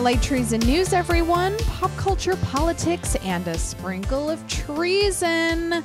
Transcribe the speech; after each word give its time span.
To 0.00 0.04
Light 0.04 0.22
Treason 0.22 0.60
News, 0.60 0.94
everyone. 0.94 1.58
Pop 1.58 1.94
culture, 1.98 2.34
politics, 2.36 3.16
and 3.16 3.46
a 3.46 3.58
sprinkle 3.58 4.30
of 4.30 4.46
treason. 4.48 5.84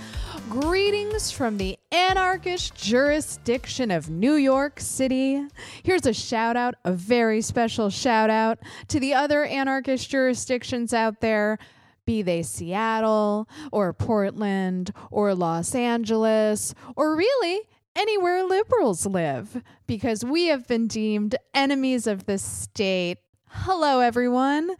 Greetings 0.50 1.32
from 1.32 1.58
the 1.58 1.78
anarchist 1.92 2.74
jurisdiction 2.76 3.92
of 3.92 4.10
New 4.10 4.36
York 4.36 4.80
City. 4.80 5.46
Here's 5.84 6.06
a 6.06 6.14
shout 6.14 6.56
out, 6.56 6.76
a 6.86 6.94
very 6.94 7.42
special 7.42 7.90
shout 7.90 8.30
out 8.30 8.60
to 8.88 9.02
the 9.02 9.14
other 9.14 9.44
anarchist 9.44 10.10
jurisdictions 10.10 10.94
out 10.94 11.20
there, 11.20 11.60
be 12.06 12.22
they 12.22 12.42
Seattle 12.42 13.50
or 13.74 13.92
Portland 13.92 14.94
or 15.12 15.36
Los 15.36 15.76
Angeles 15.76 16.74
or 16.96 17.18
really 17.18 17.64
anywhere 17.98 18.46
liberals 18.46 19.06
live, 19.06 19.62
because 19.88 20.24
we 20.24 20.48
have 20.48 20.68
been 20.68 20.88
deemed 20.88 21.36
enemies 21.54 22.08
of 22.08 22.26
the 22.28 22.38
state 22.38 23.18
Hello, 23.60 24.00
everyone. 24.00 24.76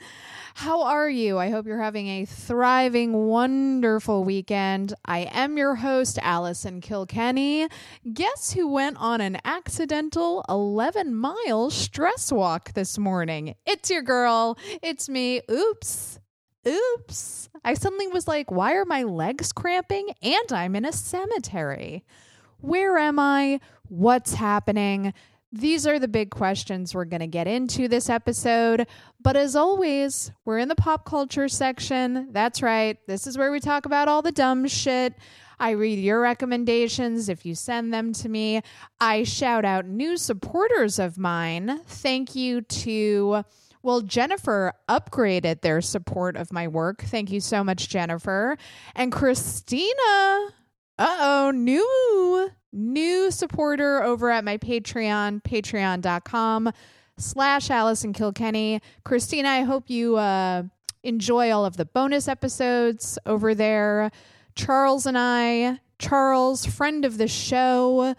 How 0.54 0.84
are 0.84 1.10
you? 1.10 1.40
I 1.40 1.50
hope 1.50 1.66
you're 1.66 1.82
having 1.82 2.08
a 2.08 2.26
thriving, 2.26 3.14
wonderful 3.14 4.24
weekend. 4.24 4.94
I 5.06 5.30
am 5.32 5.58
your 5.58 5.76
host, 5.76 6.20
Allison 6.22 6.82
Kilkenny. 6.82 7.68
Guess 8.14 8.52
who 8.54 8.68
went 8.68 8.98
on 9.00 9.22
an 9.22 9.40
accidental 9.44 10.46
11 10.50 11.16
mile 11.16 11.72
stress 11.72 12.32
walk 12.32 12.74
this 12.74 13.00
morning? 13.00 13.56
It's 13.66 13.90
your 13.90 14.04
girl. 14.04 14.58
It's 14.84 15.10
me. 15.10 15.42
Oops. 15.50 16.20
Oops. 16.68 17.50
I 17.64 17.74
suddenly 17.74 18.08
was 18.08 18.28
like, 18.28 18.52
why 18.52 18.76
are 18.76 18.86
my 18.86 19.02
legs 19.04 19.52
cramping? 19.52 20.10
And 20.22 20.52
I'm 20.52 20.76
in 20.76 20.86
a 20.86 20.92
cemetery. 20.92 22.04
Where 22.60 22.98
am 23.00 23.18
I? 23.20 23.62
What's 23.88 24.36
happening? 24.36 25.14
These 25.58 25.88
are 25.88 26.00
the 26.00 26.10
big 26.10 26.32
questions 26.32 26.94
we're 26.94 27.06
going 27.06 27.22
to 27.22 27.28
get 27.28 27.48
into 27.48 27.88
this 27.88 28.10
episode. 28.10 28.88
But 29.22 29.38
as 29.38 29.56
always, 29.56 30.34
we're 30.44 30.60
in 30.60 30.68
the 30.68 30.76
pop 30.76 31.06
culture 31.06 31.48
section. 31.48 32.28
That's 32.32 32.62
right. 32.62 32.98
This 33.08 33.26
is 33.26 33.38
where 33.38 33.54
we 33.54 33.62
talk 33.62 33.86
about 33.86 34.10
all 34.10 34.22
the 34.22 34.34
dumb 34.34 34.68
shit. 34.68 35.14
I 35.58 35.70
read 35.72 35.98
your 35.98 36.20
recommendations 36.20 37.30
if 37.30 37.46
you 37.46 37.56
send 37.56 37.94
them 37.94 38.12
to 38.14 38.28
me. 38.28 38.64
I 39.00 39.24
shout 39.24 39.64
out 39.64 39.86
new 39.86 40.18
supporters 40.18 41.00
of 41.00 41.18
mine. 41.18 41.80
Thank 41.86 42.36
you 42.36 42.60
to, 42.60 43.44
well, 43.82 44.02
Jennifer 44.02 44.74
upgraded 44.90 45.62
their 45.62 45.80
support 45.80 46.36
of 46.36 46.52
my 46.52 46.68
work. 46.68 47.04
Thank 47.04 47.32
you 47.32 47.40
so 47.40 47.64
much, 47.64 47.88
Jennifer. 47.88 48.58
And 48.94 49.10
Christina, 49.10 50.54
uh 50.98 51.18
oh, 51.20 51.52
new 51.52 52.52
new 52.72 53.32
supporter 53.32 54.04
over 54.04 54.30
at 54.30 54.44
my 54.44 54.58
Patreon, 54.58 55.42
patreon.com 55.44 56.72
slash 57.18 57.70
Allison 57.70 58.14
Kilkenny. 58.14 58.82
Christina, 59.04 59.50
I 59.50 59.62
hope 59.62 59.90
you 59.90 60.18
uh, 60.18 60.64
enjoy 61.04 61.52
all 61.52 61.66
of 61.66 61.78
the 61.78 61.86
bonus 61.86 62.28
episodes 62.28 63.18
over 63.26 63.56
there. 63.56 64.12
Charles 64.56 65.06
and 65.06 65.18
I, 65.18 65.80
Charles, 66.00 66.66
friend 66.66 67.06
of 67.06 67.18
the 67.18 67.28
show, 67.28 68.16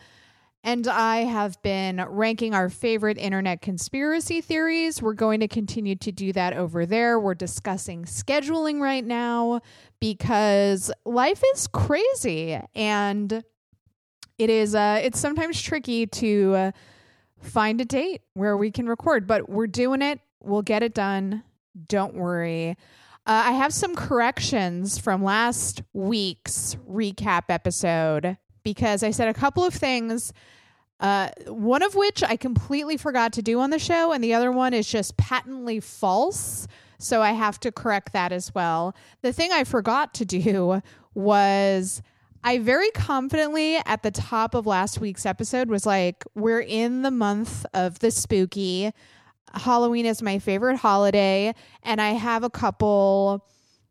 and 0.66 0.88
I 0.88 1.18
have 1.18 1.62
been 1.62 2.04
ranking 2.08 2.52
our 2.52 2.68
favorite 2.68 3.18
internet 3.18 3.62
conspiracy 3.62 4.40
theories. 4.40 5.00
We're 5.00 5.14
going 5.14 5.38
to 5.38 5.46
continue 5.46 5.94
to 5.94 6.10
do 6.10 6.32
that 6.32 6.54
over 6.54 6.84
there. 6.84 7.20
We're 7.20 7.34
discussing 7.34 8.04
scheduling 8.04 8.80
right 8.80 9.04
now 9.04 9.60
because 10.00 10.90
life 11.04 11.40
is 11.54 11.68
crazy 11.68 12.60
and 12.74 13.44
it 14.38 14.50
is 14.50 14.74
uh 14.74 15.00
it's 15.02 15.20
sometimes 15.20 15.62
tricky 15.62 16.08
to 16.08 16.54
uh, 16.56 16.72
find 17.40 17.80
a 17.80 17.84
date 17.84 18.22
where 18.34 18.56
we 18.56 18.72
can 18.72 18.88
record, 18.88 19.28
but 19.28 19.48
we're 19.48 19.68
doing 19.68 20.02
it. 20.02 20.18
We'll 20.42 20.62
get 20.62 20.82
it 20.82 20.94
done. 20.94 21.44
Don't 21.88 22.14
worry. 22.14 22.70
Uh, 23.24 23.42
I 23.46 23.52
have 23.52 23.72
some 23.72 23.94
corrections 23.94 24.98
from 24.98 25.22
last 25.22 25.82
week's 25.92 26.76
recap 26.90 27.44
episode 27.50 28.36
because 28.64 29.04
I 29.04 29.12
said 29.12 29.28
a 29.28 29.34
couple 29.34 29.64
of 29.64 29.72
things. 29.72 30.32
Uh, 30.98 31.28
one 31.48 31.82
of 31.82 31.94
which 31.94 32.22
I 32.22 32.36
completely 32.36 32.96
forgot 32.96 33.32
to 33.34 33.42
do 33.42 33.60
on 33.60 33.70
the 33.70 33.78
show, 33.78 34.12
and 34.12 34.24
the 34.24 34.34
other 34.34 34.50
one 34.50 34.72
is 34.72 34.88
just 34.88 35.16
patently 35.16 35.80
false. 35.80 36.66
So 36.98 37.20
I 37.20 37.32
have 37.32 37.60
to 37.60 37.72
correct 37.72 38.12
that 38.14 38.32
as 38.32 38.54
well. 38.54 38.96
The 39.22 39.32
thing 39.32 39.52
I 39.52 39.64
forgot 39.64 40.14
to 40.14 40.24
do 40.24 40.80
was 41.14 42.02
I 42.42 42.58
very 42.58 42.90
confidently 42.92 43.76
at 43.84 44.02
the 44.02 44.10
top 44.10 44.54
of 44.54 44.66
last 44.66 45.00
week's 45.00 45.26
episode 45.26 45.68
was 45.68 45.84
like, 45.84 46.24
we're 46.34 46.60
in 46.60 47.02
the 47.02 47.10
month 47.10 47.66
of 47.74 47.98
the 47.98 48.10
spooky. 48.10 48.92
Halloween 49.52 50.06
is 50.06 50.22
my 50.22 50.38
favorite 50.38 50.76
holiday. 50.76 51.54
And 51.82 52.00
I 52.00 52.10
have 52.10 52.44
a 52.44 52.50
couple 52.50 53.44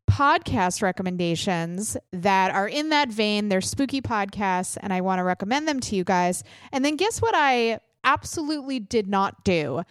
podcast 0.09 0.81
recommendations 0.81 1.97
that 2.11 2.53
are 2.53 2.67
in 2.67 2.89
that 2.89 3.09
vein. 3.09 3.49
They're 3.49 3.61
spooky 3.61 4.01
podcasts, 4.01 4.77
and 4.81 4.93
I 4.93 5.01
want 5.01 5.19
to 5.19 5.23
recommend 5.23 5.67
them 5.67 5.79
to 5.81 5.95
you 5.95 6.03
guys. 6.03 6.43
And 6.71 6.85
then 6.85 6.95
guess 6.95 7.21
what 7.21 7.33
I 7.35 7.79
absolutely 8.03 8.79
did 8.79 9.07
not 9.07 9.43
do? 9.43 9.83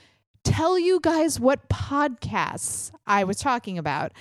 Tell 0.45 0.79
you 0.79 1.01
guys 1.01 1.41
what 1.41 1.69
podcasts 1.69 2.93
I 3.07 3.25
was 3.25 3.39
talking 3.39 3.79
about 3.79 4.13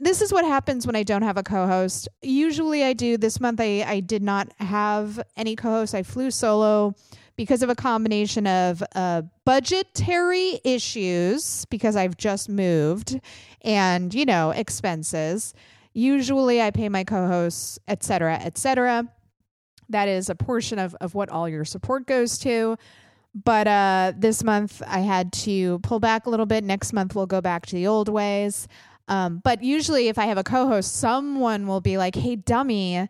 this 0.00 0.22
is 0.22 0.32
what 0.32 0.44
happens 0.44 0.86
when 0.86 0.94
I 0.94 1.02
don't 1.02 1.22
have 1.22 1.36
a 1.36 1.42
co-host. 1.42 2.08
Usually 2.22 2.84
I 2.84 2.92
do. 2.92 3.16
This 3.16 3.40
month 3.40 3.60
I, 3.60 3.84
I 3.86 4.00
did 4.00 4.22
not 4.22 4.48
have 4.58 5.20
any 5.36 5.56
co-host. 5.56 5.94
I 5.94 6.02
flew 6.02 6.30
solo 6.30 6.94
because 7.38 7.62
of 7.62 7.70
a 7.70 7.74
combination 7.76 8.48
of 8.48 8.82
uh, 8.96 9.22
budgetary 9.44 10.60
issues 10.64 11.64
because 11.66 11.94
I've 11.94 12.16
just 12.16 12.48
moved 12.48 13.20
and, 13.62 14.12
you 14.12 14.26
know, 14.26 14.50
expenses. 14.50 15.54
Usually 15.94 16.60
I 16.60 16.72
pay 16.72 16.88
my 16.88 17.04
co-hosts, 17.04 17.78
et 17.86 18.02
cetera, 18.02 18.34
et 18.34 18.58
cetera. 18.58 19.06
That 19.88 20.08
is 20.08 20.28
a 20.28 20.34
portion 20.34 20.80
of, 20.80 20.96
of 21.00 21.14
what 21.14 21.28
all 21.28 21.48
your 21.48 21.64
support 21.64 22.08
goes 22.08 22.38
to. 22.38 22.76
But 23.34 23.68
uh, 23.68 24.14
this 24.16 24.42
month 24.42 24.82
I 24.84 24.98
had 24.98 25.32
to 25.44 25.78
pull 25.78 26.00
back 26.00 26.26
a 26.26 26.30
little 26.30 26.44
bit. 26.44 26.64
Next 26.64 26.92
month 26.92 27.14
we'll 27.14 27.26
go 27.26 27.40
back 27.40 27.66
to 27.66 27.76
the 27.76 27.86
old 27.86 28.08
ways. 28.08 28.66
Um, 29.06 29.40
but 29.44 29.62
usually, 29.62 30.08
if 30.08 30.18
I 30.18 30.26
have 30.26 30.38
a 30.38 30.44
co 30.44 30.66
host, 30.66 30.96
someone 30.96 31.66
will 31.68 31.80
be 31.80 31.96
like, 31.98 32.16
hey, 32.16 32.34
dummy, 32.36 33.08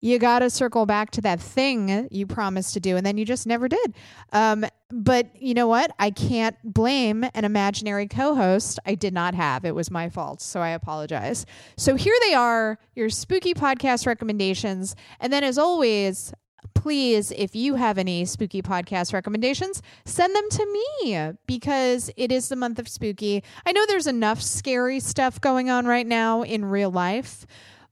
you 0.00 0.18
got 0.18 0.40
to 0.40 0.50
circle 0.50 0.86
back 0.86 1.10
to 1.12 1.20
that 1.22 1.40
thing 1.40 2.08
you 2.10 2.26
promised 2.26 2.74
to 2.74 2.80
do. 2.80 2.96
And 2.96 3.04
then 3.04 3.18
you 3.18 3.24
just 3.24 3.46
never 3.46 3.68
did. 3.68 3.94
Um, 4.32 4.66
but 4.90 5.30
you 5.40 5.54
know 5.54 5.66
what? 5.66 5.90
I 5.98 6.10
can't 6.10 6.56
blame 6.62 7.24
an 7.34 7.44
imaginary 7.44 8.06
co 8.06 8.34
host 8.34 8.78
I 8.86 8.94
did 8.94 9.12
not 9.12 9.34
have. 9.34 9.64
It 9.64 9.74
was 9.74 9.90
my 9.90 10.08
fault. 10.08 10.40
So 10.40 10.60
I 10.60 10.70
apologize. 10.70 11.46
So 11.76 11.96
here 11.96 12.14
they 12.22 12.34
are, 12.34 12.78
your 12.94 13.10
spooky 13.10 13.54
podcast 13.54 14.06
recommendations. 14.06 14.94
And 15.18 15.32
then, 15.32 15.42
as 15.42 15.58
always, 15.58 16.32
please, 16.74 17.32
if 17.32 17.56
you 17.56 17.74
have 17.74 17.98
any 17.98 18.24
spooky 18.24 18.62
podcast 18.62 19.12
recommendations, 19.12 19.82
send 20.04 20.36
them 20.36 20.48
to 20.50 20.66
me 21.02 21.32
because 21.46 22.10
it 22.16 22.30
is 22.30 22.48
the 22.48 22.56
month 22.56 22.78
of 22.78 22.86
spooky. 22.86 23.42
I 23.64 23.72
know 23.72 23.84
there's 23.86 24.06
enough 24.06 24.40
scary 24.40 25.00
stuff 25.00 25.40
going 25.40 25.68
on 25.70 25.86
right 25.86 26.06
now 26.06 26.42
in 26.42 26.64
real 26.64 26.90
life, 26.90 27.46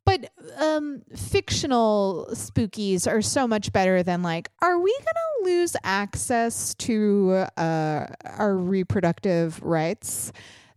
but 0.05 0.31
um, 0.59 1.03
fictional 1.17 2.29
spookies 2.33 3.11
are 3.11 3.23
so 3.23 3.47
much 3.47 3.73
better 3.73 4.03
than 4.03 4.23
like, 4.23 4.51
are 4.61 4.79
we 4.79 4.93
to 5.45 5.51
lose 5.51 5.77
access 5.83 6.75
to 6.75 7.47
uh, 7.57 8.07
our 8.25 8.57
reproductive 8.57 9.63
rights? 9.63 10.33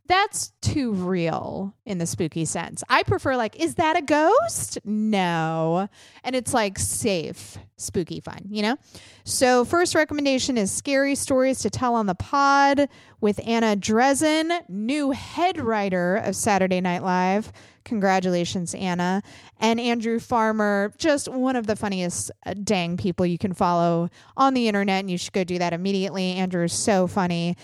That's 0.07 0.51
too 0.61 0.93
real 0.93 1.75
in 1.85 1.97
the 1.97 2.05
spooky 2.05 2.45
sense. 2.45 2.83
I 2.89 3.03
prefer 3.03 3.35
like, 3.35 3.59
is 3.59 3.75
that 3.75 3.97
a 3.97 4.01
ghost? 4.01 4.79
No. 4.83 5.87
And 6.23 6.35
it's 6.35 6.53
like 6.53 6.79
safe, 6.79 7.57
spooky 7.77 8.19
fun, 8.19 8.41
you 8.49 8.61
know? 8.61 8.77
So 9.23 9.65
first 9.65 9.95
recommendation 9.95 10.57
is 10.57 10.71
Scary 10.71 11.15
Stories 11.15 11.59
to 11.59 11.69
Tell 11.69 11.95
on 11.95 12.05
the 12.05 12.15
Pod 12.15 12.89
with 13.19 13.39
Anna 13.45 13.75
Drezen, 13.75 14.61
new 14.69 15.11
head 15.11 15.59
writer 15.59 16.17
of 16.17 16.35
Saturday 16.35 16.81
Night 16.81 17.03
Live. 17.03 17.51
Congratulations, 17.83 18.75
Anna. 18.75 19.23
And 19.59 19.79
Andrew 19.79 20.19
Farmer, 20.19 20.93
just 20.97 21.29
one 21.29 21.55
of 21.55 21.67
the 21.67 21.75
funniest 21.75 22.31
uh, 22.45 22.53
dang 22.61 22.97
people 22.97 23.25
you 23.25 23.37
can 23.37 23.53
follow 23.53 24.09
on 24.35 24.53
the 24.53 24.67
internet. 24.67 24.99
And 24.99 25.09
you 25.09 25.17
should 25.17 25.33
go 25.33 25.45
do 25.45 25.57
that 25.59 25.73
immediately. 25.73 26.33
Andrew 26.33 26.65
is 26.65 26.73
so 26.73 27.07
funny 27.07 27.55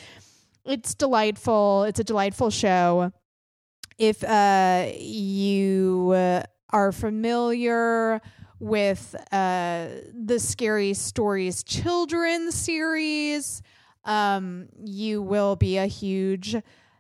it's 0.65 0.95
delightful. 0.95 1.83
It's 1.83 1.99
a 1.99 2.03
delightful 2.03 2.49
show. 2.49 3.11
If 3.97 4.23
uh, 4.23 4.91
you 4.97 6.11
uh, 6.15 6.43
are 6.71 6.91
familiar 6.91 8.21
with 8.59 9.15
uh, 9.31 9.87
the 10.13 10.39
Scary 10.39 10.93
Stories 10.93 11.63
Children 11.63 12.51
series, 12.51 13.61
um, 14.05 14.67
you 14.83 15.21
will 15.21 15.55
be 15.55 15.77
a 15.77 15.85
huge 15.85 16.55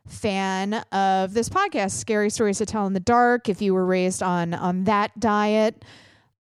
fan 0.05 0.73
of 0.91 1.33
this 1.33 1.49
podcast, 1.49 1.91
Scary 1.91 2.29
Stories 2.29 2.57
to 2.57 2.65
Tell 2.65 2.85
in 2.85 2.93
the 2.93 2.99
Dark. 2.99 3.49
If 3.49 3.61
you 3.61 3.73
were 3.73 3.85
raised 3.85 4.21
on 4.21 4.53
on 4.53 4.83
that 4.83 5.17
diet, 5.19 5.83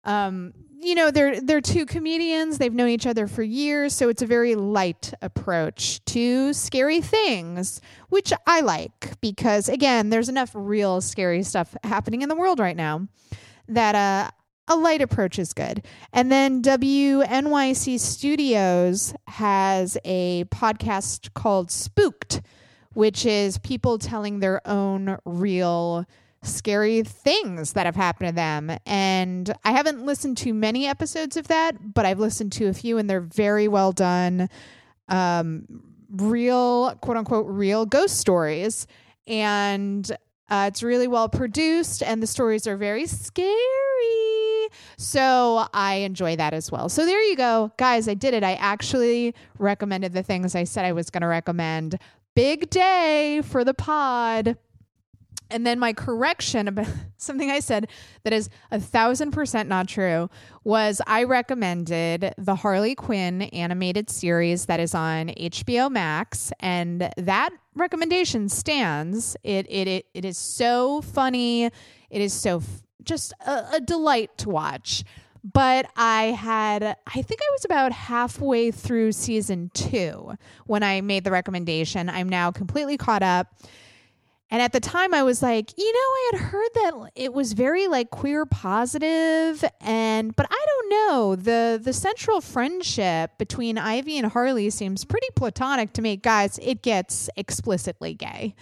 Um, 0.04 0.54
you 0.82 0.96
know, 0.96 1.12
they're 1.12 1.40
they're 1.40 1.62
two 1.62 1.86
comedians. 1.86 2.58
They've 2.58 2.74
known 2.74 2.90
each 2.90 3.06
other 3.06 3.28
for 3.28 3.44
years, 3.44 3.94
so 3.94 4.10
it's 4.10 4.22
a 4.22 4.26
very 4.26 4.56
light 4.56 5.14
approach 5.22 6.04
to 6.06 6.54
scary 6.54 7.02
things, 7.02 7.82
which 8.10 8.34
I 8.48 8.62
like 8.62 9.20
because 9.22 9.70
again, 9.70 10.10
there's 10.10 10.30
enough 10.30 10.52
real 10.54 11.00
scary 11.02 11.44
stuff 11.44 11.76
happening 11.84 12.22
in 12.22 12.30
the 12.30 12.36
world 12.36 12.60
right 12.60 12.76
now 12.76 13.08
that 13.68 13.96
uh 13.96 14.32
a 14.68 14.76
light 14.76 15.02
approach 15.02 15.38
is 15.38 15.54
good. 15.54 15.86
And 16.14 16.32
then 16.32 16.62
WNYC 16.62 18.00
Studios 18.00 19.14
has 19.28 19.98
a 20.06 20.46
podcast 20.46 21.34
called 21.34 21.72
Spooked, 21.72 22.42
which 22.94 23.26
is 23.26 23.58
people 23.58 23.98
telling 23.98 24.40
their 24.40 24.66
own 24.66 25.18
real 25.26 26.06
scary 26.44 27.04
things 27.04 27.74
that 27.74 27.86
have 27.86 27.96
happened 27.96 28.30
to 28.30 28.36
them. 28.36 28.76
And 28.86 29.54
I 29.64 29.72
haven't 29.72 30.06
listened 30.06 30.38
to 30.38 30.54
many 30.54 30.88
episodes 30.88 31.38
of 31.38 31.48
that, 31.48 31.94
but 31.94 32.06
I've 32.06 32.20
listened 32.20 32.52
to 32.54 32.68
a 32.68 32.74
few 32.74 32.98
and 32.98 33.10
they're 33.10 33.22
very 33.22 33.68
well 33.68 33.92
done. 33.92 34.50
Um, 35.08 35.84
real, 36.10 36.96
quote 37.02 37.18
unquote, 37.18 37.46
real 37.48 37.86
ghost 37.86 38.18
stories. 38.18 38.88
And 39.28 40.10
uh, 40.50 40.66
it's 40.68 40.84
really 40.84 41.08
well 41.08 41.30
produced 41.30 42.04
and 42.04 42.22
the 42.22 42.28
stories 42.28 42.68
are 42.68 42.76
very 42.76 43.06
scary. 43.06 43.56
So 44.98 45.66
I 45.74 45.96
enjoy 46.06 46.36
that 46.38 46.54
as 46.54 46.72
well. 46.72 46.90
So 46.90 47.06
there 47.06 47.22
you 47.24 47.36
go. 47.36 47.72
Guys, 47.78 48.08
I 48.08 48.14
did 48.14 48.34
it. 48.34 48.44
I 48.44 48.54
actually 48.54 49.36
recommended 49.60 50.14
the 50.14 50.24
things 50.24 50.56
I 50.56 50.64
said 50.64 50.86
I 50.86 50.92
was 50.92 51.10
going 51.10 51.22
to 51.22 51.28
recommend. 51.28 52.00
Big 52.36 52.70
day 52.70 53.42
for 53.44 53.64
the 53.64 53.74
pod. 53.74 54.58
And 55.52 55.68
then 55.68 55.80
my 55.80 55.94
correction 55.94 56.68
about 56.68 56.88
something 57.18 57.52
I 57.52 57.60
said 57.60 57.88
that 58.24 58.34
is 58.34 58.50
a 58.72 58.80
thousand 58.80 59.32
percent 59.32 59.70
not 59.70 59.88
true 59.88 60.30
was 60.64 61.02
I 61.06 61.24
recommended 61.24 62.34
the 62.38 62.56
Harley 62.56 62.96
Quinn 62.96 63.44
animated 63.44 64.10
series 64.10 64.66
that 64.66 64.80
is 64.80 64.96
on 64.96 65.28
HBO 65.30 65.92
Max, 65.92 66.52
and 66.60 67.12
that 67.18 67.50
recommendation 67.76 68.50
stands. 68.50 69.36
It 69.44 69.66
it 69.70 69.88
it, 69.88 70.06
it 70.14 70.26
is 70.26 70.38
so 70.38 71.02
funny. 71.02 71.66
It 71.66 72.22
is 72.22 72.34
so 72.34 72.58
f- 72.58 72.84
just 73.04 73.34
a, 73.46 73.66
a 73.74 73.82
delight 73.82 74.38
to 74.40 74.50
watch. 74.50 75.04
But 75.44 75.88
I 75.96 76.26
had, 76.26 76.84
I 76.84 77.22
think 77.22 77.42
I 77.42 77.50
was 77.52 77.66
about 77.66 77.92
halfway 77.92 78.70
through 78.70 79.12
season 79.14 79.72
two 79.74 80.36
when 80.68 80.84
I 80.84 81.02
made 81.02 81.24
the 81.24 81.32
recommendation. 81.32 82.10
I'm 82.10 82.30
now 82.30 82.52
completely 82.52 82.96
caught 82.96 83.24
up. 83.24 83.48
And 84.52 84.62
at 84.62 84.74
the 84.74 84.82
time 84.82 85.14
I 85.14 85.24
was 85.24 85.42
like, 85.42 85.74
you 85.78 85.94
know, 85.94 86.00
I 86.00 86.30
had 86.34 86.42
heard 86.42 86.70
that 86.76 87.12
it 87.16 87.34
was 87.34 87.54
very 87.54 87.88
like 87.88 88.10
queer 88.10 88.46
positive 88.46 89.64
and 89.80 90.36
but 90.36 90.46
I 90.52 90.66
don't 90.68 90.90
know. 90.90 91.36
The 91.38 91.80
the 91.82 91.94
central 91.94 92.42
friendship 92.42 93.38
between 93.38 93.78
Ivy 93.78 94.18
and 94.18 94.30
Harley 94.30 94.70
seems 94.70 95.06
pretty 95.06 95.28
platonic 95.36 95.94
to 95.94 96.02
me. 96.02 96.18
Guys, 96.18 96.60
it 96.62 96.82
gets 96.82 97.30
explicitly 97.38 98.14
gay 98.14 98.54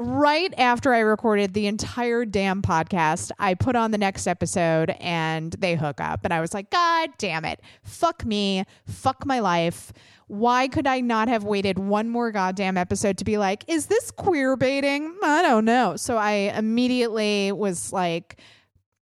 right 0.00 0.52
after 0.56 0.94
I 0.94 1.00
recorded 1.00 1.52
the 1.52 1.66
entire 1.66 2.24
damn 2.24 2.62
podcast, 2.62 3.30
I 3.38 3.54
put 3.54 3.76
on 3.76 3.90
the 3.90 3.98
next 3.98 4.26
episode 4.26 4.90
and 4.98 5.52
they 5.52 5.76
hook 5.76 6.00
up. 6.00 6.20
And 6.24 6.32
I 6.32 6.40
was 6.40 6.54
like, 6.54 6.70
God 6.70 7.10
damn 7.18 7.44
it. 7.44 7.60
Fuck 7.82 8.24
me. 8.24 8.64
Fuck 8.86 9.26
my 9.26 9.40
life. 9.40 9.92
Why 10.26 10.68
could 10.68 10.86
I 10.86 11.00
not 11.00 11.28
have 11.28 11.44
waited 11.44 11.78
one 11.78 12.08
more 12.08 12.32
goddamn 12.32 12.78
episode 12.78 13.18
to 13.18 13.24
be 13.24 13.36
like, 13.36 13.64
is 13.68 13.86
this 13.86 14.10
queer 14.10 14.56
baiting? 14.56 15.14
I 15.22 15.42
don't 15.42 15.64
know. 15.64 15.96
So 15.96 16.16
I 16.16 16.32
immediately 16.56 17.52
was 17.52 17.92
like, 17.92 18.40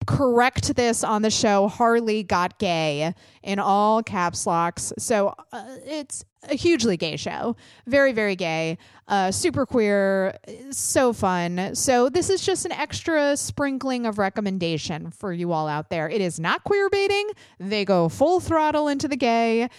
correct 0.05 0.75
this 0.75 1.03
on 1.03 1.21
the 1.21 1.29
show. 1.29 1.67
Harley 1.67 2.23
got 2.23 2.59
gay 2.59 3.13
in 3.41 3.59
all 3.59 4.03
caps 4.03 4.45
locks. 4.45 4.93
So 4.97 5.35
uh, 5.51 5.65
it's 5.85 6.25
a 6.49 6.55
hugely 6.55 6.97
gay 6.97 7.17
show. 7.17 7.55
Very, 7.87 8.11
very 8.11 8.35
gay. 8.35 8.77
Uh, 9.07 9.31
super 9.31 9.65
queer. 9.65 10.37
So 10.71 11.13
fun. 11.13 11.75
So 11.75 12.09
this 12.09 12.29
is 12.29 12.45
just 12.45 12.65
an 12.65 12.71
extra 12.71 13.35
sprinkling 13.37 14.05
of 14.05 14.17
recommendation 14.17 15.11
for 15.11 15.31
you 15.33 15.51
all 15.51 15.67
out 15.67 15.89
there. 15.89 16.09
It 16.09 16.21
is 16.21 16.39
not 16.39 16.63
queer 16.63 16.89
baiting. 16.89 17.29
They 17.59 17.85
go 17.85 18.09
full 18.09 18.39
throttle 18.39 18.87
into 18.87 19.07
the 19.07 19.17
gay. 19.17 19.69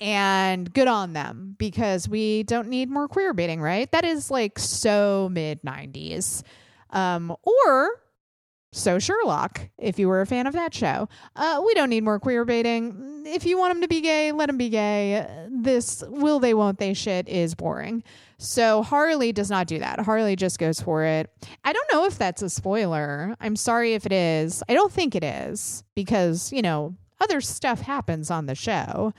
And 0.00 0.72
good 0.72 0.86
on 0.86 1.12
them 1.12 1.56
because 1.58 2.08
we 2.08 2.44
don't 2.44 2.68
need 2.68 2.88
more 2.88 3.08
queer 3.08 3.34
baiting, 3.34 3.60
right? 3.60 3.90
That 3.90 4.04
is 4.04 4.30
like 4.30 4.56
so 4.56 5.28
mid 5.32 5.60
90s. 5.62 6.44
Um, 6.90 7.36
or 7.42 7.90
so 8.72 8.98
Sherlock, 8.98 9.68
if 9.78 9.98
you 9.98 10.08
were 10.08 10.20
a 10.20 10.26
fan 10.26 10.46
of 10.46 10.52
that 10.52 10.74
show. 10.74 11.08
Uh, 11.34 11.62
we 11.64 11.72
don't 11.74 11.88
need 11.88 12.04
more 12.04 12.18
queer 12.18 12.44
baiting. 12.44 13.24
If 13.26 13.46
you 13.46 13.58
want 13.58 13.72
them 13.74 13.82
to 13.82 13.88
be 13.88 14.00
gay, 14.00 14.30
let 14.32 14.46
them 14.46 14.58
be 14.58 14.68
gay. 14.68 15.26
This 15.50 16.04
will 16.06 16.38
they, 16.38 16.52
won't 16.52 16.78
they 16.78 16.92
shit 16.92 17.28
is 17.28 17.54
boring. 17.54 18.02
So 18.36 18.82
Harley 18.82 19.32
does 19.32 19.50
not 19.50 19.66
do 19.66 19.78
that. 19.78 20.00
Harley 20.00 20.36
just 20.36 20.58
goes 20.58 20.80
for 20.80 21.02
it. 21.02 21.30
I 21.64 21.72
don't 21.72 21.92
know 21.92 22.04
if 22.04 22.18
that's 22.18 22.42
a 22.42 22.50
spoiler. 22.50 23.34
I'm 23.40 23.56
sorry 23.56 23.94
if 23.94 24.04
it 24.06 24.12
is. 24.12 24.62
I 24.68 24.74
don't 24.74 24.92
think 24.92 25.14
it 25.14 25.24
is 25.24 25.82
because, 25.94 26.52
you 26.52 26.62
know, 26.62 26.94
other 27.20 27.40
stuff 27.40 27.80
happens 27.80 28.30
on 28.30 28.46
the 28.46 28.54
show. 28.54 29.12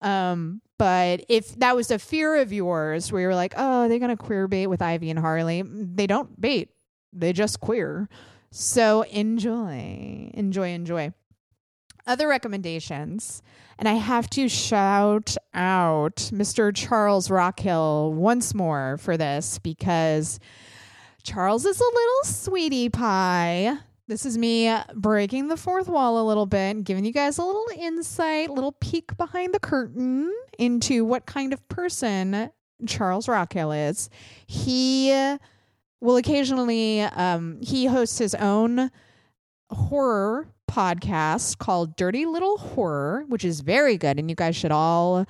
Um, 0.00 0.62
but 0.78 1.24
if 1.28 1.58
that 1.58 1.76
was 1.76 1.90
a 1.90 1.98
fear 1.98 2.36
of 2.36 2.52
yours 2.52 3.12
where 3.12 3.20
you're 3.20 3.34
like, 3.34 3.54
oh, 3.56 3.88
they're 3.88 3.98
going 3.98 4.16
to 4.16 4.22
queer 4.22 4.48
bait 4.48 4.68
with 4.68 4.80
Ivy 4.80 5.10
and 5.10 5.18
Harley, 5.18 5.62
they 5.62 6.06
don't 6.06 6.40
bait, 6.40 6.70
they 7.12 7.32
just 7.32 7.60
queer. 7.60 8.08
So 8.50 9.02
enjoy, 9.02 10.30
enjoy, 10.34 10.70
enjoy. 10.70 11.12
Other 12.06 12.26
recommendations, 12.26 13.42
and 13.78 13.86
I 13.86 13.94
have 13.94 14.30
to 14.30 14.48
shout 14.48 15.36
out 15.52 16.16
Mr. 16.32 16.74
Charles 16.74 17.28
Rockhill 17.28 18.14
once 18.14 18.54
more 18.54 18.96
for 18.96 19.18
this 19.18 19.58
because 19.58 20.40
Charles 21.22 21.66
is 21.66 21.78
a 21.78 21.84
little 21.84 22.24
sweetie 22.24 22.88
pie. 22.88 23.76
This 24.06 24.24
is 24.24 24.38
me 24.38 24.74
breaking 24.94 25.48
the 25.48 25.58
fourth 25.58 25.86
wall 25.86 26.18
a 26.18 26.26
little 26.26 26.46
bit, 26.46 26.82
giving 26.84 27.04
you 27.04 27.12
guys 27.12 27.36
a 27.36 27.44
little 27.44 27.66
insight, 27.76 28.48
little 28.48 28.72
peek 28.72 29.14
behind 29.18 29.52
the 29.52 29.60
curtain 29.60 30.32
into 30.58 31.04
what 31.04 31.26
kind 31.26 31.52
of 31.52 31.68
person 31.68 32.48
Charles 32.86 33.28
Rockhill 33.28 33.72
is. 33.72 34.08
He 34.46 35.10
will 36.00 36.16
occasionally 36.16 37.02
um, 37.02 37.58
he 37.60 37.86
hosts 37.86 38.18
his 38.18 38.34
own 38.34 38.90
horror 39.70 40.48
podcast 40.70 41.58
called 41.58 41.96
Dirty 41.96 42.26
Little 42.26 42.58
Horror, 42.58 43.24
which 43.28 43.44
is 43.44 43.60
very 43.60 43.96
good, 43.96 44.18
and 44.18 44.28
you 44.28 44.36
guys 44.36 44.56
should 44.56 44.70
all 44.72 45.26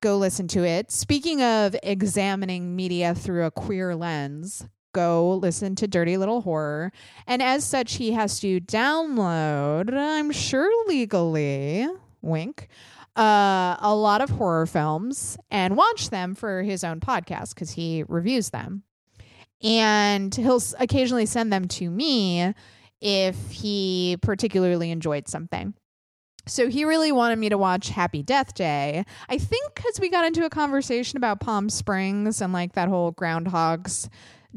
go 0.00 0.16
listen 0.16 0.48
to 0.48 0.64
it. 0.64 0.90
Speaking 0.90 1.42
of 1.42 1.76
examining 1.82 2.74
media 2.74 3.14
through 3.14 3.44
a 3.44 3.50
queer 3.50 3.94
lens, 3.94 4.66
go 4.92 5.34
listen 5.34 5.74
to 5.76 5.86
Dirty 5.86 6.16
Little 6.16 6.40
Horror. 6.40 6.92
And 7.26 7.42
as 7.42 7.64
such, 7.64 7.94
he 7.94 8.12
has 8.12 8.40
to 8.40 8.60
download, 8.60 9.94
I'm 9.94 10.32
sure 10.32 10.70
legally, 10.88 11.86
wink, 12.22 12.68
uh, 13.16 13.76
a 13.80 13.94
lot 13.94 14.20
of 14.20 14.30
horror 14.30 14.66
films 14.66 15.36
and 15.50 15.76
watch 15.76 16.10
them 16.10 16.34
for 16.34 16.62
his 16.62 16.84
own 16.84 17.00
podcast 17.00 17.54
because 17.54 17.72
he 17.72 18.04
reviews 18.08 18.50
them 18.50 18.84
and 19.62 20.34
he'll 20.34 20.62
occasionally 20.78 21.26
send 21.26 21.52
them 21.52 21.68
to 21.68 21.90
me 21.90 22.54
if 23.00 23.50
he 23.50 24.16
particularly 24.20 24.90
enjoyed 24.90 25.28
something. 25.28 25.74
So 26.46 26.68
he 26.68 26.84
really 26.84 27.12
wanted 27.12 27.38
me 27.38 27.48
to 27.50 27.58
watch 27.58 27.90
Happy 27.90 28.22
Death 28.22 28.54
Day. 28.54 29.04
I 29.28 29.38
think 29.38 29.74
because 29.74 30.00
we 30.00 30.08
got 30.08 30.24
into 30.24 30.44
a 30.44 30.50
conversation 30.50 31.16
about 31.16 31.40
Palm 31.40 31.68
Springs 31.68 32.40
and 32.40 32.52
like 32.52 32.72
that 32.72 32.88
whole 32.88 33.12
Groundhog's 33.12 34.08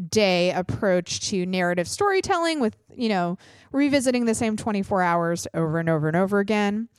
Day 0.09 0.51
approach 0.51 1.19
to 1.29 1.45
narrative 1.45 1.87
storytelling 1.87 2.59
with, 2.59 2.75
you 2.95 3.09
know, 3.09 3.37
revisiting 3.71 4.25
the 4.25 4.33
same 4.33 4.57
24 4.57 5.03
hours 5.03 5.47
over 5.53 5.77
and 5.77 5.87
over 5.87 6.07
and 6.07 6.17
over 6.17 6.39
again. 6.39 6.89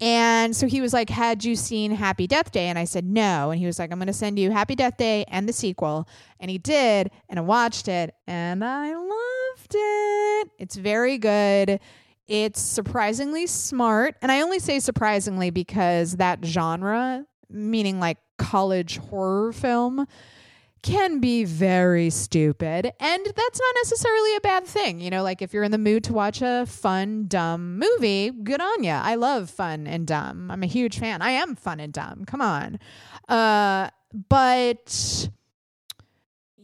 And 0.00 0.54
so 0.54 0.66
he 0.66 0.80
was 0.80 0.92
like, 0.92 1.08
Had 1.08 1.44
you 1.44 1.56
seen 1.56 1.90
Happy 1.90 2.26
Death 2.26 2.52
Day? 2.52 2.66
And 2.66 2.78
I 2.78 2.84
said, 2.84 3.04
No. 3.04 3.50
And 3.50 3.58
he 3.58 3.66
was 3.66 3.78
like, 3.78 3.90
I'm 3.90 3.98
going 3.98 4.08
to 4.08 4.12
send 4.12 4.38
you 4.38 4.50
Happy 4.50 4.74
Death 4.74 4.96
Day 4.96 5.24
and 5.28 5.48
the 5.48 5.52
sequel. 5.52 6.06
And 6.38 6.50
he 6.50 6.58
did. 6.58 7.10
And 7.28 7.38
I 7.38 7.42
watched 7.42 7.88
it 7.88 8.14
and 8.26 8.62
I 8.64 8.94
loved 8.94 9.74
it. 9.74 10.50
It's 10.58 10.76
very 10.76 11.16
good. 11.16 11.80
It's 12.28 12.60
surprisingly 12.60 13.46
smart. 13.46 14.16
And 14.20 14.30
I 14.30 14.42
only 14.42 14.58
say 14.58 14.80
surprisingly 14.80 15.50
because 15.50 16.16
that 16.16 16.44
genre, 16.44 17.24
meaning 17.48 18.00
like 18.00 18.18
college 18.36 18.98
horror 18.98 19.52
film, 19.52 20.06
can 20.86 21.18
be 21.18 21.44
very 21.44 22.10
stupid. 22.10 22.92
And 23.00 23.26
that's 23.26 23.60
not 23.60 23.74
necessarily 23.82 24.36
a 24.36 24.40
bad 24.40 24.64
thing. 24.64 25.00
You 25.00 25.10
know, 25.10 25.24
like 25.24 25.42
if 25.42 25.52
you're 25.52 25.64
in 25.64 25.72
the 25.72 25.78
mood 25.78 26.04
to 26.04 26.12
watch 26.12 26.42
a 26.42 26.64
fun, 26.66 27.26
dumb 27.26 27.78
movie, 27.78 28.30
good 28.30 28.60
on 28.60 28.84
you. 28.84 28.92
I 28.92 29.16
love 29.16 29.50
fun 29.50 29.88
and 29.88 30.06
dumb. 30.06 30.48
I'm 30.48 30.62
a 30.62 30.66
huge 30.66 31.00
fan. 31.00 31.22
I 31.22 31.30
am 31.30 31.56
fun 31.56 31.80
and 31.80 31.92
dumb. 31.92 32.24
Come 32.24 32.40
on. 32.40 32.78
Uh, 33.28 33.90
but 34.28 35.28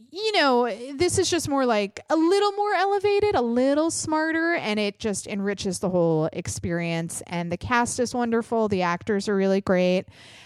you 0.09 0.31
know, 0.33 0.73
this 0.93 1.17
is 1.17 1.29
just 1.29 1.49
more 1.49 1.65
like 1.65 1.99
a 2.09 2.15
little 2.15 2.51
more 2.51 2.73
elevated, 2.75 3.33
a 3.33 3.41
little 3.41 3.89
smarter, 3.89 4.53
and 4.53 4.79
it 4.79 4.99
just 4.99 5.25
enriches 5.25 5.79
the 5.79 5.89
whole 5.89 6.29
experience. 6.31 7.23
And 7.25 7.51
the 7.51 7.57
cast 7.57 7.99
is 7.99 8.13
wonderful, 8.13 8.67
the 8.69 8.83
actors 8.83 9.27
are 9.27 9.35
really 9.35 9.59
great. 9.59 10.05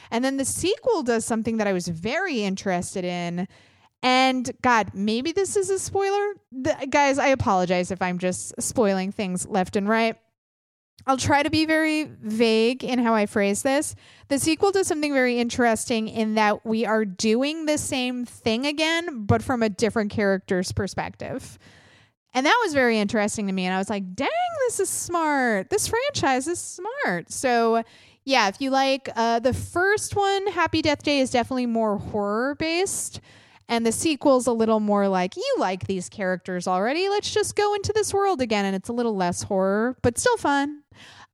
And 0.09 0.23
then 0.23 0.37
the 0.37 0.45
sequel 0.45 1.03
does 1.03 1.25
something 1.25 1.57
that 1.57 1.67
I 1.67 1.73
was 1.73 1.89
very 1.89 2.43
interested 2.43 3.03
in. 3.03 3.47
And 4.03 4.49
God, 4.61 4.91
maybe 4.93 5.31
this 5.31 5.55
is 5.55 5.69
a 5.69 5.79
spoiler. 5.79 6.33
The, 6.51 6.87
guys, 6.89 7.17
I 7.17 7.27
apologize 7.27 7.91
if 7.91 8.01
I'm 8.01 8.19
just 8.19 8.53
spoiling 8.61 9.11
things 9.11 9.47
left 9.47 9.75
and 9.75 9.89
right. 9.89 10.15
I'll 11.05 11.17
try 11.17 11.41
to 11.41 11.49
be 11.49 11.65
very 11.65 12.03
vague 12.03 12.83
in 12.83 12.99
how 12.99 13.15
I 13.15 13.27
phrase 13.27 13.63
this. 13.63 13.95
The 14.27 14.39
sequel 14.39 14.71
does 14.71 14.87
something 14.87 15.13
very 15.13 15.39
interesting 15.39 16.09
in 16.09 16.35
that 16.35 16.65
we 16.65 16.85
are 16.85 17.05
doing 17.05 17.65
the 17.65 17.77
same 17.77 18.25
thing 18.25 18.65
again, 18.65 19.25
but 19.25 19.41
from 19.41 19.63
a 19.63 19.69
different 19.69 20.11
character's 20.11 20.73
perspective. 20.73 21.57
And 22.33 22.45
that 22.45 22.59
was 22.61 22.73
very 22.73 22.99
interesting 22.99 23.47
to 23.47 23.53
me. 23.53 23.65
And 23.65 23.73
I 23.73 23.77
was 23.77 23.89
like, 23.89 24.15
dang, 24.15 24.27
this 24.67 24.81
is 24.81 24.89
smart. 24.89 25.69
This 25.69 25.87
franchise 25.87 26.45
is 26.47 26.59
smart. 26.59 27.31
So, 27.31 27.83
yeah, 28.25 28.49
if 28.49 28.59
you 28.59 28.69
like 28.69 29.09
uh, 29.15 29.39
the 29.39 29.53
first 29.53 30.15
one, 30.15 30.47
Happy 30.47 30.81
Death 30.81 31.03
Day 31.03 31.19
is 31.19 31.31
definitely 31.31 31.67
more 31.67 31.97
horror 31.97 32.55
based. 32.55 33.21
And 33.69 33.85
the 33.85 33.91
sequel's 33.91 34.47
a 34.47 34.53
little 34.53 34.79
more 34.79 35.07
like, 35.09 35.35
you 35.35 35.55
like 35.57 35.87
these 35.87 36.07
characters 36.07 36.67
already. 36.67 37.09
Let's 37.09 37.33
just 37.33 37.55
go 37.55 37.73
into 37.73 37.91
this 37.93 38.13
world 38.13 38.41
again. 38.41 38.63
And 38.63 38.75
it's 38.75 38.89
a 38.89 38.93
little 38.93 39.15
less 39.15 39.43
horror, 39.43 39.97
but 40.01 40.17
still 40.17 40.37
fun. 40.37 40.83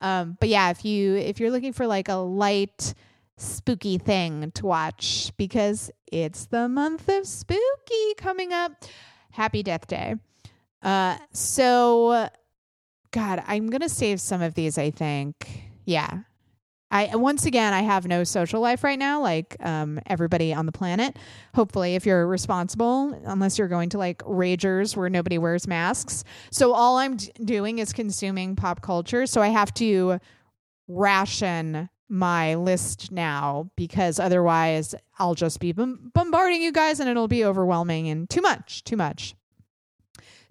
Um, 0.02 0.38
but 0.40 0.50
yeah, 0.50 0.70
if 0.70 0.84
you 0.84 1.16
if 1.16 1.40
you're 1.40 1.52
looking 1.52 1.74
for 1.74 1.88
like 1.88 2.10
a 2.10 2.16
light, 2.16 2.94
spooky 3.38 3.98
thing 3.98 4.52
to 4.52 4.66
watch 4.66 5.32
because 5.38 5.92
it's 6.12 6.46
the 6.48 6.68
month 6.68 7.08
of 7.10 7.26
spooky 7.26 8.14
coming 8.18 8.54
up. 8.54 8.72
Happy 9.32 9.64
Death 9.64 9.88
Day. 9.88 10.16
Uh, 10.82 11.18
so, 11.32 12.30
God, 13.12 13.44
I'm 13.48 13.68
gonna 13.68 13.90
save 13.90 14.20
some 14.20 14.42
of 14.42 14.54
these. 14.54 14.78
I 14.78 14.92
think, 14.92 15.70
yeah, 15.86 16.20
I 16.94 17.16
once 17.16 17.48
again 17.48 17.74
I 17.74 17.82
have 17.82 18.08
no 18.08 18.24
social 18.24 18.62
life 18.62 18.84
right 18.84 19.00
now, 19.00 19.20
like 19.20 19.58
um, 19.62 20.00
everybody 20.06 20.54
on 20.54 20.68
the 20.68 20.72
planet. 20.72 21.18
Hopefully, 21.56 21.96
if 21.96 22.06
you're 22.06 22.28
responsible, 22.28 23.20
unless 23.26 23.58
you're 23.58 23.68
going 23.68 23.90
to 23.90 23.98
like 23.98 24.20
ragers 24.20 24.96
where 24.96 25.10
nobody 25.10 25.40
wears 25.40 25.68
masks. 25.68 26.24
So 26.52 26.72
all 26.74 26.98
I'm 26.98 27.18
d- 27.18 27.32
doing 27.44 27.80
is 27.80 27.94
consuming 27.94 28.56
pop 28.56 28.84
culture. 28.84 29.26
So 29.26 29.42
I 29.42 29.48
have 29.48 29.74
to 29.76 30.20
ration 30.88 31.90
my 32.10 32.54
list 32.54 33.12
now 33.12 33.72
because 33.76 34.20
otherwise 34.20 34.94
I'll 35.18 35.34
just 35.34 35.60
be 35.60 35.72
bombarding 35.72 36.62
you 36.62 36.72
guys 36.72 37.00
and 37.00 37.10
it'll 37.10 37.28
be 37.28 37.44
overwhelming 37.44 38.08
and 38.08 38.30
too 38.30 38.42
much, 38.42 38.84
too 38.84 38.98
much. 38.98 39.34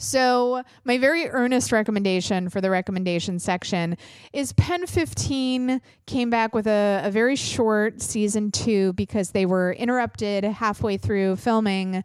So, 0.03 0.65
my 0.83 0.99
very 0.99 1.29
earnest 1.29 1.71
recommendation 1.71 2.49
for 2.49 2.61
the 2.61 2.71
recommendation 2.71 3.39
section 3.39 3.97
is 4.33 4.53
Pen15 4.55 5.81
came 6.07 6.29
back 6.29 6.57
with 6.57 6.67
a, 6.67 7.03
a 7.05 7.11
very 7.13 7.37
short 7.37 8.03
season 8.03 8.51
two 8.51 8.93
because 8.95 9.31
they 9.31 9.47
were 9.47 9.73
interrupted 9.73 10.43
halfway 10.43 10.97
through 10.97 11.37
filming 11.37 12.03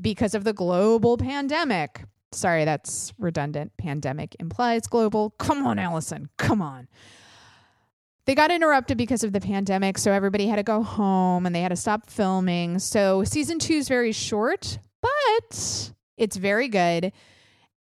because 0.00 0.36
of 0.36 0.44
the 0.44 0.52
global 0.52 1.16
pandemic. 1.16 2.04
Sorry, 2.30 2.64
that's 2.64 3.12
redundant. 3.18 3.72
Pandemic 3.78 4.36
implies 4.38 4.86
global. 4.86 5.30
Come 5.30 5.66
on, 5.66 5.80
Allison. 5.80 6.28
Come 6.38 6.62
on. 6.62 6.86
They 8.26 8.36
got 8.36 8.52
interrupted 8.52 8.96
because 8.96 9.24
of 9.24 9.32
the 9.32 9.40
pandemic, 9.40 9.98
so 9.98 10.12
everybody 10.12 10.46
had 10.46 10.56
to 10.56 10.62
go 10.62 10.84
home 10.84 11.46
and 11.46 11.54
they 11.54 11.62
had 11.62 11.70
to 11.70 11.76
stop 11.76 12.08
filming. 12.08 12.78
So 12.78 13.24
season 13.24 13.58
two 13.58 13.74
is 13.74 13.88
very 13.88 14.12
short, 14.12 14.78
but 15.02 15.92
it's 16.16 16.36
very 16.36 16.68
good. 16.68 17.12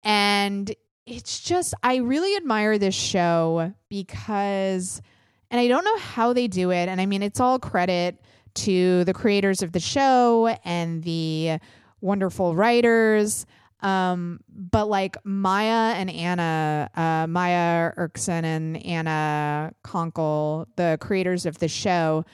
And 0.02 0.74
it's 1.06 1.40
just, 1.40 1.74
I 1.82 1.96
really 1.96 2.36
admire 2.36 2.78
this 2.78 2.94
show 2.94 3.74
because, 3.88 5.02
and 5.50 5.60
I 5.60 5.68
don't 5.68 5.84
know 5.84 5.98
how 5.98 6.32
they 6.32 6.48
do 6.48 6.70
it. 6.70 6.88
And 6.88 7.00
I 7.00 7.06
mean, 7.06 7.22
it's 7.22 7.40
all 7.40 7.58
credit 7.58 8.20
to 8.54 9.04
the 9.04 9.14
creators 9.14 9.62
of 9.62 9.72
the 9.72 9.80
show 9.80 10.56
and 10.64 11.02
the 11.02 11.58
wonderful 12.00 12.54
writers. 12.54 13.46
Um, 13.80 14.40
but 14.48 14.88
like 14.88 15.16
Maya 15.24 15.94
and 15.96 16.08
Anna, 16.08 16.88
uh, 16.94 17.26
Maya 17.26 17.92
Erskine 17.98 18.44
and 18.44 18.76
Anna 18.84 19.72
Konkle, 19.84 20.66
the 20.76 20.98
creators 21.00 21.46
of 21.46 21.58
the 21.58 21.68
show, 21.68 22.24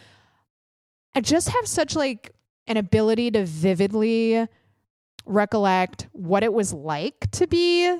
I 1.14 1.20
just 1.20 1.48
have 1.48 1.66
such 1.66 1.96
like 1.96 2.32
an 2.66 2.76
ability 2.76 3.30
to 3.30 3.46
vividly 3.46 4.46
recollect 5.28 6.08
what 6.12 6.42
it 6.42 6.52
was 6.52 6.72
like 6.72 7.30
to 7.32 7.46
be 7.46 7.98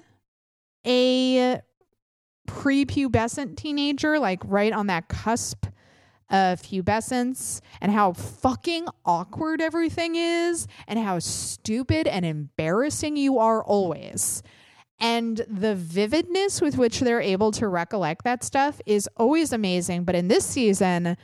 a 0.87 1.61
prepubescent 2.49 3.57
teenager, 3.57 4.19
like 4.19 4.41
right 4.45 4.73
on 4.73 4.87
that 4.87 5.09
cusp 5.09 5.67
of 6.31 6.61
pubescence, 6.63 7.61
and 7.81 7.93
how 7.93 8.13
fucking 8.13 8.87
awkward 9.05 9.61
everything 9.61 10.15
is, 10.17 10.67
and 10.87 10.99
how 10.99 11.19
stupid 11.19 12.07
and 12.07 12.27
embarrassing 12.27 13.17
you 13.17 13.39
are 13.39 13.63
always. 13.63 14.43
And 15.01 15.41
the 15.49 15.75
vividness 15.75 16.61
with 16.61 16.77
which 16.77 17.01
they're 17.01 17.21
able 17.21 17.53
to 17.53 17.69
recollect 17.69 18.25
that 18.25 18.43
stuff 18.43 18.81
is 18.85 19.09
always 19.17 19.53
amazing. 19.53 20.05
But 20.05 20.17
in 20.17 20.29
this 20.29 20.45
season, 20.45 21.17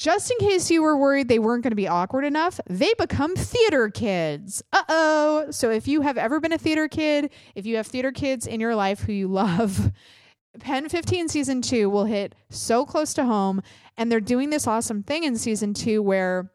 just 0.00 0.30
in 0.30 0.38
case 0.38 0.70
you 0.70 0.82
were 0.82 0.96
worried 0.96 1.28
they 1.28 1.38
weren't 1.38 1.62
going 1.62 1.72
to 1.72 1.76
be 1.76 1.86
awkward 1.86 2.24
enough, 2.24 2.58
they 2.66 2.90
become 2.98 3.36
theater 3.36 3.90
kids. 3.90 4.62
Uh 4.72 4.82
oh. 4.88 5.46
So 5.50 5.70
if 5.70 5.86
you 5.86 6.00
have 6.00 6.16
ever 6.16 6.40
been 6.40 6.54
a 6.54 6.58
theater 6.58 6.88
kid, 6.88 7.30
if 7.54 7.66
you 7.66 7.76
have 7.76 7.86
theater 7.86 8.10
kids 8.10 8.46
in 8.46 8.60
your 8.60 8.74
life 8.74 9.00
who 9.00 9.12
you 9.12 9.28
love, 9.42 9.92
Pen15 10.58 11.28
season 11.28 11.60
two 11.60 11.90
will 11.90 12.06
hit 12.06 12.34
so 12.48 12.86
close 12.86 13.12
to 13.12 13.26
home. 13.26 13.62
And 13.98 14.10
they're 14.10 14.20
doing 14.20 14.48
this 14.48 14.66
awesome 14.66 15.02
thing 15.02 15.24
in 15.24 15.36
season 15.36 15.74
two 15.74 16.02
where 16.02 16.50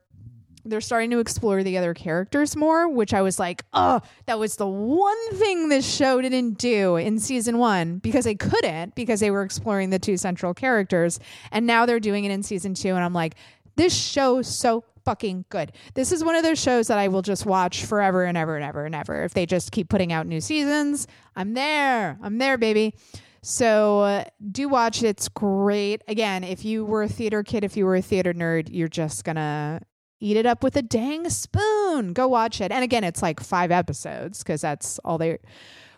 they're 0.66 0.82
starting 0.82 1.12
to 1.12 1.20
explore 1.20 1.64
the 1.64 1.78
other 1.78 1.94
characters 1.94 2.56
more, 2.56 2.90
which 2.90 3.14
I 3.14 3.22
was 3.22 3.40
like, 3.40 3.64
oh, 3.74 4.02
that 4.26 4.40
was 4.40 4.56
the 4.56 4.68
one 4.68 5.32
thing 5.36 5.70
this 5.70 5.90
show 5.90 6.22
didn't 6.22 6.58
do 6.58 6.96
in 6.96 7.20
season 7.20 7.58
one 7.60 8.00
because 8.00 8.26
they 8.26 8.36
couldn't 8.36 8.96
because 8.96 9.20
they 9.20 9.32
were 9.32 9.44
exploring 9.44 9.92
the 9.92 10.00
two 10.00 10.18
central 10.18 10.54
characters. 10.54 11.20
And 11.52 11.68
now 11.68 11.86
they're 11.86 12.00
doing 12.00 12.26
it 12.26 12.32
in 12.32 12.44
season 12.44 12.74
two. 12.74 12.90
And 12.90 13.04
I'm 13.04 13.14
like, 13.14 13.36
this 13.76 13.96
show 13.96 14.42
so 14.42 14.84
fucking 15.06 15.46
good. 15.50 15.72
This 15.94 16.12
is 16.12 16.24
one 16.24 16.36
of 16.36 16.44
those 16.44 16.60
shows 16.60 16.88
that 16.88 16.98
I 16.98 17.08
will 17.08 17.22
just 17.22 17.46
watch 17.46 17.86
forever 17.86 18.24
and 18.24 18.38
ever 18.38 18.56
and 18.56 18.66
ever 18.66 18.86
and 18.86 18.96
ever. 18.96 19.24
If 19.24 19.34
they 19.34 19.46
just 19.46 19.72
keep 19.72 19.88
putting 19.88 20.12
out 20.12 20.26
new 20.26 20.42
seasons, 20.42 21.08
I'm 21.36 21.54
there. 21.54 22.18
I'm 22.24 22.40
there, 22.40 22.58
baby. 22.58 22.96
So 23.44 24.00
uh, 24.00 24.24
do 24.52 24.68
watch 24.68 25.04
it. 25.04 25.08
It's 25.08 25.30
great. 25.30 26.02
Again, 26.08 26.44
if 26.44 26.66
you 26.66 26.84
were 26.84 27.04
a 27.04 27.08
theater 27.08 27.44
kid, 27.44 27.64
if 27.64 27.78
you 27.78 27.86
were 27.86 27.96
a 27.96 28.02
theater 28.02 28.34
nerd, 28.34 28.70
you're 28.72 28.88
just 28.88 29.24
going 29.24 29.36
to 29.36 29.82
eat 30.20 30.38
it 30.38 30.46
up 30.46 30.64
with 30.64 30.76
a 30.76 30.82
dang 30.82 31.30
spoon. 31.30 32.14
Go 32.14 32.28
watch 32.28 32.62
it. 32.62 32.72
And 32.72 32.84
again, 32.84 33.04
it's 33.04 33.22
like 33.22 33.40
five 33.40 33.72
episodes 33.72 34.40
because 34.44 34.62
that's 34.62 35.00
all 35.00 35.18
they 35.18 35.38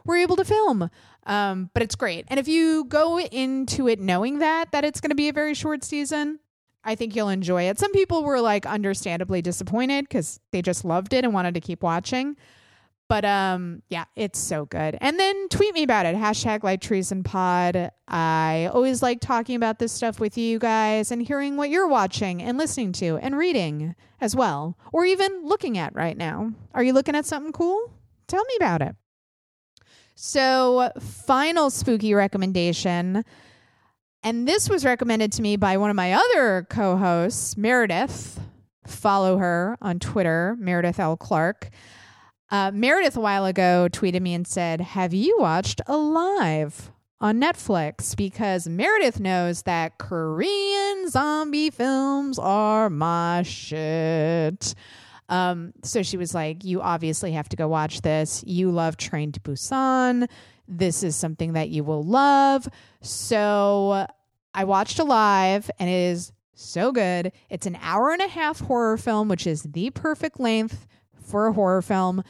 were 0.06 0.18
able 0.18 0.36
to 0.38 0.46
film. 0.46 0.90
Um, 1.26 1.70
but 1.74 1.84
it's 1.84 1.96
great. 1.96 2.26
And 2.30 2.40
if 2.40 2.48
you 2.48 2.86
go 2.86 3.20
into 3.20 3.88
it 3.88 4.00
knowing 4.00 4.40
that 4.40 4.72
that 4.72 4.86
it's 4.86 5.02
going 5.02 5.10
to 5.10 5.16
be 5.16 5.30
a 5.30 5.34
very 5.34 5.54
short 5.54 5.84
season, 5.84 6.40
I 6.84 6.96
think 6.96 7.16
you'll 7.16 7.30
enjoy 7.30 7.64
it. 7.64 7.78
Some 7.78 7.92
people 7.92 8.24
were 8.24 8.40
like 8.40 8.66
understandably 8.66 9.42
disappointed 9.42 10.06
because 10.06 10.40
they 10.52 10.62
just 10.62 10.86
loved 10.86 11.14
it 11.14 11.26
and 11.26 11.34
wanted 11.34 11.54
to 11.56 11.60
keep 11.60 11.84
watching. 11.84 12.38
But 13.10 13.24
um, 13.24 13.84
yeah, 13.90 14.06
it's 14.16 14.38
so 14.38 14.66
good. 14.66 14.98
And 15.00 15.18
then 15.18 15.48
tweet 15.50 15.74
me 15.74 15.84
about 15.84 16.06
it. 16.06 16.16
Hashtag 16.16 16.64
Light 16.64 16.82
Treason 16.82 17.24
pod. 17.24 17.92
I 18.08 18.70
always 18.74 19.02
like 19.02 19.22
talking 19.22 19.56
about 19.56 19.80
this 19.80 19.94
stuff 19.94 20.20
with 20.20 20.38
you 20.38 20.60
guys 20.60 21.12
and 21.12 21.22
hearing 21.22 21.56
what 21.56 21.70
you're 21.70 21.88
watching 21.88 22.42
and 22.42 22.58
listening 22.58 22.92
to 22.94 23.18
and 23.18 23.38
reading 23.38 23.96
as 24.20 24.36
well, 24.36 24.78
or 24.92 25.06
even 25.06 25.46
looking 25.46 25.78
at 25.78 25.96
right 25.96 26.18
now. 26.18 26.52
Are 26.74 26.84
you 26.84 26.92
looking 26.92 27.16
at 27.16 27.26
something 27.26 27.54
cool? 27.54 27.94
Tell 28.28 28.44
me 28.44 28.56
about 28.58 28.82
it. 28.82 28.96
So, 30.16 30.92
final 31.00 31.70
spooky 31.70 32.14
recommendation. 32.14 33.24
And 34.24 34.48
this 34.48 34.68
was 34.68 34.84
recommended 34.84 35.32
to 35.34 35.42
me 35.42 35.56
by 35.56 35.78
one 35.78 35.90
of 35.90 35.96
my 35.96 36.14
other 36.14 36.66
co 36.70 36.98
hosts, 36.98 37.56
Meredith. 37.56 38.40
Follow 38.86 39.38
her 39.38 39.78
on 39.82 40.00
Twitter, 40.00 40.58
Meredith 40.60 41.00
L. 41.00 41.16
Clark. 41.18 41.70
Uh, 42.50 42.72
Meredith 42.74 43.18
a 43.18 43.20
while 43.20 43.46
ago 43.46 43.88
tweeted 43.92 44.22
me 44.22 44.34
and 44.34 44.48
said, 44.48 44.80
Have 44.80 45.14
you 45.14 45.38
watched 45.40 45.82
Alive 45.88 46.92
on 47.20 47.42
Netflix? 47.42 48.16
Because 48.16 48.70
Meredith 48.70 49.20
knows 49.20 49.64
that 49.64 49.98
Korean 49.98 51.10
zombie 51.10 51.70
films 51.70 52.40
are 52.40 52.90
my 52.90 53.44
shit. 53.44 54.74
Um, 55.30 55.74
so 55.84 56.04
she 56.04 56.16
was 56.16 56.34
like, 56.34 56.64
You 56.64 56.82
obviously 56.82 57.34
have 57.34 57.50
to 57.50 57.58
go 57.58 57.68
watch 57.68 58.02
this. 58.02 58.44
You 58.48 58.72
love 58.72 58.96
Train 58.96 59.34
to 59.34 59.42
Busan. 59.42 60.30
This 60.70 61.04
is 61.04 61.18
something 61.18 61.54
that 61.54 61.70
you 61.70 61.84
will 61.84 62.04
love. 62.04 62.68
So 63.02 64.08
I 64.54 64.64
watched 64.64 65.00
Alive 65.00 65.70
and 65.80 65.90
it 65.90 65.94
is 65.94 66.32
so 66.54 66.94
good. 66.94 67.34
It's 67.50 67.68
an 67.68 67.78
hour 67.82 68.12
and 68.12 68.22
a 68.22 68.28
half 68.28 68.62
horror 68.62 68.98
film, 68.98 69.28
which 69.28 69.46
is 69.46 69.64
the 69.64 69.90
perfect 69.92 70.40
length 70.40 70.88
for 71.28 71.48
a 71.48 71.54
horror 71.54 71.82
film. 71.82 72.24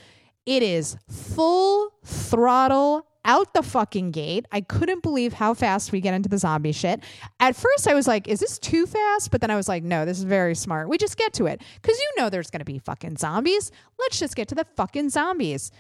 It 0.46 0.64
is 0.64 0.98
full 1.10 1.92
throttle 2.04 3.06
out 3.26 3.54
the 3.54 3.62
fucking 3.62 4.12
gate. 4.12 4.46
I 4.52 4.62
couldn't 4.62 5.04
believe 5.04 5.34
how 5.34 5.54
fast 5.54 5.92
we 5.92 6.00
get 6.00 6.14
into 6.14 6.30
the 6.30 6.38
zombie 6.38 6.72
shit. 6.72 7.02
At 7.42 7.56
first, 7.58 7.88
I 7.88 7.94
was 7.94 8.08
like, 8.08 8.28
is 8.28 8.40
this 8.40 8.58
too 8.58 8.86
fast? 8.86 9.30
But 9.30 9.42
then 9.42 9.52
I 9.52 9.58
was 9.58 9.68
like, 9.68 9.84
no, 9.84 10.06
this 10.06 10.18
is 10.18 10.24
very 10.24 10.56
smart. 10.56 10.88
We 10.88 10.98
just 10.98 11.18
get 11.18 11.34
to 11.34 11.46
it 11.46 11.62
because 11.82 11.98
you 12.00 12.14
know 12.18 12.30
there's 12.30 12.50
going 12.50 12.60
to 12.60 12.66
be 12.66 12.80
fucking 12.80 13.18
zombies. 13.18 13.72
Let's 14.00 14.18
just 14.18 14.36
get 14.36 14.48
to 14.48 14.56
the 14.56 14.66
fucking 14.78 15.10
zombies. 15.10 15.72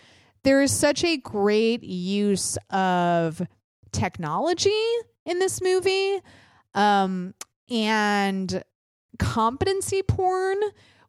There 0.43 0.61
is 0.61 0.71
such 0.71 1.03
a 1.05 1.17
great 1.17 1.83
use 1.83 2.57
of 2.69 3.41
technology 3.93 4.83
in 5.25 5.39
this 5.39 5.61
movie 5.61 6.19
um, 6.73 7.33
and 7.69 8.61
competency 9.19 10.03
porn 10.03 10.57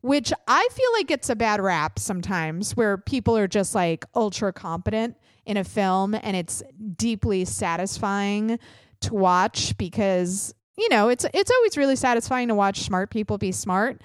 which 0.00 0.33
I 0.47 0.69
feel 0.73 0.93
like 0.95 1.11
it's 1.11 1.28
a 1.28 1.37
bad 1.37 1.61
rap 1.61 1.99
sometimes 1.99 2.76
where 2.76 2.99
people 2.99 3.37
are 3.37 3.49
just 3.49 3.75
like 3.75 4.05
ultra 4.14 4.52
competent 4.52 5.17
in 5.45 5.57
a 5.57 5.64
film 5.64 6.14
and 6.14 6.37
it's 6.37 6.62
deeply 6.97 7.45
satisfying 7.45 8.59
to 9.00 9.14
watch 9.14 9.76
because 9.78 10.55
you 10.78 10.88
know, 10.90 11.09
it's 11.09 11.26
it's 11.35 11.50
always 11.50 11.76
really 11.76 11.97
satisfying 11.97 12.49
to 12.49 12.55
watch 12.55 12.83
smart 12.83 13.11
people 13.11 13.37
be 13.37 13.50
smart, 13.50 14.00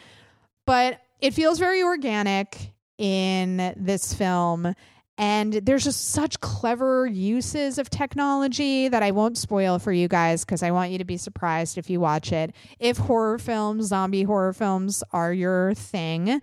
but 0.66 1.00
it 1.22 1.34
feels 1.34 1.60
very 1.60 1.84
organic 1.84 2.74
in 2.98 3.74
this 3.78 4.14
film 4.14 4.74
and 5.18 5.54
there's 5.54 5.84
just 5.84 6.10
such 6.10 6.40
clever 6.40 7.06
uses 7.06 7.78
of 7.78 7.90
technology 7.90 8.88
that 8.88 9.04
I 9.04 9.12
won't 9.12 9.38
spoil 9.38 9.78
for 9.78 9.92
you 9.92 10.08
guys 10.08 10.44
because 10.44 10.64
I 10.64 10.72
want 10.72 10.92
you 10.92 10.98
to 10.98 11.06
be 11.06 11.18
surprised 11.18 11.78
if 11.78 11.90
you 11.90 12.00
watch 12.00 12.32
it. 12.32 12.54
If 12.80 12.98
horror 12.98 13.38
films, 13.38 13.88
zombie 13.88 14.24
horror 14.24 14.54
films 14.54 15.04
are 15.12 15.32
your 15.32 15.76
thing, 15.76 16.42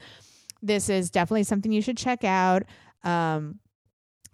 this 0.62 0.88
is 0.88 1.10
definitely 1.10 1.44
something 1.44 1.72
you 1.72 1.82
should 1.82 1.96
check 1.96 2.22
out. 2.22 2.62
Um, 3.02 3.58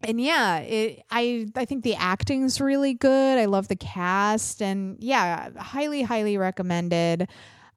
and 0.02 0.20
yeah, 0.20 0.58
it, 0.58 1.02
I 1.10 1.46
I 1.56 1.64
think 1.64 1.82
the 1.82 1.94
acting's 1.94 2.60
really 2.60 2.94
good. 2.94 3.38
I 3.38 3.46
love 3.46 3.68
the 3.68 3.76
cast, 3.76 4.60
and 4.60 4.96
yeah, 5.00 5.50
highly 5.56 6.02
highly 6.02 6.36
recommended. 6.36 7.28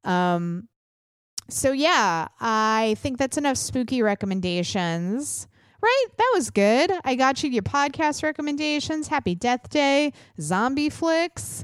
Um, 0.03 0.67
so 1.49 1.71
yeah, 1.71 2.27
I 2.39 2.95
think 2.99 3.17
that's 3.17 3.37
enough 3.37 3.57
spooky 3.57 4.01
recommendations. 4.01 5.47
Right? 5.81 6.05
That 6.17 6.31
was 6.33 6.49
good. 6.49 6.91
I 7.03 7.15
got 7.15 7.43
you 7.43 7.49
your 7.49 7.63
podcast 7.63 8.21
recommendations. 8.23 9.07
Happy 9.07 9.35
Death 9.35 9.69
Day, 9.69 10.13
zombie 10.39 10.89
flicks. 10.89 11.63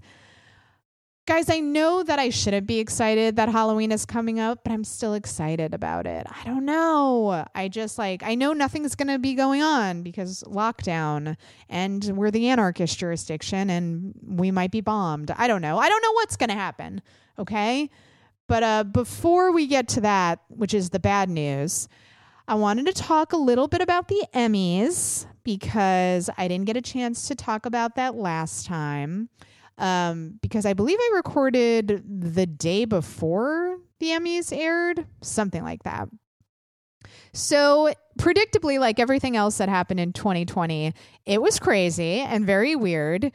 Guys, 1.28 1.50
I 1.50 1.60
know 1.60 2.04
that 2.04 2.20
I 2.20 2.30
shouldn't 2.30 2.68
be 2.68 2.78
excited 2.78 3.36
that 3.38 3.50
Halloween 3.50 3.92
is 3.92 4.06
coming 4.06 4.40
up, 4.40 4.60
but 4.64 4.72
I'm 4.72 4.84
still 4.84 5.16
excited 5.16 5.74
about 5.74 6.06
it. 6.06 6.28
I 6.30 6.46
don't 6.46 6.66
know. 6.66 7.46
I 7.56 7.68
just 7.68 7.98
like, 7.98 8.22
I 8.22 8.36
know 8.36 8.54
nothing's 8.54 8.94
going 8.94 9.08
to 9.08 9.18
be 9.18 9.34
going 9.34 9.64
on 9.64 10.04
because 10.04 10.44
lockdown 10.44 11.36
and 11.68 12.04
we're 12.16 12.30
the 12.30 12.50
anarchist 12.50 13.00
jurisdiction 13.00 13.72
and 13.72 14.14
we 14.24 14.52
might 14.52 14.70
be 14.70 14.82
bombed. 14.82 15.32
I 15.32 15.48
don't 15.48 15.64
know. 15.64 15.80
I 15.80 15.90
don't 15.90 16.04
know 16.04 16.12
what's 16.12 16.36
going 16.36 16.52
to 16.52 16.56
happen. 16.56 17.02
Okay. 17.40 17.90
But 18.48 18.62
uh, 18.62 18.84
before 18.84 19.52
we 19.52 19.66
get 19.66 19.88
to 19.90 20.02
that, 20.02 20.42
which 20.50 20.76
is 20.76 20.92
the 20.92 21.00
bad 21.00 21.28
news, 21.28 21.90
I 22.48 22.56
wanted 22.56 22.86
to 22.88 22.94
talk 22.94 23.34
a 23.34 23.38
little 23.38 23.68
bit 23.68 23.82
about 23.82 24.08
the 24.08 24.24
Emmys 24.34 25.26
because 25.44 26.30
I 26.38 26.48
didn't 26.48 26.66
get 26.66 26.78
a 26.78 26.82
chance 26.82 27.28
to 27.28 27.36
talk 27.36 27.66
about 27.66 27.96
that 27.96 28.16
last 28.16 28.66
time. 28.66 29.30
Um, 29.78 30.40
because 30.42 30.66
I 30.66 30.74
believe 30.74 30.98
I 31.00 31.12
recorded 31.16 32.04
the 32.08 32.46
day 32.46 32.86
before 32.86 33.78
the 34.00 34.08
Emmys 34.08 34.56
aired, 34.56 35.06
something 35.22 35.64
like 35.64 35.84
that. 35.84 36.08
So, 37.34 37.94
predictably, 38.18 38.80
like 38.80 39.00
everything 39.00 39.36
else 39.36 39.58
that 39.58 39.68
happened 39.68 40.00
in 40.00 40.14
2020, 40.14 40.94
it 41.26 41.42
was 41.42 41.60
crazy 41.60 42.20
and 42.20 42.46
very 42.46 42.76
weird. 42.76 43.26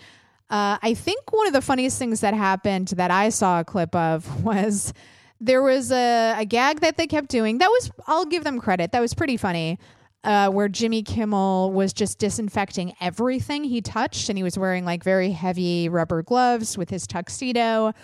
Uh, 0.49 0.79
I 0.83 0.95
think 0.95 1.33
one 1.33 1.47
of 1.47 1.53
the 1.53 1.61
funniest 1.61 1.99
things 1.99 2.21
that 2.21 2.33
happened 2.33 2.89
that 2.97 3.11
I 3.11 3.29
saw 3.29 3.61
a 3.61 3.65
clip 3.65 3.95
of 3.95 4.43
was 4.45 4.95
there 5.41 5.63
was 5.63 5.91
a, 5.91 6.35
a 6.39 6.45
gag 6.45 6.81
that 6.81 6.97
they 6.97 7.07
kept 7.07 7.29
doing. 7.29 7.59
That 7.59 7.69
was, 7.69 7.91
I'll 8.07 8.27
give 8.27 8.45
them 8.45 8.61
credit. 8.61 8.93
That 8.93 9.01
was 9.01 9.15
pretty 9.15 9.37
funny. 9.37 9.79
Uh, 10.23 10.51
where 10.51 10.69
Jimmy 10.69 11.03
Kimmel 11.03 11.73
was 11.73 11.95
just 11.95 12.19
disinfecting 12.19 12.93
everything 13.01 13.65
he 13.65 13.81
touched, 13.81 14.29
and 14.29 14.37
he 14.37 14.43
was 14.43 14.59
wearing 14.59 14.85
like 14.85 15.03
very 15.03 15.31
heavy 15.31 15.89
rubber 15.89 16.23
gloves 16.23 16.77
with 16.77 16.91
his 16.91 17.07
tuxedo, 17.07 17.95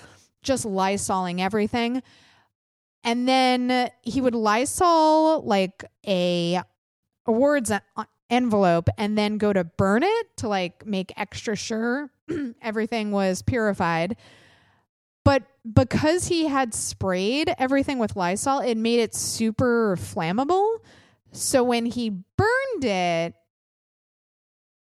just 0.42 0.64
lysoling 0.64 1.40
everything. 1.40 2.03
And 3.05 3.29
then 3.29 3.90
he 4.01 4.22
would 4.22 4.35
lysol 4.35 5.42
like 5.42 5.85
a 6.07 6.62
awards 7.27 7.70
envelope 8.31 8.88
and 8.96 9.16
then 9.16 9.37
go 9.37 9.53
to 9.53 9.64
burn 9.64 10.03
it 10.03 10.37
to 10.38 10.49
like 10.49 10.87
make 10.87 11.12
extra 11.16 11.55
sure 11.55 12.11
everything 12.62 13.12
was 13.12 13.42
purified. 13.42 14.16
But 15.26 15.42
because 15.74 16.28
he 16.28 16.46
had 16.46 16.72
sprayed 16.72 17.52
everything 17.58 17.98
with 17.98 18.14
Lysol, 18.14 18.60
it 18.60 18.76
made 18.76 19.00
it 19.00 19.12
super 19.12 19.96
flammable. 19.98 20.78
So 21.32 21.64
when 21.64 21.84
he 21.84 22.10
burned 22.10 22.84
it, 22.84 23.34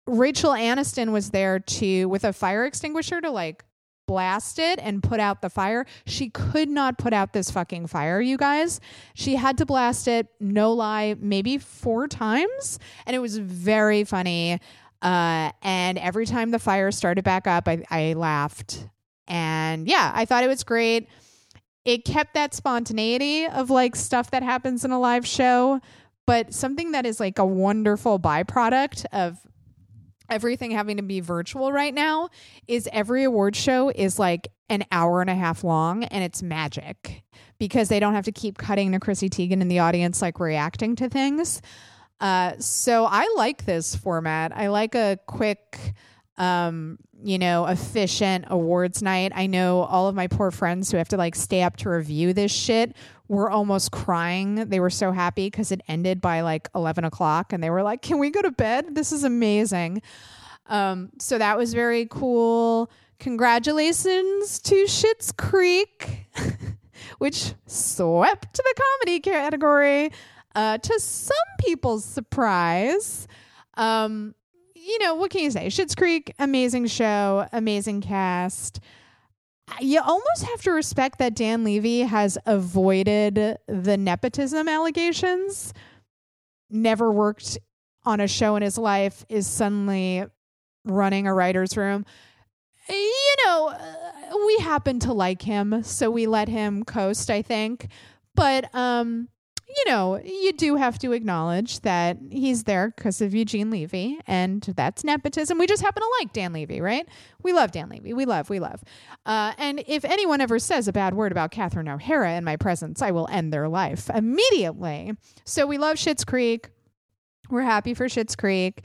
Rachel 0.06 0.52
Aniston 0.52 1.14
was 1.14 1.30
there 1.30 1.60
to 1.60 2.08
with 2.08 2.26
a 2.26 2.34
fire 2.34 2.66
extinguisher 2.66 3.22
to 3.22 3.32
like 3.32 3.64
blast 4.06 4.60
it 4.60 4.80
and 4.80 5.02
put 5.02 5.22
out 5.22 5.42
the 5.42 5.50
fire. 5.50 5.86
She 6.06 6.30
could 6.30 6.68
not 6.68 6.98
put 6.98 7.14
out 7.14 7.32
this 7.32 7.50
fucking 7.50 7.88
fire, 7.88 8.20
you 8.20 8.36
guys. 8.36 8.82
She 9.14 9.38
had 9.38 9.60
to 9.60 9.66
blast 9.66 10.10
it, 10.10 10.28
no 10.42 10.74
lie, 10.74 11.16
maybe 11.22 11.58
four 11.58 12.10
times. 12.10 12.80
And 13.06 13.16
it 13.16 13.20
was 13.20 13.38
very 13.38 14.04
funny. 14.04 14.60
Uh, 15.02 15.52
and 15.62 15.98
every 15.98 16.26
time 16.26 16.52
the 16.52 16.60
fire 16.60 16.92
started 16.92 17.24
back 17.24 17.48
up, 17.48 17.70
I, 17.70 17.86
I 17.90 18.12
laughed 18.12 18.90
and 19.28 19.88
yeah, 19.88 20.12
I 20.14 20.26
thought 20.26 20.44
it 20.44 20.48
was 20.48 20.64
great. 20.64 21.08
It 21.86 22.06
kept 22.06 22.34
that 22.34 22.54
spontaneity 22.54 23.46
of 23.46 23.70
like 23.70 23.96
stuff 23.96 24.32
that 24.32 24.44
happens 24.44 24.86
in 24.86 24.92
a 24.92 25.00
live 25.00 25.28
show, 25.28 25.82
but 26.26 26.54
something 26.54 26.92
that 26.92 27.06
is 27.06 27.20
like 27.20 27.40
a 27.40 27.46
wonderful 27.46 28.20
byproduct 28.20 29.06
of 29.12 29.38
everything 30.30 30.72
having 30.72 30.98
to 30.98 31.04
be 31.04 31.20
virtual 31.20 31.72
right 31.72 31.94
now 31.94 32.30
is 32.68 32.88
every 32.92 33.24
award 33.24 33.56
show 33.56 33.90
is 33.90 34.18
like 34.18 34.48
an 34.70 34.84
hour 34.92 35.22
and 35.22 35.30
a 35.30 35.36
half 35.36 35.64
long 35.64 36.04
and 36.06 36.24
it's 36.24 36.42
magic 36.42 37.24
because 37.60 37.90
they 37.90 38.00
don't 38.00 38.14
have 38.14 38.26
to 38.26 38.32
keep 38.32 38.58
cutting 38.58 38.92
to 38.94 39.00
Chrissy 39.00 39.30
Teigen 39.30 39.62
in 39.62 39.68
the 39.68 39.80
audience 39.80 40.22
like 40.22 40.40
reacting 40.40 40.96
to 40.96 41.10
things. 41.10 41.62
Uh, 42.20 42.54
so 42.58 43.06
I 43.06 43.32
like 43.36 43.66
this 43.66 43.96
format. 43.96 44.56
I 44.56 44.68
like 44.68 44.96
a 44.96 45.20
quick 45.28 45.94
um, 46.38 46.98
you 47.24 47.38
know, 47.38 47.66
efficient 47.66 48.46
awards 48.48 49.02
night. 49.02 49.32
I 49.36 49.48
know 49.48 49.84
all 49.84 50.08
of 50.08 50.16
my 50.16 50.28
poor 50.28 50.52
friends 50.52 50.92
who 50.92 50.98
have 50.98 51.10
to 51.10 51.18
like 51.18 51.36
stay 51.36 51.62
up 51.62 51.78
to 51.78 51.90
review 51.90 52.34
this 52.34 52.52
shit 52.52 52.96
were 53.28 53.50
almost 53.50 53.92
crying. 53.92 54.56
They 54.56 54.80
were 54.80 54.90
so 54.90 55.12
happy 55.12 55.48
because 55.48 55.72
it 55.72 55.82
ended 55.88 56.22
by 56.22 56.42
like 56.42 56.70
11 56.76 57.06
o'clock 57.06 57.54
and 57.54 57.64
they 57.64 57.70
were 57.70 57.84
like, 57.84 58.02
Can 58.02 58.20
we 58.20 58.30
go 58.30 58.42
to 58.42 58.52
bed? 58.52 58.96
This 58.96 59.12
is 59.12 59.24
amazing. 59.24 60.02
Um, 60.68 61.12
so 61.20 61.38
that 61.38 61.58
was 61.58 61.74
very 61.74 62.06
cool. 62.06 62.90
Congratulations 63.20 64.60
to 64.60 64.86
Schitt's 64.86 65.32
Creek, 65.32 66.28
which 67.20 67.54
swept 67.68 68.58
the 68.58 68.76
comedy 69.00 69.20
category 69.20 70.12
uh, 70.56 70.78
to 70.78 71.00
some 71.00 71.38
people's 71.60 72.04
surprise. 72.04 73.28
Um, 73.76 74.36
you 74.86 75.00
know, 75.00 75.16
what 75.16 75.32
can 75.32 75.42
you 75.42 75.52
say? 75.52 75.68
Schitt's 75.68 75.96
Creek, 75.96 76.34
amazing 76.40 76.88
show, 76.88 77.48
amazing 77.54 78.02
cast. 78.02 78.80
You 79.80 80.02
almost 80.02 80.44
have 80.44 80.62
to 80.64 80.72
respect 80.72 81.20
that 81.20 81.36
Dan 81.36 81.64
Levy 81.64 82.02
has 82.02 82.38
avoided 82.46 83.58
the 83.68 83.98
nepotism 83.98 84.68
allegations. 84.68 85.74
Never 86.70 87.12
worked 87.12 87.58
on 88.04 88.20
a 88.20 88.28
show 88.28 88.58
in 88.58 88.62
his 88.62 88.78
life, 88.78 89.26
is 89.30 89.48
suddenly 89.48 90.26
running 90.84 91.28
a 91.28 91.34
writer's 91.34 91.78
room. 91.78 92.06
You 92.90 93.36
know, 93.46 93.70
uh, 93.70 94.38
we 94.46 94.58
happen 94.58 95.00
to 95.00 95.14
like 95.14 95.42
him, 95.42 95.84
so 95.84 96.12
we 96.12 96.28
let 96.28 96.50
him 96.50 96.84
coast, 96.84 97.30
I 97.30 97.42
think. 97.42 97.88
But 98.36 98.74
um 98.76 99.30
you 99.78 99.92
know, 99.92 100.20
you 100.24 100.54
do 100.54 100.76
have 100.76 101.00
to 101.00 101.14
acknowledge 101.14 101.80
that 101.82 102.18
he's 102.32 102.64
there 102.64 102.94
because 102.96 103.22
of 103.22 103.34
Eugene 103.34 103.70
Levy, 103.70 104.20
and 104.28 104.62
that's 104.62 105.04
nepotism. 105.04 105.58
We 105.58 105.68
just 105.68 105.82
happen 105.82 106.02
to 106.02 106.10
like 106.20 106.34
Dan 106.34 106.54
Levy, 106.54 106.82
right? 106.82 107.08
We 107.42 107.54
love 107.54 107.72
Dan 107.72 107.90
Levy. 107.90 108.14
We 108.14 108.26
love, 108.26 108.50
we 108.50 108.60
love. 108.60 108.84
Uh, 109.26 109.54
and 109.58 109.84
if 109.88 110.06
anyone 110.06 110.42
ever 110.42 110.60
says 110.60 110.88
a 110.88 110.94
bad 110.94 111.14
word 111.14 111.32
about 111.32 111.52
Catherine 111.52 111.88
O'Hara 111.88 112.34
in 112.34 112.44
my 112.44 112.56
presence, 112.56 113.02
I 113.02 113.12
will 113.12 113.28
end 113.32 113.54
their 113.54 113.68
life 113.68 114.10
immediately. 114.14 115.14
So 115.46 115.66
we 115.66 115.78
love 115.78 115.98
Schitt's 115.98 116.24
Creek. 116.24 116.70
We're 117.50 117.62
happy 117.62 117.94
for 117.94 118.06
Schitt's 118.06 118.36
Creek. 118.36 118.84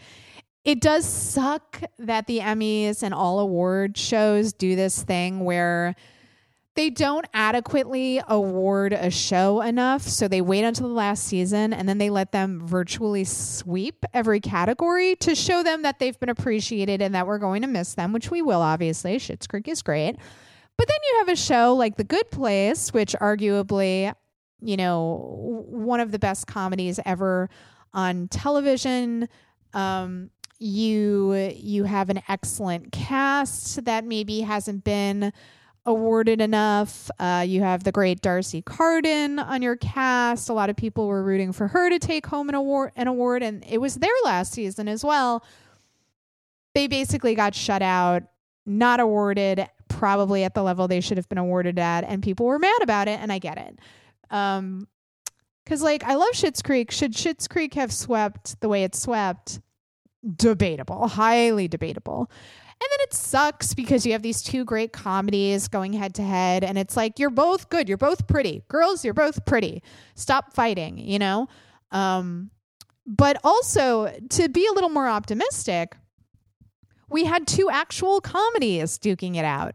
It 0.64 0.80
does 0.80 1.06
suck 1.06 1.82
that 1.98 2.26
the 2.26 2.40
Emmys 2.40 3.02
and 3.02 3.14
all 3.14 3.40
award 3.40 3.96
shows 3.96 4.52
do 4.52 4.76
this 4.76 5.02
thing 5.02 5.40
where 5.40 5.94
they 6.78 6.90
don't 6.90 7.26
adequately 7.34 8.22
award 8.28 8.92
a 8.92 9.10
show 9.10 9.60
enough. 9.62 10.02
So 10.02 10.28
they 10.28 10.40
wait 10.40 10.62
until 10.62 10.86
the 10.86 10.94
last 10.94 11.24
season 11.24 11.72
and 11.72 11.88
then 11.88 11.98
they 11.98 12.08
let 12.08 12.30
them 12.30 12.64
virtually 12.64 13.24
sweep 13.24 14.04
every 14.14 14.38
category 14.38 15.16
to 15.16 15.34
show 15.34 15.64
them 15.64 15.82
that 15.82 15.98
they've 15.98 16.18
been 16.20 16.28
appreciated 16.28 17.02
and 17.02 17.16
that 17.16 17.26
we're 17.26 17.38
going 17.38 17.62
to 17.62 17.68
miss 17.68 17.94
them, 17.94 18.12
which 18.12 18.30
we 18.30 18.42
will, 18.42 18.62
obviously. 18.62 19.16
Schitt's 19.16 19.48
Creek 19.48 19.66
is 19.66 19.82
great. 19.82 20.14
But 20.76 20.86
then 20.86 20.98
you 21.10 21.18
have 21.18 21.28
a 21.30 21.34
show 21.34 21.74
like 21.74 21.96
The 21.96 22.04
Good 22.04 22.30
Place, 22.30 22.92
which 22.92 23.16
arguably, 23.20 24.14
you 24.60 24.76
know, 24.76 25.64
one 25.68 25.98
of 25.98 26.12
the 26.12 26.20
best 26.20 26.46
comedies 26.46 27.00
ever 27.04 27.50
on 27.92 28.28
television. 28.28 29.28
Um, 29.74 30.30
you 30.60 31.34
you 31.56 31.84
have 31.84 32.08
an 32.08 32.22
excellent 32.28 32.92
cast 32.92 33.84
that 33.84 34.04
maybe 34.04 34.42
hasn't 34.42 34.84
been 34.84 35.32
awarded 35.88 36.42
enough. 36.42 37.10
Uh, 37.18 37.44
you 37.46 37.62
have 37.62 37.82
the 37.82 37.90
great 37.90 38.20
D'Arcy 38.20 38.60
Carden 38.60 39.38
on 39.38 39.62
your 39.62 39.76
cast. 39.76 40.50
A 40.50 40.52
lot 40.52 40.68
of 40.68 40.76
people 40.76 41.08
were 41.08 41.22
rooting 41.22 41.50
for 41.52 41.66
her 41.66 41.88
to 41.88 41.98
take 41.98 42.26
home 42.26 42.50
an 42.50 42.54
award, 42.54 42.92
an 42.94 43.08
award, 43.08 43.42
and 43.42 43.64
it 43.66 43.78
was 43.78 43.94
their 43.94 44.10
last 44.24 44.52
season 44.52 44.86
as 44.86 45.02
well. 45.02 45.42
They 46.74 46.88
basically 46.88 47.34
got 47.34 47.54
shut 47.54 47.80
out, 47.80 48.24
not 48.66 49.00
awarded, 49.00 49.66
probably 49.88 50.44
at 50.44 50.54
the 50.54 50.62
level 50.62 50.86
they 50.86 51.00
should 51.00 51.16
have 51.16 51.28
been 51.28 51.38
awarded 51.38 51.78
at, 51.78 52.04
and 52.04 52.22
people 52.22 52.44
were 52.44 52.58
mad 52.58 52.82
about 52.82 53.08
it, 53.08 53.18
and 53.18 53.32
I 53.32 53.38
get 53.38 53.56
it. 53.56 53.78
Um, 54.30 54.86
because 55.64 55.82
like 55.82 56.04
I 56.04 56.14
love 56.14 56.30
Schitt's 56.32 56.62
Creek. 56.62 56.90
Should 56.90 57.12
Schitt's 57.12 57.48
Creek 57.48 57.74
have 57.74 57.92
swept 57.92 58.60
the 58.60 58.68
way 58.68 58.84
it 58.84 58.94
swept? 58.94 59.60
Debatable, 60.36 61.08
highly 61.08 61.68
debatable. 61.68 62.30
And 62.80 62.88
then 62.92 63.00
it 63.00 63.12
sucks 63.12 63.74
because 63.74 64.06
you 64.06 64.12
have 64.12 64.22
these 64.22 64.40
two 64.40 64.64
great 64.64 64.92
comedies 64.92 65.66
going 65.66 65.92
head 65.94 66.14
to 66.14 66.22
head, 66.22 66.62
and 66.62 66.78
it's 66.78 66.96
like 66.96 67.18
you're 67.18 67.28
both 67.28 67.70
good, 67.70 67.88
you're 67.88 67.98
both 67.98 68.28
pretty, 68.28 68.62
girls, 68.68 69.04
you're 69.04 69.14
both 69.14 69.44
pretty. 69.44 69.82
Stop 70.14 70.54
fighting, 70.54 70.96
you 70.98 71.18
know. 71.18 71.48
Um, 71.90 72.50
but 73.04 73.40
also 73.42 74.14
to 74.30 74.48
be 74.48 74.66
a 74.66 74.72
little 74.72 74.90
more 74.90 75.08
optimistic, 75.08 75.96
we 77.08 77.24
had 77.24 77.46
two 77.46 77.68
actual 77.70 78.20
comedies 78.20 78.98
duking 78.98 79.36
it 79.36 79.44
out. 79.44 79.74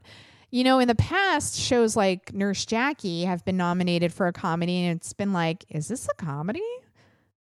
You 0.52 0.64
know, 0.64 0.80
in 0.80 0.88
the 0.88 0.96
past, 0.96 1.60
shows 1.60 1.96
like 1.98 2.32
Nurse 2.34 2.66
Jackie 2.66 3.24
have 3.26 3.44
been 3.44 3.58
nominated 3.58 4.14
for 4.14 4.28
a 4.28 4.34
comedy, 4.34 4.86
and 4.86 4.96
it's 4.96 5.12
been 5.12 5.34
like, 5.34 5.66
is 5.70 5.88
this 5.88 6.08
a 6.08 6.24
comedy? 6.24 6.62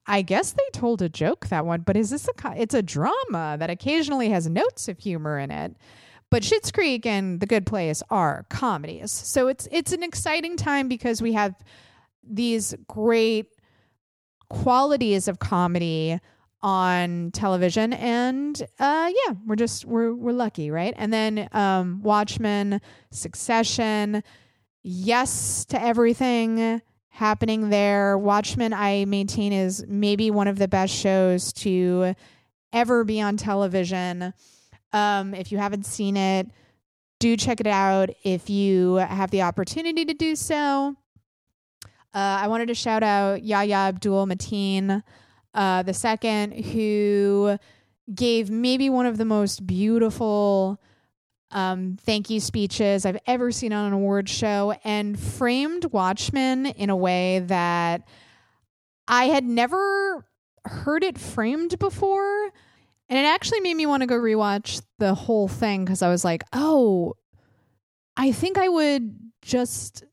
I 0.07 0.23
guess 0.23 0.53
they 0.53 0.69
told 0.73 1.03
a 1.03 1.09
joke 1.09 1.47
that 1.49 1.65
one, 1.65 1.81
but 1.83 1.97
is 1.97 2.11
this 2.11 2.29
a? 2.29 2.55
It's 2.57 2.75
a 2.75 2.83
drama 2.83 3.57
that 3.59 3.71
occasionally 3.71 4.29
has 4.31 4.49
notes 4.49 4.89
of 4.89 4.99
humor 4.99 5.39
in 5.39 5.51
it. 5.51 5.77
But 6.31 6.43
Schitt's 6.43 6.73
Creek 6.73 7.07
and 7.07 7.41
The 7.41 7.47
Good 7.47 7.65
Place 7.67 8.03
are 8.11 8.45
comedies, 8.51 9.13
so 9.13 9.49
it's 9.49 9.69
it's 9.71 9.93
an 9.93 10.03
exciting 10.03 10.57
time 10.57 10.89
because 10.89 11.23
we 11.23 11.33
have 11.33 11.55
these 12.23 12.75
great 12.87 13.49
qualities 14.49 15.29
of 15.29 15.39
comedy 15.39 16.19
on 16.63 17.31
television 17.33 17.93
and 17.93 18.63
uh 18.79 19.11
yeah 19.27 19.35
we're 19.45 19.55
just 19.55 19.85
we're 19.85 20.15
we're 20.15 20.33
lucky 20.33 20.71
right 20.71 20.95
and 20.97 21.13
then 21.13 21.47
um 21.53 22.01
watchmen 22.03 22.81
succession 23.11 24.23
yes 24.83 25.67
to 25.67 25.81
everything 25.83 26.81
happening 27.15 27.71
there. 27.71 28.19
Watchmen 28.19 28.73
i 28.73 29.05
maintain 29.05 29.53
is 29.53 29.85
maybe 29.87 30.31
one 30.31 30.49
of 30.49 30.59
the 30.59 30.69
best 30.69 30.95
shows 30.95 31.53
to 31.55 32.15
ever 32.73 33.05
be 33.05 33.21
on 33.21 33.37
television. 33.37 34.35
Um 34.93 35.35
if 35.35 35.53
you 35.53 35.59
haven't 35.59 35.87
seen 35.87 36.17
it 36.17 36.49
do 37.21 37.37
check 37.37 37.61
it 37.61 37.67
out 37.67 38.11
if 38.25 38.51
you 38.51 38.97
have 38.97 39.31
the 39.31 39.43
opportunity 39.43 40.05
to 40.05 40.15
do 40.15 40.37
so. 40.37 40.97
Uh, 42.13 42.39
i 42.43 42.49
wanted 42.49 42.67
to 42.67 42.75
shout 42.75 43.03
out 43.03 43.43
yahya 43.43 43.75
abdul 43.75 44.27
mateen 44.27 45.03
uh, 45.55 45.83
the 45.83 45.95
second, 45.95 46.53
who 46.53 47.59
gave 48.13 48.51
maybe 48.51 48.91
one 48.91 49.07
of 49.07 49.19
the 49.19 49.25
most 49.25 49.67
beautiful 49.67 50.81
um, 51.55 51.97
thank 52.01 52.31
you 52.31 52.41
speeches 52.41 53.07
I've 53.07 53.21
ever 53.27 53.53
seen 53.53 53.73
on 53.73 53.87
an 53.87 53.93
award 53.93 54.29
show 54.29 54.75
and 54.83 55.19
framed 55.19 55.87
Watchmen 55.87 56.67
in 56.67 56.91
a 56.91 56.97
way 56.97 57.39
that 57.47 58.07
I 59.07 59.27
had 59.27 59.45
never 59.45 60.27
heard 60.65 61.05
it 61.05 61.17
framed 61.17 61.79
before. 61.79 62.51
And 63.09 63.19
it 63.19 63.25
actually 63.25 63.61
made 63.61 63.75
me 63.75 63.87
want 63.87 64.01
to 64.01 64.07
go 64.07 64.17
rewatch 64.17 64.83
the 64.99 65.15
whole 65.15 65.47
thing 65.47 65.85
because 65.85 66.03
I 66.03 66.09
was 66.09 66.25
like, 66.25 66.43
oh, 66.53 67.15
I 68.17 68.33
think 68.33 68.59
I 68.59 68.69
would 68.69 69.17
just 69.41 70.05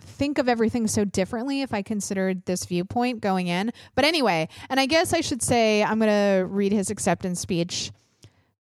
think 0.00 0.38
of 0.38 0.48
everything 0.48 0.86
so 0.86 1.04
differently 1.04 1.60
if 1.60 1.74
I 1.74 1.82
considered 1.82 2.44
this 2.46 2.64
viewpoint 2.64 3.20
going 3.20 3.48
in. 3.48 3.70
But 3.94 4.04
anyway, 4.06 4.48
and 4.70 4.80
I 4.80 4.86
guess 4.86 5.12
I 5.12 5.20
should 5.20 5.42
say 5.42 5.82
I'm 5.82 5.98
going 5.98 6.10
to 6.10 6.46
read 6.46 6.72
his 6.72 6.88
acceptance 6.88 7.40
speech. 7.40 7.90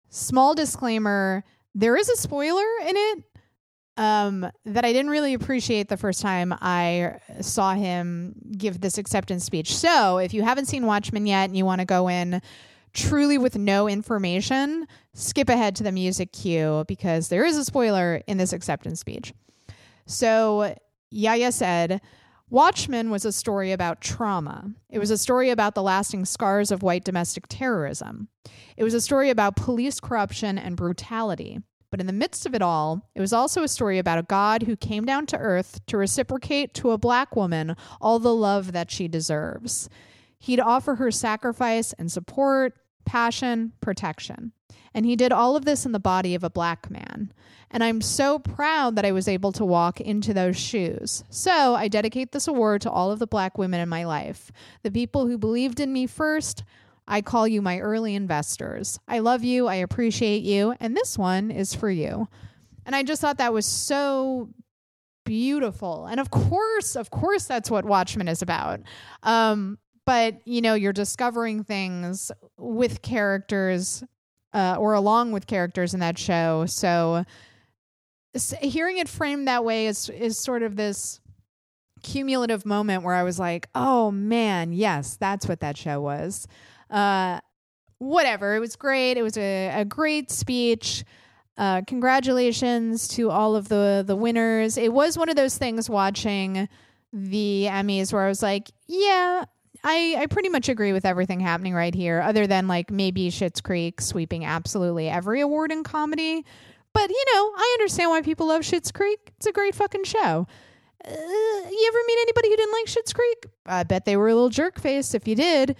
Small 0.10 0.54
disclaimer 0.54 1.44
there 1.76 1.96
is 1.96 2.10
a 2.10 2.18
spoiler 2.18 2.66
in 2.88 2.96
it 2.96 3.24
um, 3.98 4.50
that 4.66 4.86
I 4.86 4.94
didn't 4.94 5.12
really 5.12 5.34
appreciate 5.34 5.88
the 5.88 5.98
first 5.98 6.22
time 6.22 6.54
I 6.60 7.20
saw 7.42 7.74
him 7.74 8.36
give 8.58 8.82
this 8.82 8.98
acceptance 8.98 9.44
speech. 9.44 9.76
So 9.76 10.18
if 10.18 10.34
you 10.34 10.44
haven't 10.44 10.66
seen 10.66 10.86
Watchmen 10.86 11.26
yet 11.26 11.46
and 11.46 11.58
you 11.58 11.66
want 11.66 11.80
to 11.80 11.86
go 11.86 12.08
in 12.08 12.42
truly 12.94 13.38
with 13.38 13.58
no 13.58 13.88
information, 13.88 14.88
skip 15.14 15.50
ahead 15.50 15.76
to 15.78 15.84
the 15.84 15.92
music 15.92 16.34
cue 16.34 16.84
because 16.88 17.30
there 17.30 17.46
is 17.46 17.58
a 17.58 17.64
spoiler 17.64 18.22
in 18.28 18.38
this 18.38 18.54
acceptance 18.54 19.00
speech. 19.00 19.34
So 20.06 20.76
Yahya 21.10 21.52
said, 21.52 22.02
Watchmen 22.52 23.10
was 23.10 23.24
a 23.24 23.32
story 23.32 23.72
about 23.72 24.02
trauma. 24.02 24.74
It 24.90 25.00
was 25.00 25.10
a 25.10 25.18
story 25.18 25.52
about 25.52 25.74
the 25.74 25.82
lasting 25.82 26.26
scars 26.26 26.70
of 26.70 26.84
white 26.84 27.06
domestic 27.06 27.46
terrorism. 27.48 28.28
It 28.76 28.84
was 28.84 28.94
a 28.94 29.00
story 29.00 29.30
about 29.30 29.56
police 29.56 30.02
corruption 30.02 30.58
and 30.58 30.76
brutality. 30.76 31.62
But 31.92 32.02
in 32.02 32.08
the 32.08 32.14
midst 32.14 32.46
of 32.46 32.54
it 32.54 32.62
all, 32.62 33.10
it 33.16 33.22
was 33.22 33.32
also 33.32 33.64
a 33.64 33.70
story 33.70 34.00
about 34.00 34.20
a 34.20 34.24
God 34.24 34.64
who 34.64 34.76
came 34.76 35.06
down 35.06 35.28
to 35.28 35.38
earth 35.38 35.80
to 35.86 35.96
reciprocate 35.96 36.74
to 36.74 36.92
a 36.92 36.98
black 36.98 37.38
woman 37.38 37.78
all 38.02 38.20
the 38.20 38.36
love 38.36 38.74
that 38.74 38.92
she 38.92 39.08
deserves. 39.08 39.88
He'd 40.38 40.60
offer 40.60 40.96
her 40.96 41.10
sacrifice 41.10 41.94
and 41.94 42.12
support, 42.12 42.74
passion, 43.12 43.74
protection. 43.82 44.54
And 44.94 45.06
he 45.06 45.18
did 45.18 45.34
all 45.34 45.58
of 45.58 45.66
this 45.66 45.86
in 45.86 45.92
the 45.92 46.00
body 46.00 46.34
of 46.34 46.46
a 46.46 46.50
black 46.50 46.90
man. 46.90 47.34
And 47.70 47.84
I'm 47.84 48.00
so 48.00 48.40
proud 48.40 48.96
that 48.96 49.04
I 49.04 49.12
was 49.12 49.28
able 49.28 49.52
to 49.52 49.66
walk 49.66 50.00
into 50.00 50.34
those 50.34 50.56
shoes. 50.58 51.22
So 51.30 51.76
I 51.76 51.90
dedicate 51.90 52.32
this 52.32 52.48
award 52.48 52.80
to 52.84 52.90
all 52.90 53.12
of 53.12 53.20
the 53.20 53.28
black 53.28 53.58
women 53.58 53.82
in 53.82 53.90
my 53.90 54.06
life, 54.06 54.50
the 54.84 54.92
people 54.92 55.28
who 55.28 55.38
believed 55.38 55.82
in 55.82 55.92
me 55.92 56.08
first. 56.08 56.64
I 57.06 57.20
call 57.20 57.50
you 57.50 57.62
my 57.62 57.80
early 57.80 58.16
investors. 58.16 58.98
I 59.10 59.20
love 59.20 59.44
you. 59.44 59.68
I 59.68 59.76
appreciate 59.76 60.44
you. 60.44 60.74
And 60.80 60.96
this 60.96 61.18
one 61.18 61.52
is 61.52 61.76
for 61.76 61.90
you. 61.90 62.30
And 62.86 62.96
I 62.96 63.04
just 63.04 63.20
thought 63.20 63.40
that 63.40 63.52
was 63.52 63.66
so 63.66 64.48
beautiful. 65.26 66.06
And 66.06 66.22
of 66.22 66.32
course, 66.32 66.96
of 66.96 67.10
course, 67.10 67.44
that's 67.44 67.70
what 67.70 67.84
Watchmen 67.84 68.30
is 68.30 68.42
about. 68.42 68.80
Um, 69.22 69.80
but 70.06 70.42
you 70.46 70.62
know, 70.62 70.74
you're 70.74 70.94
discovering 70.94 71.64
things 71.64 72.32
with 72.58 73.02
characters 73.02 74.04
uh, 74.54 74.76
or 74.78 74.94
along 74.94 75.32
with 75.32 75.48
characters 75.48 75.94
in 75.94 76.00
that 76.00 76.18
show. 76.18 76.66
So 76.66 77.26
hearing 78.62 78.98
it 78.98 79.10
framed 79.10 79.48
that 79.48 79.64
way 79.64 79.88
is 79.88 80.10
is 80.10 80.38
sort 80.38 80.64
of 80.64 80.76
this 80.76 81.20
cumulative 82.04 82.66
moment 82.66 83.04
where 83.04 83.16
I 83.16 83.24
was 83.24 83.40
like, 83.40 83.68
"Oh 83.76 84.12
man, 84.12 84.74
yes, 84.74 85.18
that's 85.18 85.48
what 85.48 85.60
that 85.62 85.78
show 85.78 86.02
was." 86.02 86.48
Uh, 86.90 87.40
whatever, 88.00 88.56
it 88.56 88.60
was 88.60 88.76
great. 88.76 89.18
It 89.18 89.22
was 89.24 89.38
a, 89.38 89.82
a 89.82 89.86
great 89.86 90.32
speech. 90.32 91.04
Uh, 91.58 91.82
congratulations 91.86 93.08
to 93.10 93.30
all 93.30 93.56
of 93.56 93.68
the 93.70 94.04
the 94.06 94.16
winners. 94.16 94.78
It 94.78 94.94
was 94.94 95.18
one 95.18 95.30
of 95.30 95.36
those 95.36 95.58
things 95.58 95.90
watching 95.90 96.68
the 97.14 97.68
Emmys 97.70 98.14
where 98.14 98.24
I 98.24 98.30
was 98.30 98.42
like, 98.42 98.72
"Yeah, 98.88 99.44
I, 99.84 100.16
I 100.20 100.26
pretty 100.28 100.50
much 100.50 100.70
agree 100.70 100.94
with 100.94 101.06
everything 101.06 101.40
happening 101.40 101.74
right 101.74 101.94
here, 101.94 102.22
other 102.22 102.48
than 102.48 102.68
like 102.68 102.92
maybe 102.92 103.30
Schitt's 103.30 103.62
Creek 103.62 104.02
sweeping 104.02 104.46
absolutely 104.46 105.10
every 105.10 105.42
award 105.42 105.72
in 105.72 105.84
comedy. 105.84 106.46
But 106.94 107.10
you 107.10 107.24
know, 107.34 107.52
I 107.56 107.78
understand 107.80 108.10
why 108.10 108.22
people 108.22 108.48
love 108.48 108.62
Schitt's 108.62 108.92
Creek. 108.92 109.32
It's 109.38 109.48
a 109.48 109.52
great 109.52 109.76
fucking 109.76 110.04
show. 110.04 110.48
Uh, 111.04 111.10
you 111.10 111.88
ever 111.88 112.00
meet 112.06 112.20
anybody 112.22 112.50
who 112.50 112.56
didn't 112.58 112.74
like 112.74 112.86
Schitt's 112.86 113.14
Creek? 113.14 113.46
I 113.66 113.84
bet 113.84 114.06
they 114.06 114.18
were 114.18 114.28
a 114.28 114.36
little 114.36 114.50
jerk 114.50 114.80
face 114.80 115.14
if 115.14 115.28
you 115.28 115.36
did. 115.36 115.76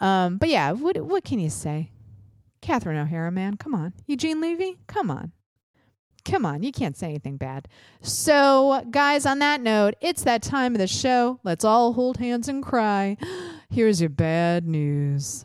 Um, 0.00 0.38
but 0.38 0.48
yeah, 0.48 0.72
what 0.72 0.98
what 0.98 1.24
can 1.24 1.38
you 1.38 1.50
say? 1.50 1.90
Catherine 2.60 2.98
O'Hara, 2.98 3.30
man, 3.30 3.56
come 3.56 3.74
on. 3.74 3.94
Eugene 4.06 4.40
Levy, 4.40 4.78
come 4.86 5.10
on. 5.10 5.32
Come 6.24 6.44
on, 6.44 6.62
you 6.62 6.72
can't 6.72 6.96
say 6.96 7.08
anything 7.08 7.36
bad. 7.36 7.68
So, 8.02 8.84
guys, 8.90 9.26
on 9.26 9.38
that 9.40 9.60
note, 9.60 9.94
it's 10.00 10.22
that 10.24 10.42
time 10.42 10.74
of 10.74 10.78
the 10.78 10.86
show. 10.86 11.40
Let's 11.42 11.64
all 11.64 11.92
hold 11.94 12.18
hands 12.18 12.48
and 12.48 12.62
cry. 12.62 13.16
Here's 13.70 14.00
your 14.00 14.10
bad 14.10 14.66
news. 14.66 15.44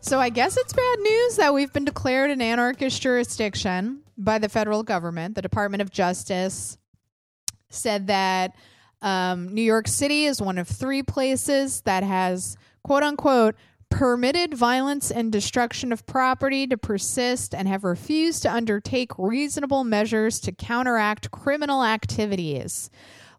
So 0.00 0.18
I 0.18 0.30
guess 0.30 0.56
it's 0.56 0.72
bad 0.72 0.98
news 1.00 1.36
that 1.36 1.52
we've 1.52 1.70
been 1.70 1.84
declared 1.84 2.30
an 2.30 2.40
anarchist 2.40 3.02
jurisdiction 3.02 4.00
by 4.18 4.38
the 4.38 4.48
federal 4.48 4.82
government. 4.82 5.36
The 5.36 5.42
Department 5.42 5.80
of 5.80 5.90
Justice 5.90 6.76
said 7.70 8.08
that 8.08 8.54
um, 9.00 9.54
New 9.54 9.62
York 9.62 9.86
City 9.86 10.24
is 10.24 10.42
one 10.42 10.58
of 10.58 10.66
three 10.66 11.02
places 11.02 11.82
that 11.82 12.02
has, 12.02 12.56
quote 12.82 13.04
unquote, 13.04 13.54
permitted 13.90 14.52
violence 14.54 15.10
and 15.10 15.32
destruction 15.32 15.92
of 15.92 16.04
property 16.04 16.66
to 16.66 16.76
persist 16.76 17.54
and 17.54 17.68
have 17.68 17.84
refused 17.84 18.42
to 18.42 18.52
undertake 18.52 19.12
reasonable 19.16 19.84
measures 19.84 20.40
to 20.40 20.52
counteract 20.52 21.30
criminal 21.30 21.82
activities, 21.84 22.90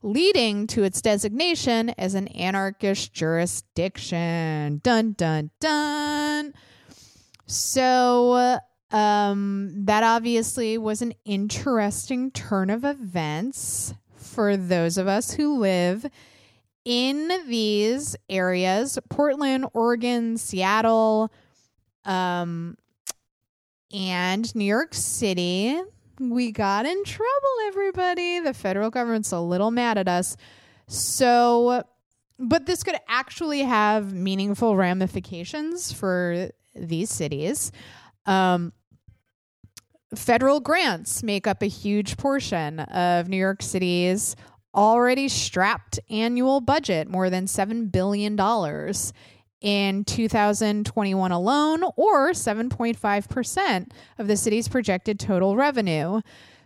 leading 0.01 0.65
to 0.65 0.83
its 0.83 1.01
designation 1.01 1.89
as 1.97 2.15
an 2.15 2.27
anarchist 2.29 3.13
jurisdiction. 3.13 4.79
Dun, 4.83 5.13
dun, 5.13 5.51
dun. 5.59 6.53
So, 7.45 8.59
um, 8.91 9.71
that 9.85 10.03
obviously 10.03 10.77
was 10.77 11.01
an 11.01 11.13
interesting 11.25 12.31
turn 12.31 12.69
of 12.69 12.83
events 12.83 13.93
for 14.15 14.57
those 14.57 14.97
of 14.97 15.07
us 15.07 15.33
who 15.33 15.57
live 15.57 16.05
in 16.85 17.27
these 17.47 18.15
areas 18.29 18.97
Portland, 19.09 19.65
Oregon, 19.73 20.37
Seattle, 20.37 21.31
um, 22.05 22.77
and 23.93 24.53
New 24.55 24.65
York 24.65 24.93
City. 24.93 25.79
We 26.19 26.51
got 26.51 26.85
in 26.85 27.03
trouble, 27.03 27.29
everybody. 27.67 28.39
The 28.39 28.53
federal 28.53 28.89
government's 28.89 29.31
a 29.31 29.39
little 29.39 29.71
mad 29.71 29.97
at 29.97 30.07
us. 30.07 30.35
So, 30.87 31.83
but 32.39 32.65
this 32.65 32.83
could 32.83 32.97
actually 33.07 33.61
have 33.61 34.13
meaningful 34.13 34.75
ramifications 34.75 35.93
for 35.93 36.49
these 36.75 37.09
cities. 37.09 37.71
Um, 38.25 38.73
federal 40.15 40.59
grants 40.59 41.23
make 41.23 41.47
up 41.47 41.61
a 41.61 41.67
huge 41.67 42.17
portion 42.17 42.79
of 42.79 43.29
New 43.29 43.37
York 43.37 43.61
City's 43.61 44.35
already 44.73 45.27
strapped 45.27 45.99
annual 46.09 46.61
budget, 46.61 47.07
more 47.07 47.29
than 47.29 47.45
$7 47.45 47.91
billion 47.91 48.37
in 49.61 50.03
2021 50.05 51.31
alone, 51.31 51.83
or 51.95 52.31
7.5% 52.31 53.91
of 54.17 54.27
the 54.27 54.37
city's 54.37 54.67
projected 54.67 55.19
total 55.19 55.55
revenue. 55.55 56.21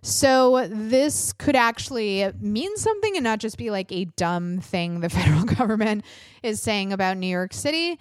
So, 0.05 0.67
this 0.67 1.31
could 1.31 1.55
actually 1.55 2.29
mean 2.41 2.75
something 2.75 3.15
and 3.15 3.23
not 3.23 3.39
just 3.39 3.57
be 3.57 3.71
like 3.71 3.89
a 3.93 4.03
dumb 4.03 4.59
thing 4.59 4.99
the 4.99 5.09
federal 5.09 5.45
government 5.45 6.03
is 6.43 6.61
saying 6.61 6.91
about 6.91 7.17
New 7.17 7.27
York 7.27 7.53
City. 7.53 7.97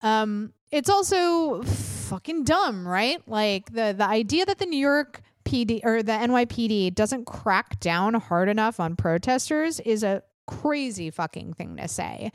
Um, 0.00 0.54
it's 0.74 0.90
also 0.90 1.62
fucking 1.62 2.42
dumb, 2.42 2.86
right? 2.86 3.22
Like 3.28 3.72
the 3.72 3.94
the 3.96 4.06
idea 4.06 4.44
that 4.44 4.58
the 4.58 4.66
New 4.66 4.78
York 4.78 5.22
PD 5.44 5.84
or 5.84 6.02
the 6.02 6.12
NYPD 6.12 6.96
doesn't 6.96 7.26
crack 7.26 7.78
down 7.78 8.14
hard 8.14 8.48
enough 8.48 8.80
on 8.80 8.96
protesters 8.96 9.78
is 9.80 10.02
a 10.02 10.24
crazy 10.48 11.10
fucking 11.10 11.54
thing 11.54 11.76
to 11.76 11.86
say. 11.86 12.32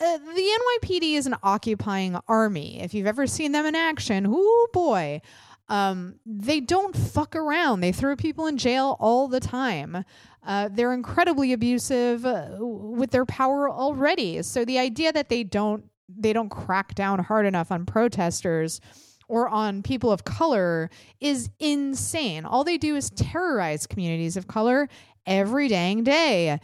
Uh, 0.00 0.16
the 0.16 0.58
NYPD 0.82 1.14
is 1.14 1.26
an 1.26 1.36
occupying 1.42 2.18
army. 2.26 2.80
If 2.80 2.94
you've 2.94 3.06
ever 3.06 3.26
seen 3.26 3.52
them 3.52 3.66
in 3.66 3.74
action, 3.74 4.26
oh 4.26 4.68
boy, 4.72 5.20
um, 5.68 6.14
they 6.24 6.60
don't 6.60 6.96
fuck 6.96 7.36
around. 7.36 7.80
They 7.80 7.92
throw 7.92 8.16
people 8.16 8.46
in 8.46 8.56
jail 8.56 8.96
all 8.98 9.28
the 9.28 9.40
time. 9.40 10.04
Uh, 10.42 10.70
they're 10.72 10.94
incredibly 10.94 11.52
abusive 11.52 12.24
uh, 12.24 12.56
with 12.60 13.10
their 13.10 13.26
power 13.26 13.68
already. 13.68 14.42
So 14.42 14.64
the 14.64 14.78
idea 14.78 15.12
that 15.12 15.28
they 15.28 15.44
don't 15.44 15.84
they 16.08 16.32
don't 16.32 16.48
crack 16.48 16.94
down 16.94 17.18
hard 17.18 17.46
enough 17.46 17.70
on 17.70 17.86
protesters 17.86 18.80
or 19.28 19.48
on 19.48 19.82
people 19.82 20.10
of 20.10 20.24
color 20.24 20.90
is 21.20 21.50
insane. 21.58 22.44
All 22.44 22.64
they 22.64 22.78
do 22.78 22.96
is 22.96 23.10
terrorize 23.10 23.86
communities 23.86 24.36
of 24.36 24.46
color 24.46 24.88
every 25.26 25.68
dang 25.68 26.02
day. 26.02 26.58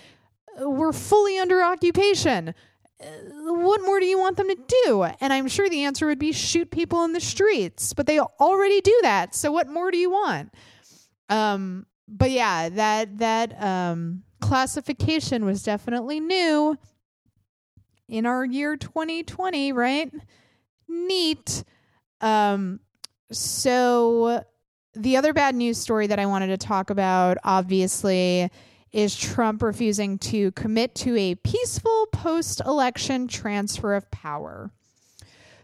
We're 0.58 0.92
fully 0.92 1.38
under 1.38 1.62
occupation. 1.62 2.54
What 2.98 3.82
more 3.82 4.00
do 4.00 4.06
you 4.06 4.18
want 4.18 4.38
them 4.38 4.48
to 4.48 4.58
do? 4.84 5.02
And 5.20 5.32
I'm 5.32 5.48
sure 5.48 5.68
the 5.68 5.84
answer 5.84 6.06
would 6.06 6.18
be 6.18 6.32
shoot 6.32 6.70
people 6.70 7.04
in 7.04 7.12
the 7.12 7.20
streets, 7.20 7.92
but 7.92 8.06
they 8.06 8.18
already 8.18 8.80
do 8.80 8.98
that. 9.02 9.34
So 9.34 9.52
what 9.52 9.68
more 9.68 9.90
do 9.90 9.98
you 9.98 10.10
want? 10.10 10.54
Um, 11.28 11.86
but 12.08 12.30
yeah, 12.30 12.68
that 12.70 13.18
that 13.18 13.62
um, 13.62 14.22
classification 14.40 15.44
was 15.44 15.62
definitely 15.62 16.20
new 16.20 16.78
in 18.08 18.26
our 18.26 18.44
year 18.44 18.76
2020, 18.76 19.72
right? 19.72 20.12
Neat. 20.88 21.64
Um, 22.20 22.80
so 23.30 24.44
the 24.94 25.16
other 25.16 25.32
bad 25.32 25.54
news 25.54 25.78
story 25.78 26.06
that 26.06 26.18
I 26.18 26.26
wanted 26.26 26.48
to 26.48 26.56
talk 26.56 26.90
about, 26.90 27.38
obviously, 27.44 28.50
is 28.92 29.16
Trump 29.16 29.62
refusing 29.62 30.18
to 30.18 30.52
commit 30.52 30.94
to 30.94 31.16
a 31.16 31.34
peaceful 31.34 32.06
post 32.12 32.60
election 32.64 33.26
transfer 33.26 33.94
of 33.94 34.08
power. 34.10 34.70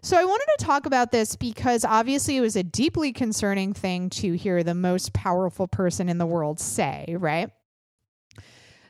So 0.03 0.17
I 0.17 0.25
wanted 0.25 0.47
to 0.59 0.65
talk 0.65 0.87
about 0.87 1.13
this 1.13 1.37
because 1.37 1.85
obviously 1.85 2.37
it 2.39 2.41
was 2.41 2.57
a 2.57 2.63
deeply 2.63 3.13
concerning 3.13 3.75
thing 3.75 4.09
to 4.11 4.33
hear 4.33 4.65
the 4.65 4.75
most 4.75 5.13
powerful 5.13 5.69
person 5.69 6.09
in 6.09 6.17
the 6.17 6.27
world 6.27 6.59
say, 6.59 7.17
right? 7.19 7.51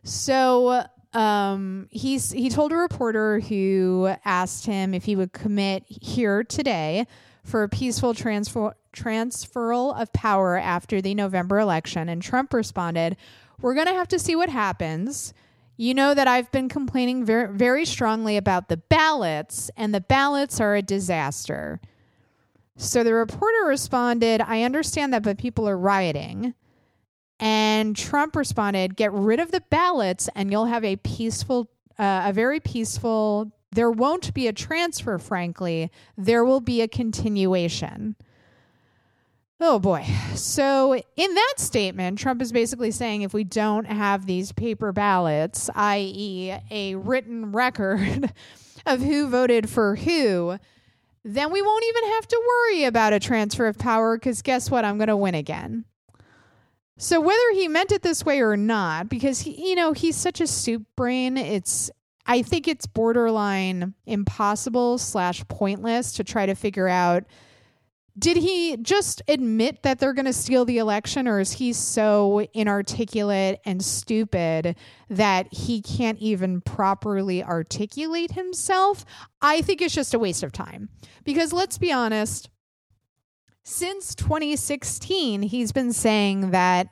So 0.04 0.84
um, 1.12 1.88
he's 1.90 2.30
he 2.30 2.48
told 2.48 2.72
a 2.72 2.76
reporter 2.76 3.40
who 3.40 4.12
asked 4.24 4.66
him 4.66 4.94
if 4.94 5.04
he 5.04 5.16
would 5.16 5.32
commit 5.32 5.84
here 5.88 6.44
today 6.44 7.06
for 7.44 7.62
a 7.62 7.68
peaceful 7.68 8.14
transfer 8.14 8.74
transferal 8.92 10.00
of 10.00 10.12
power 10.12 10.56
after 10.56 11.00
the 11.00 11.14
November 11.14 11.58
election, 11.58 12.08
and 12.08 12.22
Trump 12.22 12.52
responded, 12.52 13.16
"We're 13.60 13.74
going 13.74 13.86
to 13.86 13.94
have 13.94 14.08
to 14.08 14.18
see 14.18 14.36
what 14.36 14.50
happens." 14.50 15.34
You 15.76 15.94
know 15.94 16.12
that 16.12 16.28
I've 16.28 16.52
been 16.52 16.68
complaining 16.68 17.24
very, 17.24 17.48
very 17.56 17.86
strongly 17.86 18.36
about 18.36 18.68
the 18.68 18.76
ballots, 18.76 19.70
and 19.76 19.94
the 19.94 20.02
ballots 20.02 20.60
are 20.60 20.74
a 20.74 20.82
disaster. 20.82 21.80
So 22.76 23.02
the 23.04 23.14
reporter 23.14 23.66
responded, 23.66 24.40
I 24.40 24.62
understand 24.62 25.12
that, 25.12 25.22
but 25.22 25.38
people 25.38 25.68
are 25.68 25.76
rioting. 25.76 26.54
And 27.40 27.96
Trump 27.96 28.36
responded, 28.36 28.96
"Get 28.96 29.12
rid 29.12 29.40
of 29.40 29.50
the 29.50 29.62
ballots, 29.70 30.28
and 30.36 30.52
you'll 30.52 30.66
have 30.66 30.84
a 30.84 30.96
peaceful, 30.96 31.70
uh, 31.98 32.24
a 32.26 32.32
very 32.32 32.60
peaceful. 32.60 33.50
There 33.72 33.90
won't 33.90 34.34
be 34.34 34.46
a 34.46 34.52
transfer, 34.52 35.18
frankly. 35.18 35.90
There 36.16 36.44
will 36.44 36.60
be 36.60 36.82
a 36.82 36.88
continuation." 36.88 38.14
Oh 39.62 39.78
boy. 39.78 40.06
So, 40.34 40.94
in 40.94 41.34
that 41.34 41.54
statement, 41.58 42.18
Trump 42.18 42.40
is 42.40 42.50
basically 42.50 42.90
saying 42.90 43.22
if 43.22 43.34
we 43.34 43.44
don't 43.44 43.84
have 43.84 44.24
these 44.24 44.52
paper 44.52 44.90
ballots, 44.90 45.68
i.e., 45.74 46.54
a 46.70 46.94
written 46.94 47.52
record 47.52 48.32
of 48.86 49.00
who 49.00 49.28
voted 49.28 49.68
for 49.68 49.96
who, 49.96 50.58
then 51.24 51.52
we 51.52 51.60
won't 51.60 51.84
even 51.84 52.10
have 52.12 52.28
to 52.28 52.42
worry 52.48 52.84
about 52.84 53.12
a 53.12 53.20
transfer 53.20 53.66
of 53.66 53.76
power 53.76 54.16
because 54.16 54.40
guess 54.40 54.70
what? 54.70 54.86
I'm 54.86 54.96
going 54.96 55.08
to 55.08 55.16
win 55.16 55.34
again. 55.34 55.84
So 57.00 57.18
whether 57.18 57.52
he 57.54 57.66
meant 57.66 57.92
it 57.92 58.02
this 58.02 58.26
way 58.26 58.42
or 58.42 58.58
not, 58.58 59.08
because 59.08 59.40
he, 59.40 59.70
you 59.70 59.74
know, 59.74 59.94
he's 59.94 60.16
such 60.16 60.38
a 60.42 60.46
soup 60.46 60.82
brain, 60.96 61.38
it's 61.38 61.90
I 62.26 62.42
think 62.42 62.68
it's 62.68 62.86
borderline 62.86 63.94
impossible 64.04 64.98
slash 64.98 65.42
pointless 65.48 66.12
to 66.12 66.24
try 66.24 66.44
to 66.44 66.54
figure 66.54 66.88
out 66.88 67.24
did 68.18 68.36
he 68.36 68.76
just 68.76 69.22
admit 69.28 69.82
that 69.82 69.98
they're 69.98 70.12
going 70.12 70.26
to 70.26 70.32
steal 70.34 70.66
the 70.66 70.76
election 70.76 71.26
or 71.26 71.40
is 71.40 71.52
he 71.52 71.72
so 71.72 72.46
inarticulate 72.52 73.60
and 73.64 73.82
stupid 73.82 74.76
that 75.08 75.50
he 75.54 75.80
can't 75.80 76.18
even 76.18 76.60
properly 76.60 77.42
articulate 77.42 78.32
himself? 78.32 79.06
I 79.40 79.62
think 79.62 79.80
it's 79.80 79.94
just 79.94 80.12
a 80.12 80.18
waste 80.18 80.42
of 80.42 80.52
time. 80.52 80.90
Because 81.24 81.50
let's 81.50 81.78
be 81.78 81.92
honest 81.92 82.50
since 83.62 84.14
2016, 84.14 85.42
he's 85.42 85.72
been 85.72 85.92
saying 85.92 86.50
that 86.50 86.88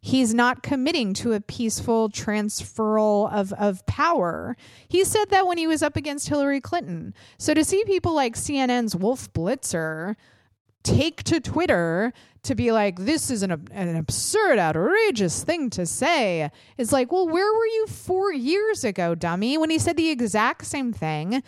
he's 0.00 0.32
not 0.32 0.62
committing 0.62 1.12
to 1.14 1.32
a 1.32 1.40
peaceful 1.40 2.08
transferal 2.08 3.30
of, 3.32 3.52
of 3.54 3.84
power. 3.86 4.56
He 4.88 5.04
said 5.04 5.30
that 5.30 5.46
when 5.46 5.58
he 5.58 5.66
was 5.66 5.82
up 5.82 5.96
against 5.96 6.28
Hillary 6.28 6.60
Clinton. 6.60 7.12
So 7.38 7.54
to 7.54 7.64
see 7.64 7.84
people 7.84 8.14
like 8.14 8.34
CNN's 8.34 8.94
Wolf 8.94 9.32
Blitzer 9.32 10.16
take 10.84 11.24
to 11.24 11.40
Twitter 11.40 12.12
to 12.44 12.54
be 12.54 12.70
like, 12.70 13.00
this 13.00 13.30
is 13.30 13.42
an, 13.42 13.50
an 13.72 13.96
absurd, 13.96 14.58
outrageous 14.58 15.42
thing 15.42 15.68
to 15.70 15.84
say, 15.84 16.50
is 16.78 16.92
like, 16.92 17.10
well, 17.10 17.26
where 17.26 17.52
were 17.52 17.66
you 17.66 17.86
four 17.88 18.32
years 18.32 18.84
ago, 18.84 19.16
dummy, 19.16 19.58
when 19.58 19.70
he 19.70 19.78
said 19.78 19.96
the 19.96 20.10
exact 20.10 20.64
same 20.64 20.92
thing? 20.92 21.42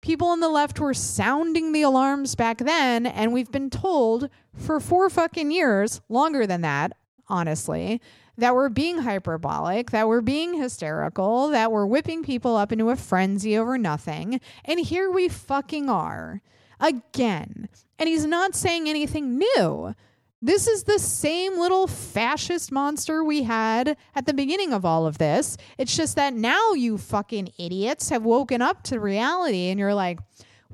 People 0.00 0.28
on 0.28 0.40
the 0.40 0.48
left 0.48 0.78
were 0.78 0.94
sounding 0.94 1.72
the 1.72 1.82
alarms 1.82 2.34
back 2.34 2.58
then, 2.58 3.06
and 3.06 3.32
we've 3.32 3.50
been 3.50 3.70
told 3.70 4.28
for 4.54 4.80
four 4.80 5.10
fucking 5.10 5.50
years, 5.50 6.00
longer 6.08 6.46
than 6.46 6.60
that, 6.62 6.92
honestly, 7.28 8.00
that 8.38 8.54
we're 8.54 8.68
being 8.68 8.98
hyperbolic, 8.98 9.90
that 9.90 10.08
we're 10.08 10.20
being 10.20 10.54
hysterical, 10.60 11.48
that 11.48 11.72
we're 11.72 11.86
whipping 11.86 12.22
people 12.22 12.56
up 12.56 12.70
into 12.70 12.90
a 12.90 12.96
frenzy 12.96 13.56
over 13.56 13.78
nothing. 13.78 14.40
And 14.64 14.80
here 14.80 15.10
we 15.10 15.28
fucking 15.28 15.88
are. 15.88 16.42
again. 16.80 17.68
And 17.98 18.08
he's 18.08 18.26
not 18.26 18.54
saying 18.54 18.88
anything 18.88 19.38
new. 19.38 19.94
This 20.42 20.66
is 20.66 20.84
the 20.84 20.98
same 20.98 21.58
little 21.58 21.86
fascist 21.86 22.70
monster 22.70 23.24
we 23.24 23.42
had 23.42 23.96
at 24.14 24.26
the 24.26 24.34
beginning 24.34 24.72
of 24.72 24.84
all 24.84 25.06
of 25.06 25.18
this. 25.18 25.56
It's 25.78 25.96
just 25.96 26.16
that 26.16 26.34
now 26.34 26.72
you 26.72 26.98
fucking 26.98 27.52
idiots 27.58 28.10
have 28.10 28.24
woken 28.24 28.60
up 28.60 28.82
to 28.84 29.00
reality 29.00 29.70
and 29.70 29.80
you're 29.80 29.94
like, 29.94 30.20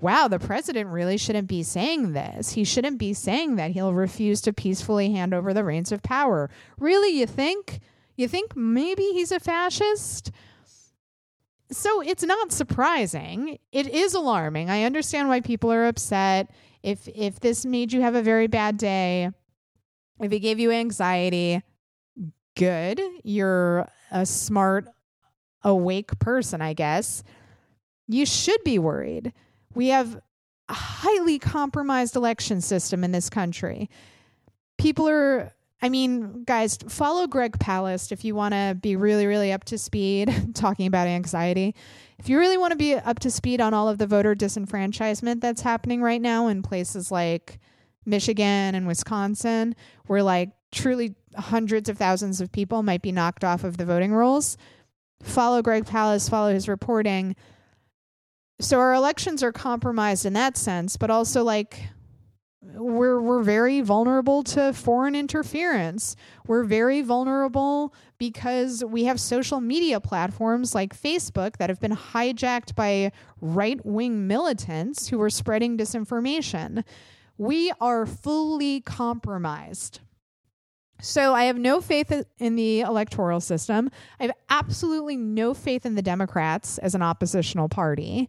wow, 0.00 0.26
the 0.26 0.40
president 0.40 0.90
really 0.90 1.16
shouldn't 1.16 1.46
be 1.46 1.62
saying 1.62 2.12
this. 2.12 2.52
He 2.52 2.64
shouldn't 2.64 2.98
be 2.98 3.14
saying 3.14 3.54
that 3.56 3.70
he'll 3.70 3.94
refuse 3.94 4.40
to 4.42 4.52
peacefully 4.52 5.12
hand 5.12 5.32
over 5.32 5.54
the 5.54 5.64
reins 5.64 5.92
of 5.92 6.02
power. 6.02 6.50
Really, 6.78 7.16
you 7.16 7.26
think? 7.26 7.78
You 8.16 8.26
think 8.26 8.56
maybe 8.56 9.04
he's 9.12 9.30
a 9.30 9.38
fascist? 9.38 10.32
So 11.70 12.02
it's 12.02 12.24
not 12.24 12.52
surprising. 12.52 13.58
It 13.70 13.86
is 13.86 14.12
alarming. 14.12 14.70
I 14.70 14.82
understand 14.82 15.28
why 15.28 15.40
people 15.40 15.72
are 15.72 15.86
upset. 15.86 16.50
If 16.82 17.08
if 17.08 17.38
this 17.38 17.64
made 17.64 17.92
you 17.92 18.00
have 18.00 18.16
a 18.16 18.22
very 18.22 18.48
bad 18.48 18.76
day, 18.76 19.30
if 20.22 20.32
it 20.32 20.40
gave 20.40 20.58
you 20.58 20.70
anxiety, 20.70 21.62
good. 22.56 23.00
You're 23.24 23.88
a 24.10 24.26
smart, 24.26 24.88
awake 25.64 26.18
person, 26.18 26.60
I 26.60 26.74
guess. 26.74 27.22
You 28.08 28.26
should 28.26 28.62
be 28.64 28.78
worried. 28.78 29.32
We 29.74 29.88
have 29.88 30.20
a 30.68 30.74
highly 30.74 31.38
compromised 31.38 32.16
election 32.16 32.60
system 32.60 33.04
in 33.04 33.12
this 33.12 33.30
country. 33.30 33.88
People 34.78 35.08
are, 35.08 35.52
I 35.80 35.88
mean, 35.88 36.44
guys, 36.44 36.78
follow 36.88 37.26
Greg 37.26 37.58
Palast 37.58 38.12
if 38.12 38.24
you 38.24 38.34
want 38.34 38.54
to 38.54 38.76
be 38.80 38.96
really, 38.96 39.26
really 39.26 39.52
up 39.52 39.64
to 39.64 39.78
speed 39.78 40.32
talking 40.54 40.86
about 40.86 41.06
anxiety. 41.06 41.74
If 42.18 42.28
you 42.28 42.38
really 42.38 42.58
want 42.58 42.72
to 42.72 42.76
be 42.76 42.94
up 42.94 43.18
to 43.20 43.30
speed 43.30 43.60
on 43.60 43.74
all 43.74 43.88
of 43.88 43.98
the 43.98 44.06
voter 44.06 44.34
disenfranchisement 44.34 45.40
that's 45.40 45.62
happening 45.62 46.02
right 46.02 46.20
now 46.20 46.46
in 46.48 46.62
places 46.62 47.10
like 47.10 47.58
Michigan 48.04 48.74
and 48.74 48.86
Wisconsin, 48.86 49.74
where 50.06 50.22
like 50.22 50.50
truly 50.70 51.14
hundreds 51.36 51.88
of 51.88 51.98
thousands 51.98 52.40
of 52.40 52.50
people 52.52 52.82
might 52.82 53.02
be 53.02 53.12
knocked 53.12 53.44
off 53.44 53.64
of 53.64 53.76
the 53.76 53.84
voting 53.84 54.12
rolls, 54.12 54.56
follow 55.22 55.62
Greg 55.62 55.84
Palast, 55.84 56.30
follow 56.30 56.52
his 56.52 56.68
reporting 56.68 57.36
so 58.62 58.78
our 58.78 58.94
elections 58.94 59.42
are 59.42 59.52
compromised 59.52 60.24
in 60.24 60.34
that 60.34 60.56
sense, 60.56 60.96
but 60.96 61.10
also 61.10 61.42
like 61.42 61.88
we're 62.62 63.20
we're 63.20 63.42
very 63.42 63.80
vulnerable 63.80 64.44
to 64.44 64.72
foreign 64.72 65.16
interference. 65.16 66.14
We're 66.46 66.62
very 66.62 67.02
vulnerable 67.02 67.92
because 68.18 68.84
we 68.84 69.04
have 69.04 69.20
social 69.20 69.60
media 69.60 69.98
platforms 69.98 70.76
like 70.76 70.96
Facebook 70.96 71.56
that 71.56 71.70
have 71.70 71.80
been 71.80 71.96
hijacked 71.96 72.76
by 72.76 73.10
right-wing 73.40 74.28
militants 74.28 75.08
who 75.08 75.20
are 75.20 75.30
spreading 75.30 75.76
disinformation. 75.76 76.84
We 77.38 77.72
are 77.80 78.06
fully 78.06 78.80
compromised. 78.80 80.00
So 81.00 81.34
I 81.34 81.44
have 81.44 81.58
no 81.58 81.80
faith 81.80 82.12
in 82.38 82.54
the 82.54 82.80
electoral 82.80 83.40
system. 83.40 83.90
I 84.20 84.24
have 84.24 84.32
absolutely 84.48 85.16
no 85.16 85.52
faith 85.52 85.84
in 85.84 85.96
the 85.96 86.02
Democrats 86.02 86.78
as 86.78 86.94
an 86.94 87.02
oppositional 87.02 87.68
party. 87.68 88.28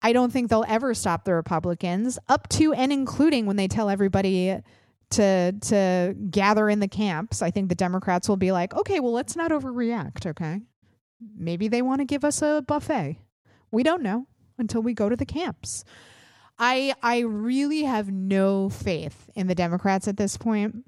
I 0.00 0.12
don't 0.12 0.32
think 0.32 0.48
they'll 0.48 0.64
ever 0.68 0.94
stop 0.94 1.24
the 1.24 1.34
Republicans, 1.34 2.18
up 2.28 2.48
to 2.50 2.72
and 2.72 2.92
including 2.92 3.46
when 3.46 3.56
they 3.56 3.66
tell 3.66 3.90
everybody 3.90 4.60
to 5.10 5.52
to 5.52 6.14
gather 6.30 6.68
in 6.68 6.78
the 6.78 6.86
camps. 6.86 7.42
I 7.42 7.50
think 7.50 7.68
the 7.68 7.74
Democrats 7.74 8.28
will 8.28 8.36
be 8.36 8.52
like, 8.52 8.74
"Okay, 8.74 9.00
well, 9.00 9.12
let's 9.12 9.34
not 9.34 9.50
overreact, 9.50 10.26
okay? 10.26 10.60
Maybe 11.36 11.66
they 11.66 11.82
want 11.82 12.00
to 12.00 12.04
give 12.04 12.24
us 12.24 12.42
a 12.42 12.62
buffet. 12.64 13.18
We 13.72 13.82
don't 13.82 14.02
know 14.02 14.26
until 14.56 14.82
we 14.82 14.94
go 14.94 15.08
to 15.08 15.16
the 15.16 15.26
camps." 15.26 15.84
I 16.58 16.94
I 17.02 17.20
really 17.20 17.82
have 17.82 18.10
no 18.10 18.68
faith 18.68 19.30
in 19.34 19.46
the 19.46 19.54
Democrats 19.54 20.08
at 20.08 20.16
this 20.16 20.36
point. 20.36 20.84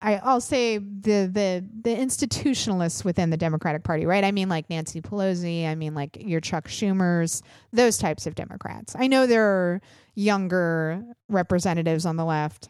I, 0.00 0.16
I'll 0.16 0.40
say 0.42 0.76
the 0.76 1.30
the 1.32 1.64
the 1.82 1.96
institutionalists 1.96 3.04
within 3.04 3.30
the 3.30 3.38
Democratic 3.38 3.84
Party, 3.84 4.04
right? 4.04 4.22
I 4.22 4.32
mean, 4.32 4.50
like 4.50 4.68
Nancy 4.68 5.00
Pelosi. 5.00 5.66
I 5.66 5.74
mean, 5.74 5.94
like 5.94 6.18
your 6.20 6.40
Chuck 6.40 6.68
Schumers, 6.68 7.42
those 7.72 7.96
types 7.96 8.26
of 8.26 8.34
Democrats. 8.34 8.94
I 8.98 9.06
know 9.06 9.26
there 9.26 9.46
are 9.46 9.80
younger 10.14 11.02
representatives 11.30 12.04
on 12.04 12.16
the 12.16 12.24
left, 12.24 12.68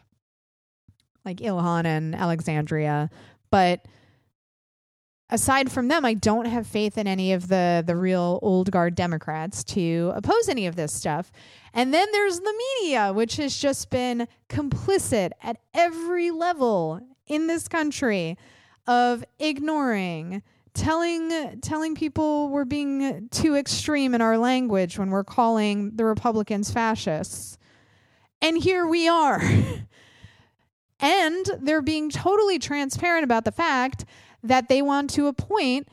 like 1.25 1.37
Ilhan 1.37 1.85
and 1.85 2.15
Alexandria, 2.15 3.09
but 3.51 3.85
aside 5.29 5.71
from 5.71 5.87
them, 5.87 6.05
I 6.05 6.13
don't 6.13 6.45
have 6.45 6.67
faith 6.67 6.97
in 6.97 7.07
any 7.07 7.33
of 7.33 7.47
the 7.47 7.83
the 7.85 7.95
real 7.95 8.39
old 8.41 8.71
guard 8.71 8.95
Democrats 8.95 9.63
to 9.65 10.11
oppose 10.15 10.49
any 10.49 10.67
of 10.67 10.75
this 10.75 10.93
stuff. 10.93 11.31
And 11.73 11.93
then 11.93 12.07
there's 12.11 12.39
the 12.39 12.63
media, 12.81 13.11
which 13.13 13.37
has 13.37 13.57
just 13.57 13.89
been 13.89 14.27
complicit 14.49 15.31
at 15.41 15.57
every 15.73 16.31
level 16.31 17.01
in 17.27 17.47
this 17.47 17.67
country 17.67 18.37
of 18.87 19.23
ignoring 19.39 20.43
telling 20.73 21.59
telling 21.61 21.95
people 21.95 22.49
we're 22.49 22.65
being 22.65 23.29
too 23.29 23.55
extreme 23.55 24.13
in 24.13 24.21
our 24.21 24.37
language 24.37 24.99
when 24.99 25.09
we're 25.09 25.23
calling 25.23 25.95
the 25.95 26.05
Republicans 26.05 26.69
fascists. 26.69 27.57
And 28.41 28.61
here 28.61 28.85
we 28.85 29.07
are. 29.07 29.41
and 30.99 31.45
they're 31.59 31.81
being 31.81 32.09
totally 32.09 32.59
transparent 32.59 33.23
about 33.23 33.45
the 33.45 33.51
fact 33.51 34.05
that 34.47 34.69
they 34.69 34.81
want 34.81 35.09
to 35.11 35.27
appoint 35.27 35.87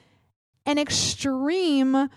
an 0.67 0.79
extreme 0.79 2.09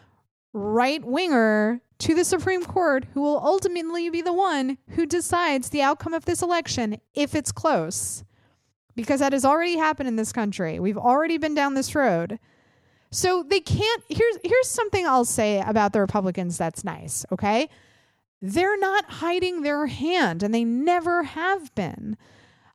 right 0.54 1.04
winger 1.04 1.82
to 2.00 2.14
the 2.14 2.26
Supreme 2.26 2.64
Court 2.64 3.06
who 3.14 3.22
will 3.22 3.40
ultimately 3.40 4.10
be 4.10 4.22
the 4.22 4.34
one 4.34 4.78
who 4.90 5.06
decides 5.06 5.70
the 5.70 5.82
outcome 5.82 6.14
of 6.14 6.26
this 6.26 6.42
election 6.42 7.00
if 7.14 7.36
it's 7.36 7.52
close 7.52 8.24
because 8.96 9.20
that 9.20 9.34
has 9.34 9.46
already 9.46 9.78
happened 9.78 10.08
in 10.08 10.16
this 10.16 10.32
country. 10.32 10.80
We've 10.80 10.98
already 10.98 11.38
been 11.38 11.56
down 11.56 11.74
this 11.74 11.96
road. 11.96 12.40
So 13.12 13.44
they 13.44 13.60
can't 13.60 14.04
here's 14.10 14.38
here's 14.44 14.70
something 14.70 15.06
I'll 15.06 15.26
say 15.26 15.62
about 15.62 15.94
the 15.94 16.02
Republicans 16.02 16.58
that's 16.58 16.84
nice, 16.84 17.26
okay? 17.32 17.70
They're 18.42 18.78
not 18.78 19.06
hiding 19.06 19.62
their 19.62 19.88
hand 19.88 20.44
and 20.44 20.54
they 20.54 20.64
never 20.64 21.24
have 21.24 21.74
been. 21.76 22.18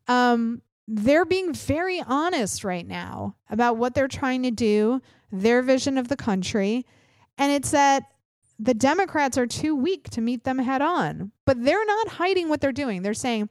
Um 0.08 0.62
they're 0.92 1.24
being 1.24 1.54
very 1.54 2.02
honest 2.04 2.64
right 2.64 2.86
now 2.86 3.36
about 3.48 3.76
what 3.76 3.94
they're 3.94 4.08
trying 4.08 4.42
to 4.42 4.50
do, 4.50 5.00
their 5.30 5.62
vision 5.62 5.96
of 5.96 6.08
the 6.08 6.16
country, 6.16 6.84
and 7.38 7.52
it's 7.52 7.70
that 7.70 8.02
the 8.58 8.74
Democrats 8.74 9.38
are 9.38 9.46
too 9.46 9.76
weak 9.76 10.10
to 10.10 10.20
meet 10.20 10.42
them 10.42 10.58
head 10.58 10.82
on. 10.82 11.30
But 11.46 11.62
they're 11.64 11.86
not 11.86 12.08
hiding 12.08 12.48
what 12.48 12.60
they're 12.60 12.72
doing. 12.72 13.02
They're 13.02 13.14
saying, 13.14 13.50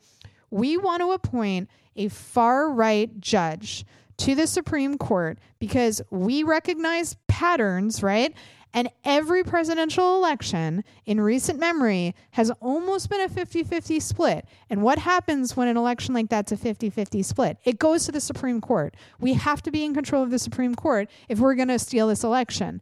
we 0.51 0.75
want 0.75 1.01
to 1.01 1.13
appoint 1.13 1.69
a 1.95 2.09
far 2.09 2.69
right 2.69 3.17
judge 3.21 3.85
to 4.19 4.35
the 4.35 4.47
Supreme 4.47 4.97
Court 4.97 5.39
because 5.59 6.01
we 6.09 6.43
recognize 6.43 7.15
patterns, 7.27 8.03
right? 8.03 8.33
And 8.73 8.89
every 9.03 9.43
presidential 9.43 10.15
election 10.15 10.83
in 11.05 11.19
recent 11.19 11.59
memory 11.59 12.13
has 12.31 12.51
almost 12.59 13.09
been 13.09 13.21
a 13.21 13.29
50 13.29 13.63
50 13.63 13.99
split. 13.99 14.45
And 14.69 14.83
what 14.83 14.99
happens 14.99 15.57
when 15.57 15.67
an 15.67 15.77
election 15.77 16.13
like 16.13 16.29
that's 16.29 16.51
a 16.51 16.57
50 16.57 16.89
50 16.89 17.23
split? 17.23 17.57
It 17.63 17.79
goes 17.79 18.05
to 18.05 18.11
the 18.11 18.21
Supreme 18.21 18.61
Court. 18.61 18.95
We 19.19 19.33
have 19.33 19.63
to 19.63 19.71
be 19.71 19.83
in 19.83 19.93
control 19.93 20.21
of 20.21 20.29
the 20.29 20.37
Supreme 20.37 20.75
Court 20.75 21.09
if 21.29 21.39
we're 21.39 21.55
going 21.55 21.69
to 21.69 21.79
steal 21.79 22.07
this 22.09 22.23
election. 22.23 22.81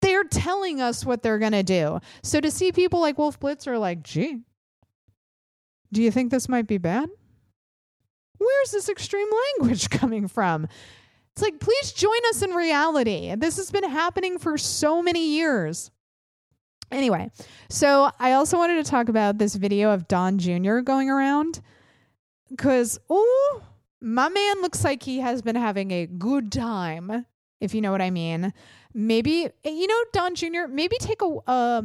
They're 0.00 0.24
telling 0.24 0.80
us 0.80 1.06
what 1.06 1.22
they're 1.22 1.38
going 1.38 1.52
to 1.52 1.62
do. 1.62 2.00
So 2.22 2.40
to 2.40 2.50
see 2.50 2.72
people 2.72 3.00
like 3.00 3.16
Wolf 3.16 3.38
Blitzer 3.38 3.78
like, 3.78 4.02
gee, 4.02 4.40
do 5.92 6.02
you 6.02 6.10
think 6.10 6.30
this 6.30 6.48
might 6.48 6.66
be 6.66 6.78
bad? 6.78 7.08
Where's 8.44 8.70
this 8.70 8.88
extreme 8.88 9.28
language 9.58 9.90
coming 9.90 10.28
from? 10.28 10.68
It's 11.32 11.42
like, 11.42 11.58
please 11.58 11.92
join 11.92 12.18
us 12.28 12.42
in 12.42 12.50
reality. 12.50 13.34
This 13.36 13.56
has 13.56 13.70
been 13.70 13.88
happening 13.88 14.38
for 14.38 14.56
so 14.56 15.02
many 15.02 15.34
years. 15.34 15.90
Anyway, 16.92 17.30
so 17.68 18.10
I 18.20 18.32
also 18.32 18.56
wanted 18.56 18.84
to 18.84 18.88
talk 18.88 19.08
about 19.08 19.38
this 19.38 19.56
video 19.56 19.90
of 19.90 20.06
Don 20.06 20.38
Jr. 20.38 20.78
going 20.78 21.10
around 21.10 21.60
because, 22.48 23.00
oh, 23.10 23.62
my 24.00 24.28
man 24.28 24.60
looks 24.60 24.84
like 24.84 25.02
he 25.02 25.18
has 25.18 25.42
been 25.42 25.56
having 25.56 25.90
a 25.90 26.06
good 26.06 26.52
time, 26.52 27.26
if 27.60 27.74
you 27.74 27.80
know 27.80 27.90
what 27.90 28.02
I 28.02 28.10
mean. 28.10 28.52
Maybe, 28.92 29.48
you 29.64 29.86
know, 29.88 30.04
Don 30.12 30.36
Jr., 30.36 30.68
maybe 30.68 30.96
take 31.00 31.20
a. 31.22 31.36
Uh, 31.46 31.82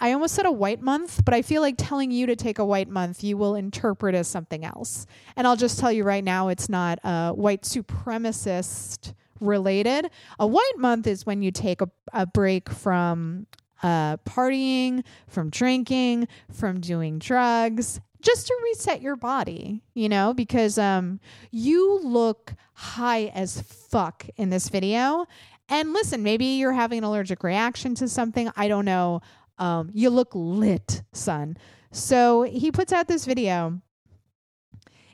I 0.00 0.12
almost 0.12 0.34
said 0.34 0.46
a 0.46 0.52
white 0.52 0.80
month, 0.80 1.24
but 1.24 1.34
I 1.34 1.42
feel 1.42 1.60
like 1.60 1.74
telling 1.76 2.10
you 2.10 2.26
to 2.26 2.34
take 2.34 2.58
a 2.58 2.64
white 2.64 2.88
month, 2.88 3.22
you 3.22 3.36
will 3.36 3.54
interpret 3.54 4.14
as 4.14 4.26
something 4.26 4.64
else. 4.64 5.06
And 5.36 5.46
I'll 5.46 5.56
just 5.56 5.78
tell 5.78 5.92
you 5.92 6.04
right 6.04 6.24
now, 6.24 6.48
it's 6.48 6.68
not 6.70 7.04
uh, 7.04 7.32
white 7.32 7.62
supremacist 7.62 9.12
related. 9.40 10.10
A 10.38 10.46
white 10.46 10.78
month 10.78 11.06
is 11.06 11.26
when 11.26 11.42
you 11.42 11.50
take 11.50 11.82
a, 11.82 11.90
a 12.12 12.24
break 12.24 12.70
from 12.70 13.46
uh, 13.82 14.16
partying, 14.18 15.04
from 15.28 15.50
drinking, 15.50 16.28
from 16.50 16.80
doing 16.80 17.18
drugs, 17.18 18.00
just 18.22 18.46
to 18.46 18.54
reset 18.64 19.00
your 19.00 19.16
body, 19.16 19.82
you 19.94 20.08
know, 20.08 20.34
because 20.34 20.78
um, 20.78 21.20
you 21.50 22.00
look 22.02 22.54
high 22.74 23.26
as 23.34 23.60
fuck 23.62 24.26
in 24.36 24.50
this 24.50 24.68
video. 24.68 25.26
And 25.68 25.92
listen, 25.92 26.22
maybe 26.22 26.44
you're 26.44 26.72
having 26.72 26.98
an 26.98 27.04
allergic 27.04 27.44
reaction 27.44 27.94
to 27.96 28.08
something. 28.08 28.50
I 28.56 28.68
don't 28.68 28.84
know. 28.84 29.22
Um, 29.60 29.90
you 29.92 30.10
look 30.10 30.30
lit, 30.34 31.02
son. 31.12 31.56
So 31.92 32.42
he 32.42 32.72
puts 32.72 32.92
out 32.92 33.06
this 33.06 33.26
video 33.26 33.80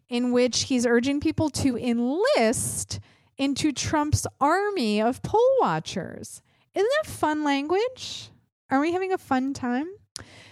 in 0.08 0.30
which 0.30 0.62
he's 0.64 0.86
urging 0.86 1.20
people 1.20 1.50
to 1.50 1.76
enlist 1.76 3.00
into 3.36 3.72
Trump's 3.72 4.26
army 4.40 5.02
of 5.02 5.22
poll 5.22 5.50
watchers. 5.60 6.42
Isn't 6.74 6.90
that 7.02 7.10
fun 7.10 7.44
language? 7.44 8.30
Are 8.70 8.80
we 8.80 8.92
having 8.92 9.12
a 9.12 9.18
fun 9.18 9.52
time? 9.52 9.88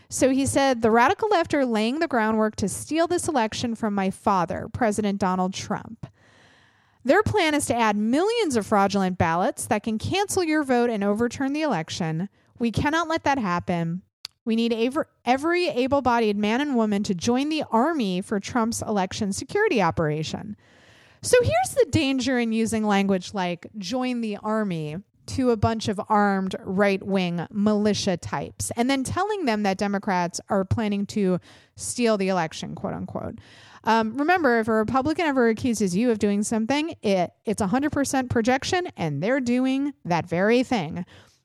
So 0.09 0.30
he 0.30 0.45
said, 0.45 0.82
the 0.82 0.90
radical 0.90 1.28
left 1.28 1.55
are 1.55 1.64
laying 1.64 1.99
the 1.99 2.09
groundwork 2.09 2.57
to 2.57 2.68
steal 2.68 3.07
this 3.07 3.28
election 3.28 3.74
from 3.74 3.95
my 3.95 4.11
father, 4.11 4.68
President 4.72 5.18
Donald 5.18 5.55
Trump. 5.55 6.07
Their 7.05 7.22
plan 7.22 7.55
is 7.55 7.66
to 7.66 7.76
add 7.76 7.97
millions 7.97 8.57
of 8.57 8.66
fraudulent 8.66 9.18
ballots 9.18 9.66
that 9.66 9.82
can 9.82 9.99
cancel 9.99 10.42
your 10.42 10.62
vote 10.62 10.90
and 10.90 11.05
overturn 11.05 11.53
the 11.53 11.62
election. 11.62 12.28
We 12.59 12.70
cannot 12.70 13.09
let 13.09 13.24
that 13.24 13.38
happen. 13.38 14.02
We 14.44 14.57
need 14.57 14.72
every 15.24 15.68
able 15.68 16.02
bodied 16.02 16.36
man 16.36 16.61
and 16.61 16.76
woman 16.76 17.02
to 17.05 17.14
join 17.14 17.48
the 17.48 17.64
army 17.70 18.20
for 18.20 18.38
Trump's 18.40 18.82
election 18.82 19.32
security 19.32 19.80
operation. 19.80 20.57
So 21.22 21.38
here's 21.40 21.74
the 21.74 21.86
danger 21.90 22.38
in 22.38 22.52
using 22.52 22.84
language 22.84 23.32
like 23.32 23.66
join 23.78 24.20
the 24.20 24.36
army 24.36 24.98
to 25.26 25.50
a 25.50 25.57
bunch 25.57 25.88
of 25.88 25.98
armed 26.11 26.55
right 26.61 27.02
wing 27.02 27.46
militia 27.50 28.18
types 28.18 28.70
and 28.76 28.90
then 28.90 29.05
telling 29.05 29.46
them 29.46 29.62
that 29.62 29.78
Democrats 29.78 30.38
are 30.50 30.66
planning 30.66 31.07
to 31.07 31.38
steal 31.76 32.18
the 32.18 32.28
election, 32.28 32.74
quote 32.74 32.92
unquote. 32.92 33.38
Um, 33.84 34.16
remember, 34.16 34.61
if 34.61 34.68
a 34.68 34.72
Republican 34.72 35.26
ever 35.26 35.48
accuses 35.48 35.96
you 35.96 36.11
of 36.11 36.18
doing 36.18 36.42
something, 36.42 36.94
it 37.02 37.32
it's 37.44 37.62
100% 37.62 38.30
projection, 38.30 38.88
and 38.96 39.22
they're 39.22 39.40
doing 39.40 39.92
that 40.05 40.26
very 40.26 40.62
thing. 40.62 41.05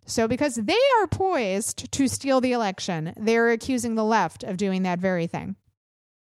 So, 0.09 0.27
because 0.27 0.55
they 0.55 0.73
are 0.99 1.07
poised 1.07 1.91
to 1.91 2.07
steal 2.07 2.41
the 2.41 2.51
election, 2.51 3.13
they're 3.15 3.51
accusing 3.51 3.95
the 3.95 4.03
left 4.03 4.43
of 4.43 4.57
doing 4.57 4.83
that 4.83 4.99
very 4.99 5.27
thing. 5.27 5.55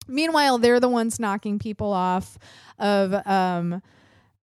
Meanwhile, 0.08 0.58
they're 0.58 0.80
the 0.80 0.88
ones 0.88 1.20
knocking 1.20 1.58
people 1.58 1.92
off 1.92 2.38
of 2.78 3.14
um, 3.26 3.82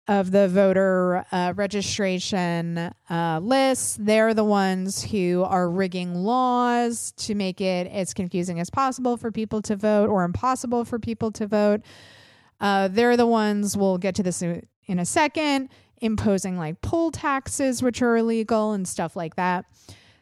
of 0.07 0.32
the 0.32 0.47
voter 0.47 1.25
uh, 1.32 1.53
registration 1.55 2.91
uh, 3.09 3.39
lists. 3.41 3.97
They're 3.99 4.34
the 4.34 4.43
ones 4.43 5.03
who 5.03 5.43
are 5.43 5.69
rigging 5.69 6.15
laws 6.15 7.13
to 7.17 7.36
make 7.36 7.61
it 7.61 7.88
as 7.88 8.13
confusing 8.13 8.59
as 8.59 8.69
possible 8.69 9.15
for 9.15 9.32
people 9.32 9.61
to 9.61 9.75
vote 9.75 10.09
or 10.09 10.23
impossible 10.23 10.84
for 10.84 10.99
people 10.99 11.32
to 11.34 11.47
vote. 11.47 11.82
Uh, 12.59 12.89
they're 12.89 13.15
the 13.15 13.27
ones, 13.27 13.77
we'll 13.77 13.97
get 13.97 14.15
to 14.15 14.23
this 14.23 14.41
in 14.41 14.99
a 14.99 15.05
second, 15.05 15.69
imposing 16.02 16.58
like 16.58 16.82
poll 16.82 17.12
taxes, 17.12 17.82
which 17.82 18.02
are 18.02 18.18
illegal 18.18 18.74
and 18.74 18.88
stuff 18.88 19.16
like 19.16 19.36
that. 19.36 19.66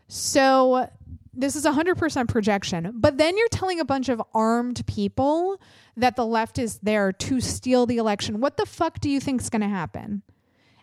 So 0.07 0.89
this 1.33 1.55
is 1.55 1.65
100% 1.65 2.27
projection. 2.27 2.91
But 2.95 3.17
then 3.17 3.37
you're 3.37 3.47
telling 3.49 3.79
a 3.79 3.85
bunch 3.85 4.09
of 4.09 4.21
armed 4.33 4.85
people 4.85 5.61
that 5.95 6.15
the 6.15 6.25
left 6.25 6.59
is 6.59 6.79
there 6.79 7.11
to 7.13 7.39
steal 7.39 7.85
the 7.85 7.97
election. 7.97 8.41
What 8.41 8.57
the 8.57 8.65
fuck 8.65 8.99
do 8.99 9.09
you 9.09 9.19
think 9.19 9.41
is 9.41 9.49
going 9.49 9.61
to 9.61 9.67
happen? 9.67 10.21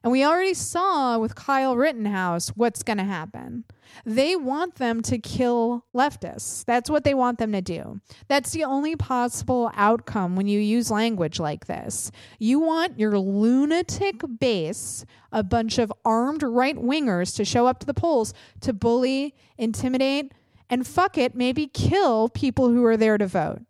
And 0.03 0.12
we 0.12 0.24
already 0.24 0.55
saw 0.55 1.18
with 1.18 1.34
Kyle 1.34 1.76
Rittenhouse 1.76 2.51
what's 2.51 2.82
going 2.82 2.99
to 2.99 3.05
happen. 3.05 3.64
They 4.05 4.36
want 4.36 4.76
them 4.76 5.03
to 5.03 5.18
kill 5.18 5.84
leftists. 5.94 6.64
That's 6.64 6.90
what 6.90 7.05
they 7.05 7.14
want 7.14 7.38
them 7.38 7.53
to 7.53 7.61
do. 7.61 8.01
That's 8.28 8.53
the 8.53 8.64
only 8.64 8.94
possible 8.94 9.70
outcome 9.74 10.36
when 10.36 10.47
you 10.47 10.61
use 10.61 10.90
language 10.90 11.40
like 11.40 11.66
this. 11.66 12.11
You 12.38 12.61
want 12.61 12.99
your 12.99 13.18
lunatic 13.18 14.22
base, 14.38 15.05
a 15.32 15.42
bunch 15.42 15.78
of 15.78 15.92
armed 16.05 16.42
right 16.42 16.76
wingers, 16.76 17.34
to 17.36 17.44
show 17.44 17.66
up 17.66 17.80
to 17.80 17.86
the 17.86 17.94
polls 17.94 18.34
to 18.61 18.72
bully, 18.72 19.34
intimidate, 19.59 20.32
and 20.68 20.86
fuck 20.86 21.16
it, 21.16 21.34
maybe 21.34 21.66
kill 21.66 22.28
people 22.28 22.68
who 22.68 22.84
are 22.84 22.97
there 22.97 23.18
to 23.18 23.26
vote. 23.26 23.62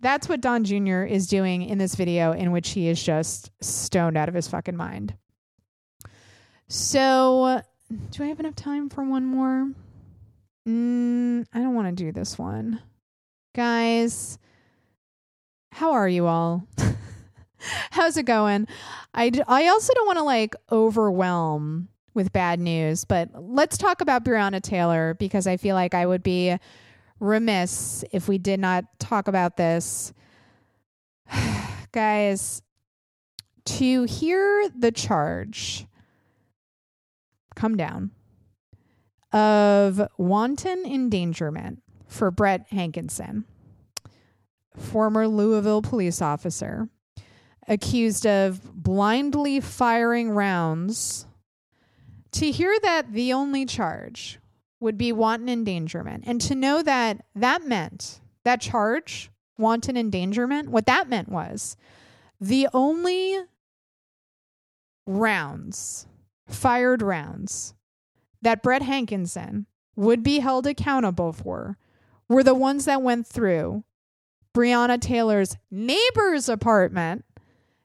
That's 0.00 0.28
what 0.28 0.40
Don 0.40 0.64
Jr. 0.64 1.02
is 1.02 1.26
doing 1.26 1.62
in 1.62 1.78
this 1.78 1.94
video, 1.94 2.32
in 2.32 2.52
which 2.52 2.70
he 2.70 2.88
is 2.88 3.02
just 3.02 3.50
stoned 3.60 4.16
out 4.16 4.28
of 4.28 4.34
his 4.34 4.46
fucking 4.46 4.76
mind. 4.76 5.14
So, 6.68 7.62
do 8.10 8.24
I 8.24 8.26
have 8.26 8.40
enough 8.40 8.56
time 8.56 8.88
for 8.88 9.04
one 9.04 9.24
more? 9.24 9.70
Mm, 10.68 11.46
I 11.52 11.58
don't 11.60 11.74
want 11.74 11.96
to 11.96 12.04
do 12.04 12.10
this 12.10 12.36
one. 12.36 12.80
Guys, 13.54 14.38
how 15.70 15.92
are 15.92 16.08
you 16.08 16.26
all? 16.26 16.66
How's 17.90 18.16
it 18.16 18.24
going? 18.24 18.66
I, 19.14 19.30
d- 19.30 19.42
I 19.46 19.68
also 19.68 19.94
don't 19.94 20.06
want 20.06 20.18
to 20.18 20.24
like 20.24 20.56
overwhelm 20.72 21.88
with 22.14 22.32
bad 22.32 22.58
news, 22.58 23.04
but 23.04 23.30
let's 23.34 23.78
talk 23.78 24.00
about 24.00 24.24
Breonna 24.24 24.60
Taylor 24.60 25.14
because 25.14 25.46
I 25.46 25.56
feel 25.58 25.76
like 25.76 25.94
I 25.94 26.04
would 26.04 26.22
be 26.22 26.56
remiss 27.20 28.04
if 28.10 28.26
we 28.26 28.38
did 28.38 28.58
not 28.58 28.84
talk 28.98 29.28
about 29.28 29.56
this. 29.56 30.12
Guys, 31.92 32.62
to 33.66 34.04
hear 34.04 34.68
the 34.76 34.92
charge 34.92 35.86
come 37.56 37.76
down 37.76 38.12
of 39.32 40.08
wanton 40.16 40.84
endangerment 40.86 41.82
for 42.06 42.30
Brett 42.30 42.70
Hankison, 42.70 43.44
former 44.76 45.26
Louisville 45.26 45.82
police 45.82 46.22
officer, 46.22 46.88
accused 47.66 48.26
of 48.26 48.62
blindly 48.72 49.60
firing 49.60 50.30
rounds. 50.30 51.26
To 52.32 52.50
hear 52.50 52.78
that 52.82 53.12
the 53.12 53.32
only 53.32 53.66
charge 53.66 54.38
would 54.80 54.98
be 54.98 55.12
wanton 55.12 55.48
endangerment. 55.48 56.24
And 56.26 56.40
to 56.42 56.54
know 56.54 56.82
that 56.82 57.24
that 57.34 57.64
meant 57.66 58.20
that 58.44 58.60
charge, 58.60 59.30
wanton 59.58 59.96
endangerment, 59.96 60.68
what 60.68 60.86
that 60.86 61.08
meant 61.08 61.28
was 61.28 61.76
the 62.40 62.68
only 62.74 63.38
rounds, 65.06 66.06
fired 66.46 67.02
rounds, 67.02 67.74
that 68.42 68.62
Brett 68.62 68.82
Hankison 68.82 69.66
would 69.96 70.22
be 70.22 70.40
held 70.40 70.66
accountable 70.66 71.32
for 71.32 71.78
were 72.28 72.42
the 72.42 72.54
ones 72.54 72.84
that 72.84 73.02
went 73.02 73.26
through 73.26 73.84
Breonna 74.54 75.00
Taylor's 75.00 75.56
neighbor's 75.70 76.48
apartment, 76.48 77.24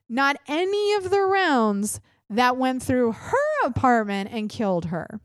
not 0.08 0.36
any 0.46 0.94
of 0.94 1.10
the 1.10 1.22
rounds 1.22 2.00
that 2.30 2.56
went 2.56 2.82
through 2.82 3.12
her 3.12 3.66
apartment 3.66 4.30
and 4.32 4.48
killed 4.48 4.86
her. 4.86 5.20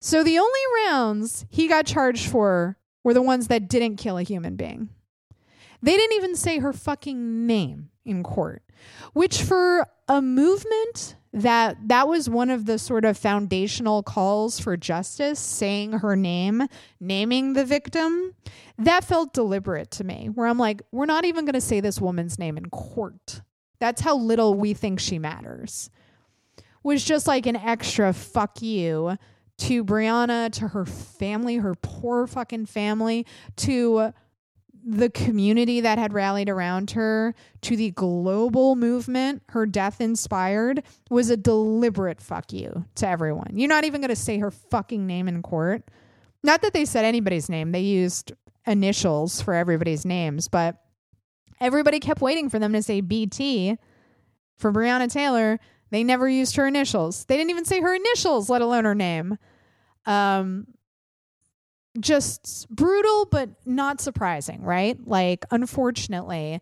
So 0.00 0.22
the 0.22 0.38
only 0.38 0.60
rounds 0.86 1.46
he 1.48 1.68
got 1.68 1.86
charged 1.86 2.28
for 2.28 2.76
were 3.02 3.14
the 3.14 3.22
ones 3.22 3.48
that 3.48 3.68
didn't 3.68 3.96
kill 3.96 4.18
a 4.18 4.22
human 4.22 4.56
being. 4.56 4.90
They 5.82 5.96
didn't 5.96 6.16
even 6.16 6.36
say 6.36 6.58
her 6.58 6.72
fucking 6.72 7.46
name 7.46 7.90
in 8.04 8.22
court, 8.22 8.62
which 9.12 9.42
for 9.42 9.86
a 10.08 10.20
movement 10.20 11.16
that 11.32 11.76
that 11.86 12.08
was 12.08 12.28
one 12.28 12.50
of 12.50 12.66
the 12.66 12.78
sort 12.78 13.04
of 13.04 13.16
foundational 13.16 14.02
calls 14.02 14.58
for 14.58 14.76
justice, 14.76 15.38
saying 15.38 15.92
her 15.92 16.16
name, 16.16 16.66
naming 16.98 17.52
the 17.52 17.64
victim, 17.64 18.34
that 18.78 19.04
felt 19.04 19.32
deliberate 19.32 19.90
to 19.92 20.04
me. 20.04 20.28
Where 20.34 20.46
I'm 20.46 20.58
like, 20.58 20.82
we're 20.90 21.06
not 21.06 21.24
even 21.24 21.44
going 21.44 21.54
to 21.54 21.60
say 21.60 21.80
this 21.80 22.00
woman's 22.00 22.38
name 22.38 22.56
in 22.56 22.68
court. 22.70 23.42
That's 23.78 24.00
how 24.00 24.16
little 24.16 24.54
we 24.54 24.74
think 24.74 24.98
she 24.98 25.18
matters. 25.18 25.90
Was 26.82 27.04
just 27.04 27.26
like 27.26 27.46
an 27.46 27.56
extra 27.56 28.12
fuck 28.12 28.60
you 28.62 29.16
to 29.58 29.84
Breonna, 29.84 30.50
to 30.52 30.68
her 30.68 30.86
family, 30.86 31.56
her 31.56 31.74
poor 31.74 32.26
fucking 32.26 32.66
family, 32.66 33.26
to 33.56 34.12
the 34.84 35.10
community 35.10 35.80
that 35.80 35.98
had 35.98 36.12
rallied 36.12 36.48
around 36.48 36.92
her, 36.92 37.34
to 37.62 37.76
the 37.76 37.90
global 37.90 38.76
movement 38.76 39.42
her 39.50 39.66
death 39.66 40.00
inspired, 40.00 40.82
was 41.10 41.30
a 41.30 41.36
deliberate 41.36 42.20
fuck 42.20 42.52
you 42.52 42.84
to 42.96 43.08
everyone. 43.08 43.52
You're 43.54 43.68
not 43.68 43.84
even 43.84 44.00
going 44.00 44.10
to 44.10 44.16
say 44.16 44.38
her 44.38 44.50
fucking 44.50 45.06
name 45.06 45.28
in 45.28 45.42
court. 45.42 45.84
Not 46.42 46.62
that 46.62 46.72
they 46.72 46.84
said 46.84 47.04
anybody's 47.04 47.48
name, 47.48 47.72
they 47.72 47.80
used 47.80 48.32
initials 48.66 49.42
for 49.42 49.54
everybody's 49.54 50.04
names, 50.06 50.48
but 50.48 50.76
everybody 51.60 52.00
kept 52.00 52.20
waiting 52.20 52.48
for 52.48 52.58
them 52.58 52.72
to 52.72 52.82
say 52.82 53.00
BT 53.00 53.76
for 54.56 54.72
Breonna 54.72 55.10
Taylor. 55.10 55.58
They 55.90 56.04
never 56.04 56.28
used 56.28 56.56
her 56.56 56.66
initials. 56.66 57.24
They 57.24 57.36
didn't 57.36 57.50
even 57.50 57.64
say 57.64 57.80
her 57.80 57.94
initials, 57.94 58.48
let 58.48 58.62
alone 58.62 58.84
her 58.84 58.94
name. 58.94 59.38
Um, 60.06 60.66
just 61.98 62.68
brutal, 62.70 63.26
but 63.30 63.50
not 63.66 64.00
surprising, 64.00 64.62
right? 64.62 64.96
Like, 65.06 65.44
unfortunately, 65.50 66.60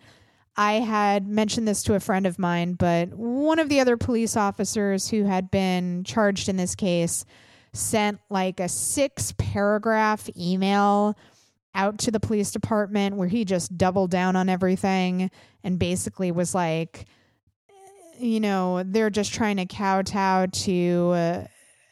I 0.56 0.74
had 0.74 1.28
mentioned 1.28 1.68
this 1.68 1.82
to 1.84 1.94
a 1.94 2.00
friend 2.00 2.26
of 2.26 2.38
mine, 2.38 2.74
but 2.74 3.10
one 3.14 3.58
of 3.58 3.68
the 3.68 3.80
other 3.80 3.96
police 3.96 4.36
officers 4.36 5.08
who 5.08 5.24
had 5.24 5.50
been 5.50 6.04
charged 6.04 6.48
in 6.48 6.56
this 6.56 6.74
case 6.74 7.24
sent 7.72 8.18
like 8.30 8.58
a 8.58 8.68
six 8.68 9.32
paragraph 9.38 10.28
email 10.36 11.16
out 11.74 11.98
to 11.98 12.10
the 12.10 12.18
police 12.18 12.50
department 12.50 13.16
where 13.16 13.28
he 13.28 13.44
just 13.44 13.76
doubled 13.78 14.10
down 14.10 14.34
on 14.34 14.48
everything 14.48 15.30
and 15.62 15.78
basically 15.78 16.32
was 16.32 16.54
like, 16.54 17.04
you 18.18 18.40
know, 18.40 18.82
they're 18.84 19.10
just 19.10 19.32
trying 19.32 19.58
to 19.58 19.66
kowtow 19.66 20.46
to 20.46 21.10
uh, 21.14 21.44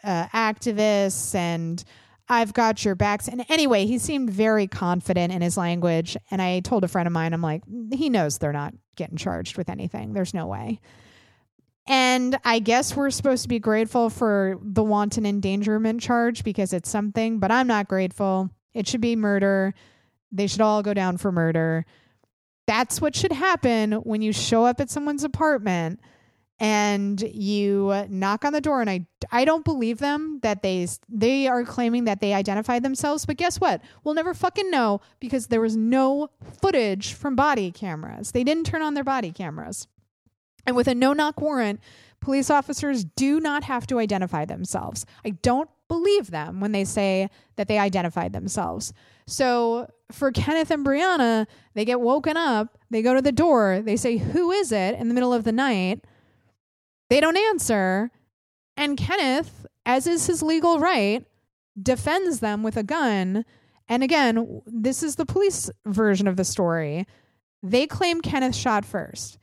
uh, 0.02 0.26
activists 0.34 1.34
and 1.36 1.84
I've 2.28 2.52
got 2.52 2.84
your 2.84 2.94
backs. 2.94 3.28
And 3.28 3.44
anyway, 3.48 3.86
he 3.86 3.98
seemed 3.98 4.30
very 4.30 4.66
confident 4.66 5.32
in 5.32 5.42
his 5.42 5.56
language. 5.56 6.16
And 6.30 6.42
I 6.42 6.60
told 6.60 6.84
a 6.84 6.88
friend 6.88 7.06
of 7.06 7.12
mine, 7.12 7.32
I'm 7.32 7.42
like, 7.42 7.62
he 7.92 8.10
knows 8.10 8.38
they're 8.38 8.52
not 8.52 8.74
getting 8.96 9.16
charged 9.16 9.56
with 9.56 9.68
anything. 9.68 10.12
There's 10.12 10.34
no 10.34 10.46
way. 10.46 10.80
And 11.88 12.36
I 12.44 12.58
guess 12.58 12.96
we're 12.96 13.10
supposed 13.10 13.42
to 13.42 13.48
be 13.48 13.60
grateful 13.60 14.10
for 14.10 14.58
the 14.60 14.82
wanton 14.82 15.24
endangerment 15.24 16.00
charge 16.00 16.42
because 16.42 16.72
it's 16.72 16.90
something, 16.90 17.38
but 17.38 17.52
I'm 17.52 17.68
not 17.68 17.86
grateful. 17.86 18.50
It 18.74 18.88
should 18.88 19.00
be 19.00 19.14
murder. 19.14 19.72
They 20.32 20.48
should 20.48 20.60
all 20.60 20.82
go 20.82 20.94
down 20.94 21.16
for 21.16 21.30
murder. 21.30 21.86
That's 22.66 23.00
what 23.00 23.14
should 23.14 23.30
happen 23.30 23.92
when 23.92 24.20
you 24.20 24.32
show 24.32 24.64
up 24.64 24.80
at 24.80 24.90
someone's 24.90 25.22
apartment 25.22 26.00
and 26.58 27.20
you 27.20 28.06
knock 28.08 28.44
on 28.44 28.52
the 28.52 28.60
door 28.60 28.80
and 28.80 28.88
I 28.88 29.06
I 29.30 29.44
don't 29.44 29.64
believe 29.64 29.98
them 29.98 30.40
that 30.42 30.62
they 30.62 30.86
they 31.08 31.48
are 31.48 31.64
claiming 31.64 32.04
that 32.04 32.20
they 32.20 32.32
identified 32.32 32.82
themselves 32.82 33.26
but 33.26 33.36
guess 33.36 33.60
what? 33.60 33.82
We'll 34.04 34.14
never 34.14 34.32
fucking 34.32 34.70
know 34.70 35.00
because 35.20 35.48
there 35.48 35.60
was 35.60 35.76
no 35.76 36.30
footage 36.62 37.12
from 37.12 37.36
body 37.36 37.70
cameras. 37.70 38.32
They 38.32 38.44
didn't 38.44 38.64
turn 38.64 38.82
on 38.82 38.94
their 38.94 39.04
body 39.04 39.32
cameras. 39.32 39.86
And 40.66 40.74
with 40.74 40.88
a 40.88 40.94
no 40.94 41.12
knock 41.12 41.40
warrant 41.40 41.80
police 42.20 42.50
officers 42.50 43.04
do 43.04 43.38
not 43.38 43.64
have 43.64 43.86
to 43.88 43.98
identify 43.98 44.44
themselves. 44.44 45.04
I 45.24 45.30
don't 45.30 45.70
believe 45.88 46.30
them 46.30 46.60
when 46.60 46.72
they 46.72 46.84
say 46.84 47.28
that 47.56 47.68
they 47.68 47.78
identified 47.78 48.32
themselves. 48.32 48.92
So 49.26 49.88
for 50.10 50.32
Kenneth 50.32 50.70
and 50.70 50.84
Breonna 50.86 51.46
they 51.74 51.84
get 51.84 52.00
woken 52.00 52.36
up 52.36 52.78
they 52.90 53.02
go 53.02 53.12
to 53.12 53.20
the 53.20 53.32
door 53.32 53.82
they 53.84 53.96
say 53.96 54.16
who 54.16 54.50
is 54.52 54.72
it? 54.72 54.94
in 54.94 55.08
the 55.08 55.14
middle 55.14 55.34
of 55.34 55.44
the 55.44 55.52
night 55.52 56.04
they 57.08 57.20
don't 57.20 57.36
answer. 57.36 58.10
And 58.76 58.96
Kenneth, 58.96 59.66
as 59.84 60.06
is 60.06 60.26
his 60.26 60.42
legal 60.42 60.78
right, 60.78 61.24
defends 61.80 62.40
them 62.40 62.62
with 62.62 62.76
a 62.76 62.82
gun. 62.82 63.44
And 63.88 64.02
again, 64.02 64.62
this 64.66 65.02
is 65.02 65.16
the 65.16 65.26
police 65.26 65.70
version 65.86 66.26
of 66.26 66.36
the 66.36 66.44
story. 66.44 67.06
They 67.62 67.86
claim 67.86 68.20
Kenneth 68.20 68.54
shot 68.54 68.84
first. 68.84 69.38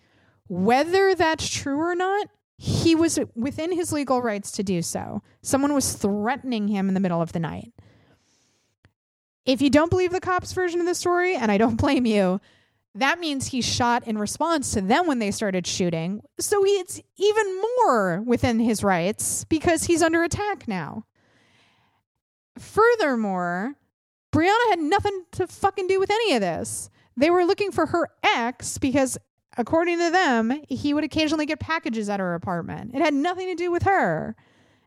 Whether 0.47 1.15
that's 1.15 1.49
true 1.49 1.79
or 1.79 1.95
not, 1.95 2.27
he 2.57 2.95
was 2.95 3.19
within 3.35 3.71
his 3.71 3.91
legal 3.91 4.21
rights 4.21 4.51
to 4.51 4.63
do 4.63 4.81
so. 4.81 5.21
Someone 5.41 5.73
was 5.73 5.93
threatening 5.93 6.67
him 6.67 6.87
in 6.87 6.93
the 6.93 6.99
middle 6.99 7.21
of 7.21 7.31
the 7.31 7.39
night. 7.39 7.73
If 9.45 9.61
you 9.61 9.69
don't 9.69 9.89
believe 9.89 10.11
the 10.11 10.21
cops' 10.21 10.53
version 10.53 10.79
of 10.79 10.85
the 10.85 10.95
story, 10.95 11.35
and 11.35 11.51
I 11.51 11.57
don't 11.57 11.75
blame 11.81 12.05
you, 12.05 12.39
that 12.95 13.19
means 13.19 13.47
he 13.47 13.61
shot 13.61 14.07
in 14.07 14.17
response 14.17 14.71
to 14.73 14.81
them 14.81 15.07
when 15.07 15.19
they 15.19 15.31
started 15.31 15.65
shooting. 15.65 16.21
So 16.39 16.63
it's 16.63 17.01
even 17.17 17.61
more 17.61 18.21
within 18.21 18.59
his 18.59 18.83
rights 18.83 19.45
because 19.45 19.85
he's 19.85 20.03
under 20.03 20.23
attack 20.23 20.67
now. 20.67 21.05
Furthermore, 22.59 23.73
Breonna 24.31 24.69
had 24.69 24.79
nothing 24.79 25.23
to 25.33 25.47
fucking 25.47 25.87
do 25.87 25.99
with 25.99 26.11
any 26.11 26.33
of 26.33 26.41
this. 26.41 26.89
They 27.17 27.31
were 27.31 27.45
looking 27.45 27.71
for 27.71 27.87
her 27.87 28.09
ex 28.23 28.77
because, 28.77 29.17
according 29.57 29.97
to 29.99 30.11
them, 30.11 30.61
he 30.69 30.93
would 30.93 31.03
occasionally 31.03 31.47
get 31.47 31.59
packages 31.59 32.09
at 32.09 32.19
her 32.19 32.35
apartment. 32.35 32.93
It 32.93 33.01
had 33.01 33.13
nothing 33.13 33.47
to 33.47 33.55
do 33.55 33.71
with 33.71 33.83
her. 33.83 34.35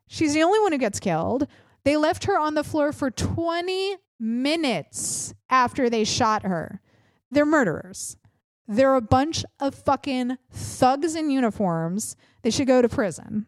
She's 0.06 0.34
the 0.34 0.42
only 0.44 0.60
one 0.60 0.72
who 0.72 0.78
gets 0.78 1.00
killed. 1.00 1.48
They 1.82 1.96
left 1.96 2.24
her 2.24 2.38
on 2.38 2.54
the 2.54 2.64
floor 2.64 2.92
for 2.92 3.10
20 3.10 3.96
minutes 4.18 5.34
after 5.50 5.90
they 5.90 6.04
shot 6.04 6.42
her. 6.42 6.80
They're 7.30 7.46
murderers. 7.46 8.16
They're 8.68 8.94
a 8.94 9.00
bunch 9.00 9.44
of 9.60 9.74
fucking 9.74 10.38
thugs 10.50 11.14
in 11.14 11.30
uniforms. 11.30 12.16
They 12.42 12.50
should 12.50 12.66
go 12.66 12.82
to 12.82 12.88
prison. 12.88 13.46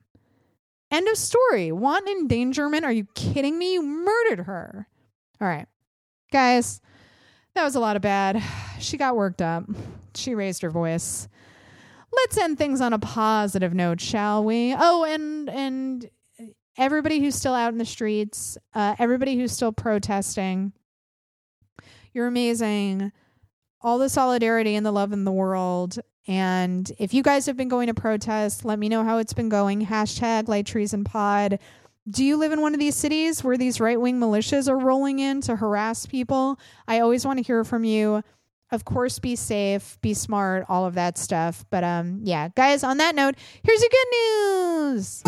End 0.91 1.09
of 1.09 1.17
story. 1.17 1.73
Want 1.73 2.09
endangerment? 2.09 2.85
Are 2.85 2.93
you 2.93 3.07
kidding 3.15 3.59
me? 3.59 3.75
You 3.75 3.83
murdered 3.83 4.47
her. 4.47 4.89
All 5.41 5.49
right. 5.49 5.67
Guys, 6.33 6.81
that 7.55 7.65
was 7.65 7.75
a 7.75 7.81
lot 7.81 7.97
of 7.97 8.03
bad. 8.03 8.43
She 8.79 8.97
got 8.97 9.17
worked 9.17 9.43
up. 9.43 9.65
She 10.15 10.37
raised 10.37 10.63
her 10.63 10.71
voice. 10.71 11.27
Let's 12.13 12.39
end 12.39 12.59
things 12.59 12.81
on 12.81 12.93
a 12.93 12.99
positive 13.01 13.75
note, 13.75 14.01
shall 14.01 14.45
we? 14.45 14.73
Oh, 14.79 15.03
and 15.03 15.51
and 15.51 16.09
everybody 16.77 17.19
who's 17.19 17.35
still 17.35 17.55
out 17.55 17.73
in 17.73 17.79
the 17.79 17.85
streets, 17.85 18.57
uh, 18.73 18.95
everybody 19.01 19.37
who's 19.37 19.51
still 19.51 19.73
protesting, 19.73 20.73
you're 22.13 22.29
amazing 22.29 23.11
all 23.81 23.99
the 23.99 24.09
solidarity 24.09 24.75
and 24.75 24.85
the 24.85 24.93
love 24.93 25.13
in 25.13 25.25
the 25.25 25.33
world. 25.33 25.99
And 26.27 26.91
if 26.99 27.15
you 27.15 27.23
guys 27.23 27.47
have 27.47 27.57
been 27.57 27.69
going 27.69 27.87
to 27.87 27.95
protest, 27.95 28.65
let 28.65 28.79
me 28.79 28.89
know 28.89 29.03
how 29.05 29.19
it's 29.19 29.33
been 29.33 29.49
going. 29.49 29.87
Hashtag 29.87 30.49
Light 30.49 30.67
Treason 30.67 31.05
Pod. 31.05 31.59
Do 32.09 32.25
you 32.25 32.37
live 32.37 32.53
in 32.53 32.61
one 32.61 32.75
of 32.75 32.81
these 32.81 32.97
cities 32.97 33.45
where 33.45 33.57
these 33.57 33.81
right 33.81 34.01
wing 34.01 34.19
militias 34.21 34.69
are 34.69 34.79
rolling 34.79 35.19
in 35.19 35.41
to 35.43 35.57
harass 35.57 36.07
people? 36.07 36.59
I 36.87 37.01
always 37.01 37.27
want 37.27 37.39
to 37.39 37.43
hear 37.43 37.65
from 37.65 37.85
you. 37.85 38.23
Of 38.71 38.85
course, 38.85 39.19
be 39.19 39.35
safe, 39.37 39.99
be 40.03 40.13
smart, 40.13 40.67
all 40.69 40.85
of 40.85 40.95
that 40.95 41.17
stuff. 41.17 41.65
But 41.71 41.85
um, 41.85 42.21
yeah, 42.23 42.49
guys, 42.55 42.85
on 42.85 42.99
that 42.99 43.15
note, 43.15 43.37
here's 43.63 43.81
your 43.81 43.91
good 43.91 44.07
news. 44.95 45.23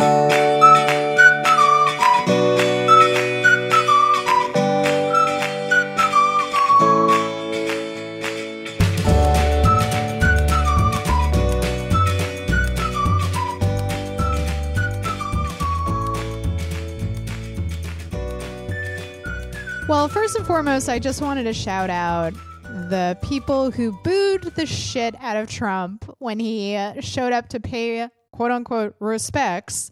Well, 20.00 20.08
first 20.08 20.34
and 20.34 20.46
foremost, 20.46 20.88
I 20.88 20.98
just 20.98 21.20
wanted 21.20 21.44
to 21.44 21.52
shout 21.52 21.90
out 21.90 22.32
the 22.62 23.18
people 23.20 23.70
who 23.70 23.92
booed 24.02 24.44
the 24.56 24.64
shit 24.64 25.14
out 25.20 25.36
of 25.36 25.46
Trump 25.46 26.10
when 26.20 26.40
he 26.40 26.74
uh, 26.74 27.02
showed 27.02 27.34
up 27.34 27.50
to 27.50 27.60
pay 27.60 28.08
quote 28.32 28.50
unquote 28.50 28.94
respects 28.98 29.90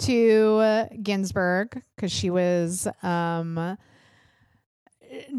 to 0.00 0.58
uh, 0.58 0.88
Ginsburg 1.02 1.82
because 1.96 2.12
she 2.12 2.28
was 2.28 2.86
um, 3.02 3.78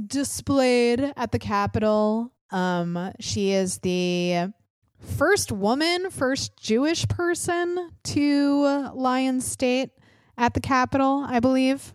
displayed 0.07 1.13
at 1.15 1.31
the 1.31 1.37
Capitol. 1.37 2.31
Um, 2.49 3.11
she 3.19 3.51
is 3.51 3.77
the 3.77 4.51
first 4.97 5.51
woman, 5.51 6.09
first 6.09 6.57
Jewish 6.57 7.07
person 7.07 7.91
to 8.05 8.89
lie 8.95 9.19
in 9.19 9.41
state 9.41 9.91
at 10.39 10.55
the 10.55 10.59
Capitol, 10.59 11.23
I 11.23 11.39
believe. 11.39 11.93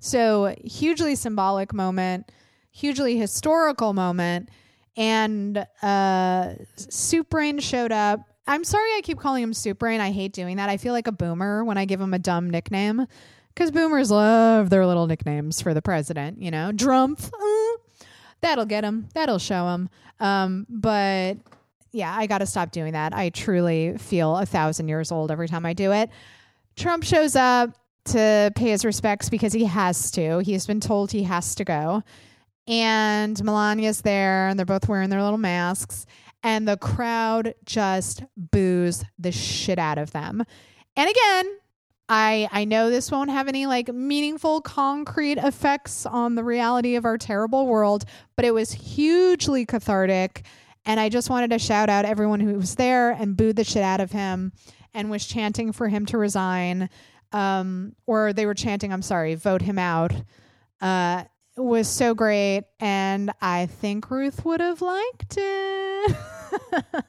So, 0.00 0.54
hugely 0.64 1.14
symbolic 1.14 1.72
moment, 1.72 2.32
hugely 2.72 3.16
historical 3.16 3.92
moment. 3.92 4.48
And 4.96 5.64
uh, 5.82 6.54
Soup 6.76 7.28
Brain 7.30 7.60
showed 7.60 7.92
up. 7.92 8.20
I'm 8.46 8.64
sorry 8.64 8.90
I 8.96 9.00
keep 9.02 9.18
calling 9.18 9.42
him 9.42 9.54
Soup 9.54 9.78
Brain. 9.78 10.00
I 10.00 10.10
hate 10.10 10.32
doing 10.32 10.56
that. 10.56 10.68
I 10.68 10.76
feel 10.76 10.92
like 10.92 11.06
a 11.06 11.12
boomer 11.12 11.64
when 11.64 11.78
I 11.78 11.84
give 11.84 12.00
him 12.00 12.12
a 12.12 12.18
dumb 12.18 12.50
nickname 12.50 13.06
because 13.54 13.70
boomers 13.70 14.10
love 14.10 14.70
their 14.70 14.86
little 14.86 15.06
nicknames 15.06 15.60
for 15.60 15.74
the 15.74 15.82
president, 15.82 16.40
you 16.42 16.50
know, 16.50 16.72
Drumpf. 16.74 17.30
Uh, 17.32 18.04
that'll 18.40 18.64
get 18.64 18.84
him. 18.84 19.08
That'll 19.14 19.38
show 19.38 19.68
him. 19.68 19.88
Um, 20.18 20.66
but 20.68 21.36
yeah, 21.92 22.14
I 22.16 22.26
got 22.26 22.38
to 22.38 22.46
stop 22.46 22.72
doing 22.72 22.94
that. 22.94 23.14
I 23.14 23.30
truly 23.30 23.96
feel 23.98 24.36
a 24.36 24.46
thousand 24.46 24.88
years 24.88 25.12
old 25.12 25.30
every 25.30 25.48
time 25.48 25.66
I 25.66 25.72
do 25.72 25.92
it. 25.92 26.10
Trump 26.76 27.04
shows 27.04 27.36
up 27.36 27.76
to 28.12 28.52
pay 28.54 28.70
his 28.70 28.84
respects 28.84 29.28
because 29.28 29.52
he 29.52 29.64
has 29.64 30.10
to. 30.12 30.38
He's 30.38 30.66
been 30.66 30.80
told 30.80 31.10
he 31.10 31.24
has 31.24 31.54
to 31.56 31.64
go. 31.64 32.02
And 32.66 33.36
Melania's 33.42 34.02
there, 34.02 34.48
and 34.48 34.58
they're 34.58 34.66
both 34.66 34.88
wearing 34.88 35.10
their 35.10 35.22
little 35.22 35.38
masks. 35.38 36.06
And 36.42 36.66
the 36.66 36.76
crowd 36.76 37.54
just 37.64 38.22
boos 38.36 39.04
the 39.18 39.32
shit 39.32 39.78
out 39.78 39.98
of 39.98 40.12
them. 40.12 40.44
And 40.96 41.10
again, 41.10 41.58
I 42.08 42.48
I 42.50 42.64
know 42.64 42.90
this 42.90 43.10
won't 43.10 43.30
have 43.30 43.46
any 43.48 43.66
like 43.66 43.92
meaningful 43.92 44.60
concrete 44.60 45.38
effects 45.38 46.06
on 46.06 46.34
the 46.34 46.44
reality 46.44 46.96
of 46.96 47.04
our 47.04 47.16
terrible 47.16 47.66
world, 47.66 48.04
but 48.36 48.44
it 48.44 48.52
was 48.52 48.72
hugely 48.72 49.64
cathartic. 49.64 50.44
And 50.84 50.98
I 50.98 51.08
just 51.08 51.30
wanted 51.30 51.50
to 51.50 51.58
shout 51.58 51.88
out 51.88 52.04
everyone 52.04 52.40
who 52.40 52.54
was 52.54 52.74
there 52.74 53.10
and 53.10 53.36
booed 53.36 53.56
the 53.56 53.64
shit 53.64 53.82
out 53.82 54.00
of 54.00 54.12
him 54.12 54.52
and 54.92 55.10
was 55.10 55.26
chanting 55.26 55.72
for 55.72 55.88
him 55.88 56.06
to 56.06 56.18
resign 56.18 56.88
um, 57.32 57.94
or 58.06 58.32
they 58.32 58.46
were 58.46 58.54
chanting, 58.54 58.92
I'm 58.92 59.02
sorry, 59.02 59.34
vote 59.34 59.62
him 59.62 59.78
out, 59.78 60.12
uh, 60.80 61.24
was 61.56 61.88
so 61.88 62.14
great. 62.14 62.64
And 62.78 63.32
I 63.40 63.66
think 63.66 64.10
Ruth 64.10 64.44
would 64.44 64.60
have 64.60 64.82
liked 64.82 65.36
it. 65.36 66.16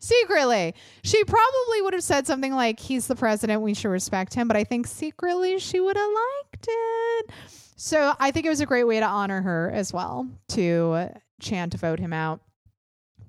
secretly, 0.00 0.74
she 1.02 1.24
probably 1.24 1.82
would 1.82 1.92
have 1.94 2.02
said 2.02 2.26
something 2.26 2.54
like, 2.54 2.80
he's 2.80 3.06
the 3.06 3.16
president, 3.16 3.62
we 3.62 3.74
should 3.74 3.90
respect 3.90 4.34
him. 4.34 4.48
But 4.48 4.56
I 4.56 4.64
think 4.64 4.86
secretly 4.86 5.58
she 5.58 5.80
would 5.80 5.96
have 5.96 6.10
liked 6.10 6.66
it. 6.68 7.30
So 7.76 8.14
I 8.18 8.30
think 8.30 8.46
it 8.46 8.50
was 8.50 8.60
a 8.60 8.66
great 8.66 8.84
way 8.84 8.98
to 9.00 9.06
honor 9.06 9.40
her 9.40 9.70
as 9.72 9.92
well 9.92 10.28
to 10.48 11.10
chant 11.40 11.72
to 11.72 11.78
vote 11.78 12.00
him 12.00 12.12
out 12.12 12.40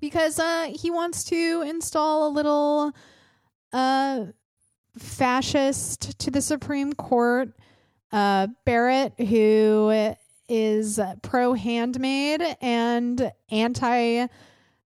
because 0.00 0.38
uh, 0.38 0.72
he 0.74 0.90
wants 0.90 1.24
to 1.24 1.62
install 1.66 2.26
a 2.26 2.30
little 2.30 2.92
uh, 3.72 4.24
fascist 4.98 6.18
to 6.18 6.30
the 6.30 6.42
Supreme 6.42 6.92
Court 6.92 7.52
uh, 8.12 8.48
Barrett, 8.64 9.14
who 9.18 10.14
is 10.48 10.98
pro 11.22 11.54
handmaid 11.54 12.42
and 12.60 13.32
anti 13.50 14.26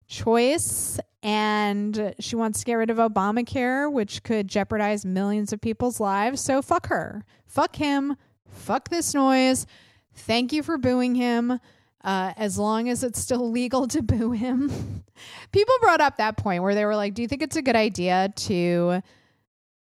choice. 0.08 1.00
And 1.22 2.14
she 2.18 2.34
wants 2.34 2.58
to 2.60 2.64
get 2.64 2.74
rid 2.74 2.90
of 2.90 2.96
Obamacare, 2.96 3.90
which 3.90 4.24
could 4.24 4.48
jeopardize 4.48 5.04
millions 5.04 5.52
of 5.52 5.60
people's 5.60 6.00
lives. 6.00 6.40
So 6.40 6.60
fuck 6.60 6.88
her. 6.88 7.24
Fuck 7.46 7.76
him. 7.76 8.16
Fuck 8.48 8.88
this 8.88 9.14
noise. 9.14 9.66
Thank 10.14 10.52
you 10.52 10.62
for 10.62 10.78
booing 10.78 11.14
him. 11.14 11.60
Uh, 12.04 12.32
as 12.36 12.58
long 12.58 12.88
as 12.88 13.04
it's 13.04 13.20
still 13.20 13.48
legal 13.52 13.86
to 13.86 14.02
boo 14.02 14.32
him. 14.32 15.04
People 15.52 15.74
brought 15.80 16.00
up 16.00 16.16
that 16.16 16.36
point 16.36 16.64
where 16.64 16.74
they 16.74 16.84
were 16.84 16.96
like, 16.96 17.14
Do 17.14 17.22
you 17.22 17.28
think 17.28 17.42
it's 17.42 17.54
a 17.54 17.62
good 17.62 17.76
idea 17.76 18.32
to, 18.34 19.02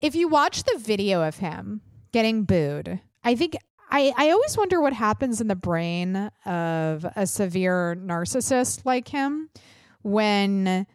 if 0.00 0.14
you 0.14 0.28
watch 0.28 0.64
the 0.64 0.78
video 0.78 1.22
of 1.22 1.36
him 1.36 1.80
getting 2.12 2.44
booed, 2.44 3.00
I 3.24 3.34
think 3.34 3.56
I, 3.90 4.12
I 4.16 4.30
always 4.30 4.56
wonder 4.56 4.80
what 4.80 4.92
happens 4.92 5.40
in 5.40 5.48
the 5.48 5.56
brain 5.56 6.30
of 6.44 7.06
a 7.16 7.26
severe 7.26 7.96
narcissist 7.98 8.84
like 8.84 9.08
him 9.08 9.48
when 10.02 10.86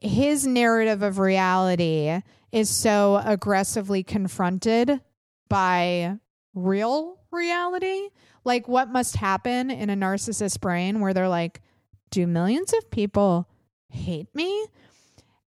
his 0.00 0.46
narrative 0.46 1.02
of 1.02 1.18
reality 1.18 2.20
is 2.52 2.70
so 2.70 3.20
aggressively 3.24 4.02
confronted 4.02 5.00
by 5.48 6.18
real 6.54 7.18
reality. 7.32 8.08
Like, 8.44 8.68
what 8.68 8.90
must 8.90 9.16
happen 9.16 9.70
in 9.70 9.90
a 9.90 9.96
narcissist 9.96 10.60
brain 10.60 11.00
where 11.00 11.14
they're 11.14 11.28
like, 11.28 11.62
do 12.10 12.26
millions 12.26 12.72
of 12.74 12.90
people 12.90 13.48
hate 13.88 14.32
me? 14.34 14.66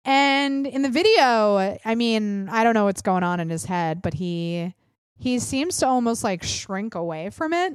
And 0.07 0.65
in 0.65 0.83
the 0.83 0.89
video, 0.89 1.77
I 1.83 1.95
mean, 1.95 2.47
I 2.47 2.63
don't 2.63 2.73
know 2.73 2.85
what's 2.85 3.01
going 3.01 3.23
on 3.23 3.41
in 3.41 3.49
his 3.49 3.65
head, 3.65 4.01
but 4.01 4.13
he 4.13 4.73
he 5.19 5.37
seems 5.39 5.77
to 5.79 5.87
almost 5.87 6.23
like 6.23 6.43
shrink 6.43 6.95
away 6.95 7.29
from 7.29 7.51
it. 7.51 7.73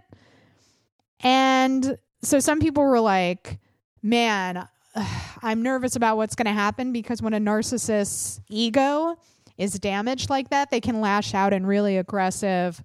And 1.20 1.98
so 2.22 2.40
some 2.40 2.58
people 2.58 2.84
were 2.84 3.00
like, 3.00 3.58
man, 4.02 4.66
I'm 5.42 5.62
nervous 5.62 5.94
about 5.94 6.16
what's 6.16 6.34
going 6.34 6.46
to 6.46 6.52
happen 6.52 6.90
because 6.90 7.20
when 7.20 7.34
a 7.34 7.38
narcissist's 7.38 8.40
ego 8.48 9.16
is 9.58 9.78
damaged 9.78 10.30
like 10.30 10.48
that, 10.50 10.70
they 10.70 10.80
can 10.80 11.02
lash 11.02 11.34
out 11.34 11.52
in 11.52 11.66
really 11.66 11.98
aggressive, 11.98 12.82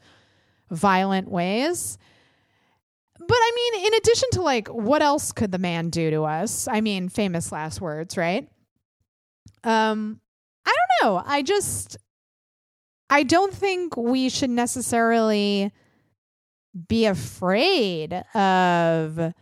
violent 0.71 1.29
ways. 1.29 1.97
But 3.17 3.37
I 3.39 3.51
mean, 3.55 3.85
in 3.85 3.93
addition 3.93 4.29
to 4.33 4.41
like, 4.41 4.67
what 4.67 5.01
else 5.01 5.31
could 5.31 5.53
the 5.53 5.57
man 5.57 5.89
do 5.89 6.11
to 6.11 6.23
us? 6.23 6.67
I 6.67 6.81
mean, 6.81 7.07
famous 7.07 7.53
last 7.53 7.79
words, 7.79 8.17
right? 8.17 8.49
Um, 9.63 10.21
I 10.65 10.73
don't 11.01 11.09
know. 11.09 11.23
I 11.25 11.41
just, 11.41 11.97
I 13.09 13.23
don't 13.23 13.53
think 13.53 13.95
we 13.97 14.29
should 14.29 14.49
necessarily 14.49 15.71
be 16.87 17.05
afraid 17.05 18.13
of 18.35 19.33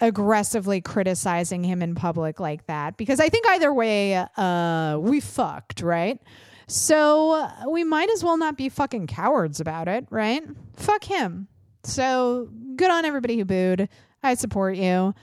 aggressively 0.00 0.80
criticizing 0.80 1.62
him 1.62 1.82
in 1.82 1.94
public 1.94 2.40
like 2.40 2.66
that 2.66 2.96
because 2.96 3.20
I 3.20 3.28
think 3.28 3.46
either 3.48 3.72
way, 3.72 4.16
uh, 4.36 4.98
we 5.00 5.20
fucked, 5.20 5.82
right? 5.82 6.18
So 6.66 7.48
we 7.70 7.84
might 7.84 8.10
as 8.10 8.24
well 8.24 8.36
not 8.36 8.56
be 8.56 8.68
fucking 8.68 9.06
cowards 9.06 9.60
about 9.60 9.88
it, 9.88 10.06
right? 10.10 10.42
Fuck 10.76 11.04
him. 11.04 11.48
So 11.84 12.48
good 12.76 12.90
on 12.90 13.04
everybody 13.04 13.36
who 13.36 13.44
booed. 13.44 13.88
I 14.22 14.34
support 14.34 14.76
you. 14.76 15.14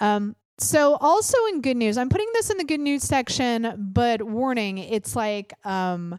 Um, 0.00 0.36
so 0.58 0.96
also 1.00 1.36
in 1.46 1.60
good 1.60 1.76
news, 1.76 1.98
I'm 1.98 2.08
putting 2.08 2.28
this 2.32 2.50
in 2.50 2.58
the 2.58 2.64
good 2.64 2.80
news 2.80 3.02
section, 3.02 3.74
but 3.78 4.22
warning, 4.22 4.78
it's 4.78 5.16
like 5.16 5.52
um 5.66 6.18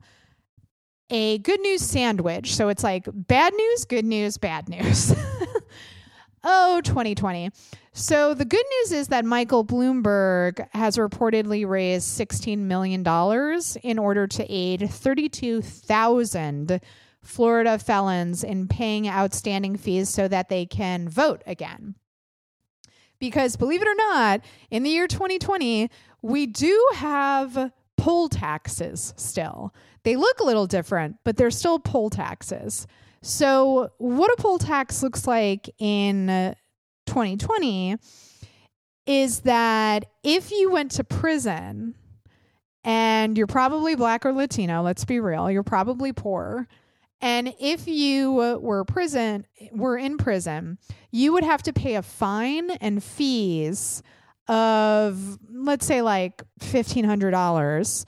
a 1.10 1.38
good 1.40 1.60
news 1.62 1.82
sandwich. 1.82 2.56
So 2.56 2.70
it's 2.70 2.84
like 2.84 3.08
bad 3.08 3.54
news, 3.54 3.86
good 3.86 4.06
news, 4.06 4.38
bad 4.38 4.68
news. 4.70 5.14
oh, 6.44 6.82
2020. 6.84 7.52
So 7.94 8.34
the 8.34 8.46
good 8.46 8.66
news 8.82 8.92
is 8.92 9.08
that 9.10 9.24
Michael 9.24 9.64
Bloomberg 9.64 10.68
has 10.72 10.98
reportedly 10.98 11.68
raised 11.68 12.20
$16 12.20 12.58
million 12.58 13.06
in 13.84 14.00
order 14.00 14.28
to 14.28 14.46
aid 14.50 14.90
32,000 14.90 16.82
Florida 17.22 17.80
felons 17.80 18.44
in 18.44 18.68
paying 18.68 19.08
outstanding 19.08 19.78
fees 19.78 20.10
so 20.10 20.28
that 20.28 20.50
they 20.50 20.66
can 20.66 21.08
vote 21.08 21.42
again. 21.48 21.96
Because 23.20 23.56
believe 23.56 23.82
it 23.82 23.88
or 23.88 23.96
not, 23.96 24.42
in 24.70 24.84
the 24.84 24.90
year 24.90 25.08
2020, 25.08 25.90
we 26.22 26.46
do 26.46 26.90
have 26.96 27.72
poll 27.98 28.30
taxes 28.30 29.14
still. 29.18 29.74
They 30.04 30.16
look 30.16 30.40
a 30.40 30.44
little 30.44 30.68
different, 30.68 31.18
but 31.24 31.38
they're 31.38 31.52
still 31.52 31.80
poll 31.80 32.10
taxes. 32.10 32.88
So, 33.22 33.92
what 33.98 34.32
a 34.32 34.42
poll 34.42 34.60
tax 34.60 35.02
looks 35.02 35.26
like 35.26 35.70
in 35.80 36.30
uh, 36.30 36.54
2020 37.08 37.98
is 39.08 39.40
that 39.42 40.06
if 40.24 40.52
you 40.52 40.72
went 40.72 40.92
to 40.92 41.04
prison 41.04 41.96
and 42.84 43.38
you're 43.38 43.48
probably 43.48 43.96
black 43.96 44.26
or 44.26 44.34
Latino, 44.34 44.82
let's 44.84 45.06
be 45.06 45.20
real, 45.20 45.50
you're 45.50 45.64
probably 45.64 46.14
poor. 46.14 46.68
And 47.22 47.54
if 47.60 47.88
you 47.88 48.34
were 48.34 48.84
prison 48.84 49.46
were 49.72 49.98
in 49.98 50.18
prison, 50.18 50.78
you 51.12 51.34
would 51.34 51.44
have 51.44 51.64
to 51.64 51.74
pay 51.74 51.96
a 51.96 52.02
fine 52.02 52.72
and 52.72 53.04
fees 53.04 54.04
of 54.48 55.40
let's 55.52 55.86
say 55.86 56.02
like 56.02 56.44
$1500 56.60 58.06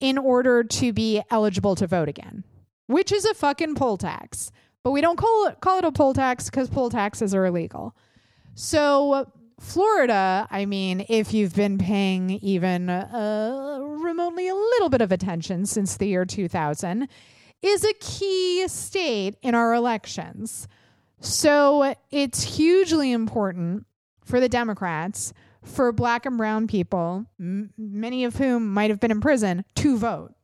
in 0.00 0.18
order 0.18 0.64
to 0.64 0.92
be 0.92 1.22
eligible 1.30 1.74
to 1.76 1.86
vote 1.86 2.08
again, 2.08 2.44
which 2.86 3.12
is 3.12 3.24
a 3.24 3.34
fucking 3.34 3.74
poll 3.76 3.96
tax. 3.96 4.50
But 4.82 4.92
we 4.92 5.00
don't 5.00 5.16
call 5.16 5.46
it 5.46 5.60
call 5.60 5.78
it 5.78 5.84
a 5.84 5.92
poll 5.92 6.14
tax 6.14 6.50
cuz 6.50 6.68
poll 6.68 6.90
taxes 6.90 7.34
are 7.34 7.46
illegal. 7.46 7.94
So 8.54 9.30
Florida, 9.60 10.48
I 10.50 10.64
mean, 10.64 11.04
if 11.10 11.34
you've 11.34 11.54
been 11.54 11.76
paying 11.76 12.30
even 12.30 12.88
uh, 12.88 13.78
remotely 13.82 14.48
a 14.48 14.54
little 14.54 14.88
bit 14.88 15.02
of 15.02 15.12
attention 15.12 15.66
since 15.66 15.98
the 15.98 16.06
year 16.06 16.24
2000, 16.24 17.08
is 17.62 17.84
a 17.84 17.92
key 17.94 18.66
state 18.68 19.36
in 19.42 19.54
our 19.54 19.74
elections. 19.74 20.68
So 21.20 21.94
it's 22.10 22.42
hugely 22.42 23.12
important 23.12 23.86
for 24.24 24.40
the 24.40 24.48
Democrats, 24.48 25.32
for 25.62 25.92
black 25.92 26.24
and 26.24 26.38
brown 26.38 26.66
people, 26.66 27.26
m- 27.38 27.72
many 27.76 28.24
of 28.24 28.36
whom 28.36 28.72
might 28.72 28.90
have 28.90 29.00
been 29.00 29.10
in 29.10 29.20
prison, 29.20 29.64
to 29.76 29.98
vote. 29.98 30.34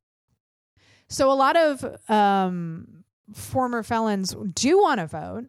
So 1.09 1.31
a 1.31 1.35
lot 1.35 1.57
of 1.57 1.85
um, 2.11 3.05
former 3.33 3.83
felons 3.83 4.37
do 4.55 4.81
want 4.81 5.01
to 5.01 5.07
vote 5.07 5.47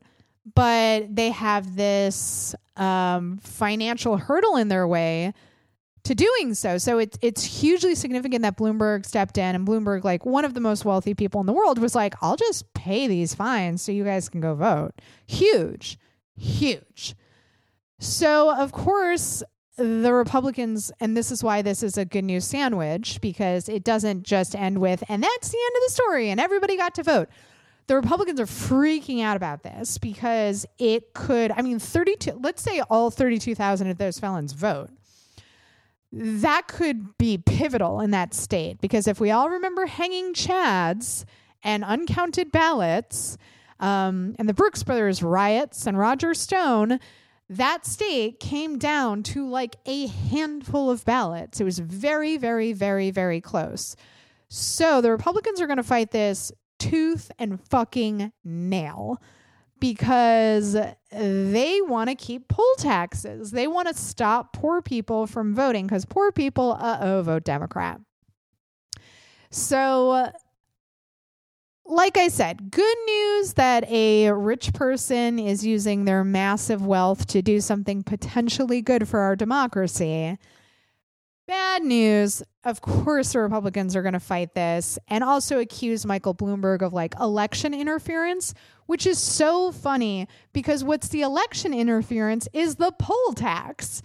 but 0.56 1.14
they 1.16 1.32
have 1.32 1.76
this 1.76 2.56
um, 2.76 3.38
financial 3.40 4.18
hurdle 4.18 4.56
in 4.56 4.68
their 4.68 4.88
way 4.88 5.34
to 6.08 6.16
doing 6.16 6.54
so. 6.54 6.78
So 6.78 7.00
it's 7.00 7.18
it's 7.22 7.44
hugely 7.44 7.96
significant 7.96 8.42
that 8.42 8.58
Bloomberg 8.58 9.06
stepped 9.06 9.38
in 9.38 9.56
and 9.56 9.68
Bloomberg, 9.68 10.04
like 10.04 10.26
one 10.26 10.46
of 10.46 10.54
the 10.54 10.60
most 10.60 10.86
wealthy 10.86 11.14
people 11.14 11.42
in 11.42 11.48
the 11.48 11.54
world, 11.54 11.80
was 11.80 11.96
like, 11.96 12.16
I'll 12.22 12.38
just 12.38 12.74
pay 12.74 13.08
these 13.08 13.36
fines 13.36 13.82
so 13.82 13.92
you 13.92 14.04
guys 14.04 14.30
can 14.30 14.42
go 14.42 14.56
vote. 14.56 14.94
Huge, 15.28 16.00
huge. 16.36 17.16
So 18.00 18.56
of 18.56 18.72
course 18.72 19.44
the 19.78 20.14
Republicans, 20.14 20.92
and 21.00 21.16
this 21.16 21.32
is 21.32 21.44
why 21.44 21.62
this 21.62 21.84
is 21.84 22.00
a 22.00 22.06
good 22.06 22.24
news 22.24 22.46
sandwich, 22.46 23.22
because 23.22 23.70
it 23.70 23.84
doesn't 23.84 24.24
just 24.24 24.56
end 24.56 24.80
with, 24.80 25.04
and 25.08 25.22
that's 25.22 25.50
the 25.50 25.58
end 25.58 25.76
of 25.76 25.82
the 25.86 25.94
story, 25.94 26.30
and 26.32 26.40
everybody 26.40 26.78
got 26.78 26.96
to 26.96 27.04
vote 27.04 27.30
the 27.88 27.96
Republicans 27.96 28.40
are 28.40 28.46
freaking 28.46 29.24
out 29.24 29.38
about 29.38 29.64
this 29.64 29.98
because 29.98 30.66
it 30.78 31.14
could, 31.14 31.52
I 31.52 31.62
mean, 31.62 31.80
32, 31.80 32.40
let's 32.44 32.62
say 32.62 32.82
all 32.82 33.10
32,000 33.10 33.88
of 33.88 33.98
those 33.98 34.20
felons 34.20 34.52
vote. 34.52 34.90
That 36.12 36.68
could 36.68 37.18
be 37.18 37.38
pivotal 37.38 38.00
in 38.00 38.12
that 38.12 38.34
state 38.34 38.80
because 38.80 39.08
if 39.08 39.20
we 39.20 39.32
all 39.32 39.50
remember 39.50 39.86
hanging 39.86 40.34
chads 40.34 41.26
and 41.64 41.84
uncounted 41.84 42.52
ballots 42.52 43.38
um, 43.80 44.36
and 44.40 44.48
the 44.48 44.54
Brooks 44.54 44.84
Brothers 44.84 45.22
riots 45.22 45.86
and 45.86 45.98
Roger 45.98 46.34
Stone, 46.34 47.00
that 47.50 47.86
state 47.86 48.40
came 48.40 48.78
down 48.78 49.24
to 49.24 49.48
like 49.48 49.76
a 49.86 50.08
handful 50.08 50.90
of 50.90 51.06
ballots. 51.06 51.60
It 51.60 51.64
was 51.64 51.80
very, 51.80 52.38
very, 52.38 52.74
very, 52.74 53.12
very 53.12 53.42
close. 53.42 53.96
So 54.50 55.02
the 55.02 55.12
Republicans 55.12 55.62
are 55.62 55.68
going 55.68 55.78
to 55.78 55.84
fight 55.84 56.12
this 56.12 56.52
tooth 56.80 57.32
and 57.38 57.60
fucking 57.70 58.32
nail 58.44 59.22
because 59.80 60.78
they 61.12 61.80
want 61.82 62.10
to 62.10 62.16
keep 62.16 62.48
poll 62.48 62.74
taxes. 62.78 63.52
They 63.52 63.68
want 63.68 63.88
to 63.88 63.94
stop 63.94 64.54
poor 64.54 64.82
people 64.82 65.28
from 65.28 65.56
voting 65.56 65.88
because 65.88 66.06
poor 66.06 66.32
people, 66.32 66.78
uh 66.80 66.98
oh, 67.02 67.22
vote 67.22 67.44
Democrat. 67.44 68.00
So, 69.50 70.32
like 71.86 72.18
I 72.18 72.28
said, 72.28 72.70
good 72.70 72.98
news 73.06 73.54
that 73.54 73.90
a 73.90 74.32
rich 74.32 74.74
person 74.74 75.40
is 75.40 75.66
using 75.66 76.06
their 76.06 76.24
massive 76.24 76.86
wealth 76.86 77.28
to 77.28 77.42
do 77.42 77.62
something 77.62 78.04
potentially 78.04 78.82
good 78.82 79.08
for 79.08 79.22
our 79.22 79.36
democracy. 79.36 80.38
Bad 81.48 81.84
news. 81.84 82.44
Of 82.66 82.82
course, 82.82 83.32
the 83.32 83.40
Republicans 83.40 83.96
are 83.96 84.02
going 84.02 84.14
to 84.14 84.20
fight 84.20 84.54
this 84.54 85.00
and 85.08 85.24
also 85.24 85.60
accuse 85.60 86.06
Michael 86.06 86.36
Bloomberg 86.36 86.82
of 86.82 86.92
like 86.92 87.16
election 87.22 87.74
interference, 87.74 88.54
which 88.88 89.06
is 89.06 89.20
so 89.20 89.72
funny 89.72 90.28
because 90.52 90.84
what's 90.84 91.10
the 91.10 91.22
election 91.22 91.74
interference 91.74 92.48
is 92.54 92.76
the 92.76 92.92
poll 93.00 93.34
tax. 93.34 94.02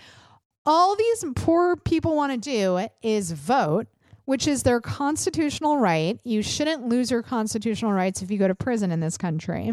All 0.64 0.94
these 0.94 1.24
poor 1.34 1.76
people 1.76 2.14
want 2.14 2.32
to 2.32 2.38
do 2.38 2.86
is 3.02 3.32
vote, 3.32 3.86
which 4.26 4.46
is 4.46 4.62
their 4.62 4.80
constitutional 4.80 5.78
right. 5.78 6.20
You 6.22 6.42
shouldn't 6.42 6.88
lose 6.88 7.10
your 7.10 7.22
constitutional 7.22 7.92
rights 7.92 8.22
if 8.22 8.30
you 8.30 8.38
go 8.38 8.46
to 8.46 8.54
prison 8.54 8.92
in 8.92 9.00
this 9.00 9.16
country, 9.16 9.72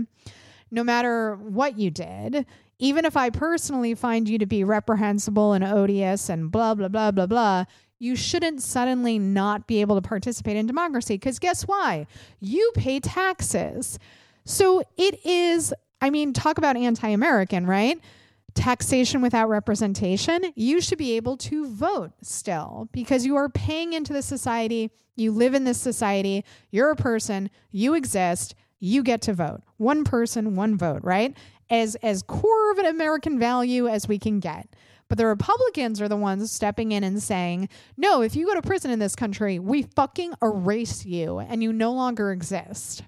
no 0.72 0.84
matter 0.84 1.36
what 1.36 1.78
you 1.78 1.92
did 1.92 2.46
even 2.80 3.04
if 3.04 3.18
I 3.18 3.30
personally 3.30 3.94
find 3.94 4.28
you 4.28 4.38
to 4.38 4.46
be 4.46 4.64
reprehensible 4.64 5.54
and 5.54 5.64
odious 5.64 6.30
and 6.30 6.50
blah, 6.50 6.74
blah, 6.74 6.88
blah, 6.88 7.12
blah, 7.12 7.26
blah, 7.26 7.66
you 8.00 8.16
shouldn't 8.16 8.62
suddenly 8.62 9.20
not 9.20 9.68
be 9.68 9.82
able 9.82 10.02
to 10.02 10.08
participate 10.08 10.56
in 10.56 10.66
democracy. 10.66 11.16
Because 11.16 11.38
guess 11.38 11.64
why? 11.64 12.08
You 12.40 12.72
pay 12.74 13.02
taxes. 13.02 14.00
So 14.46 14.84
it 14.98 15.26
is, 15.26 15.74
I 16.02 16.10
mean, 16.10 16.34
talk 16.34 16.58
about 16.58 16.78
anti 16.78 17.10
American, 17.10 17.66
right? 17.66 18.00
Taxation 18.56 19.22
without 19.22 19.50
representation. 19.50 20.52
You 20.56 20.82
should 20.82 20.98
be 20.98 21.16
able 21.16 21.38
to 21.38 21.68
vote 21.68 22.12
still 22.22 22.90
because 22.92 23.26
you 23.26 23.36
are 23.36 23.50
paying 23.50 23.94
into 23.94 24.14
the 24.14 24.22
society. 24.22 24.92
You 25.16 25.32
live 25.32 25.54
in 25.54 25.64
this 25.64 25.80
society. 25.80 26.44
You're 26.72 26.92
a 26.92 26.96
person. 26.96 27.50
You 27.72 27.94
exist. 27.94 28.56
You 28.80 29.04
get 29.04 29.22
to 29.24 29.34
vote. 29.34 29.62
One 29.78 30.04
person, 30.04 30.56
one 30.56 30.78
vote, 30.78 31.02
right? 31.04 31.36
as 31.70 31.96
as 31.96 32.22
core 32.24 32.72
of 32.72 32.78
an 32.78 32.86
American 32.86 33.40
value 33.40 33.88
as 33.88 34.08
we 34.08 34.18
can 34.18 34.40
get. 34.40 34.68
But 35.08 35.18
the 35.18 35.26
Republicans 35.26 36.02
are 36.02 36.08
the 36.08 36.16
ones 36.16 36.52
stepping 36.52 36.92
in 36.92 37.04
and 37.04 37.22
saying, 37.22 37.70
no, 37.98 38.22
if 38.22 38.36
you 38.36 38.46
go 38.46 38.54
to 38.54 38.62
prison 38.62 38.92
in 38.92 39.00
this 39.00 39.16
country, 39.16 39.58
we 39.58 39.84
fucking 39.84 40.34
erase 40.42 41.04
you 41.04 41.40
and 41.40 41.64
you 41.64 41.74
no 41.74 41.94
longer 41.94 42.32
exist. 42.32 43.02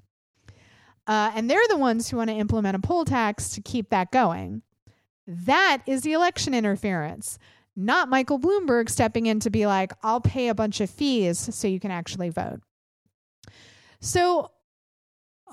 Uh, 1.07 1.31
and 1.35 1.49
they're 1.49 1.67
the 1.69 1.77
ones 1.77 2.09
who 2.09 2.17
want 2.17 2.29
to 2.29 2.35
implement 2.35 2.75
a 2.75 2.79
poll 2.79 3.05
tax 3.05 3.49
to 3.49 3.61
keep 3.61 3.89
that 3.89 4.11
going. 4.11 4.61
That 5.27 5.81
is 5.85 6.01
the 6.01 6.13
election 6.13 6.53
interference, 6.53 7.39
not 7.75 8.09
Michael 8.09 8.39
Bloomberg 8.39 8.89
stepping 8.89 9.25
in 9.25 9.39
to 9.41 9.49
be 9.49 9.65
like, 9.65 9.93
I'll 10.03 10.21
pay 10.21 10.49
a 10.49 10.55
bunch 10.55 10.81
of 10.81 10.89
fees 10.89 11.39
so 11.55 11.67
you 11.67 11.79
can 11.79 11.91
actually 11.91 12.29
vote. 12.29 12.61
So 13.99 14.51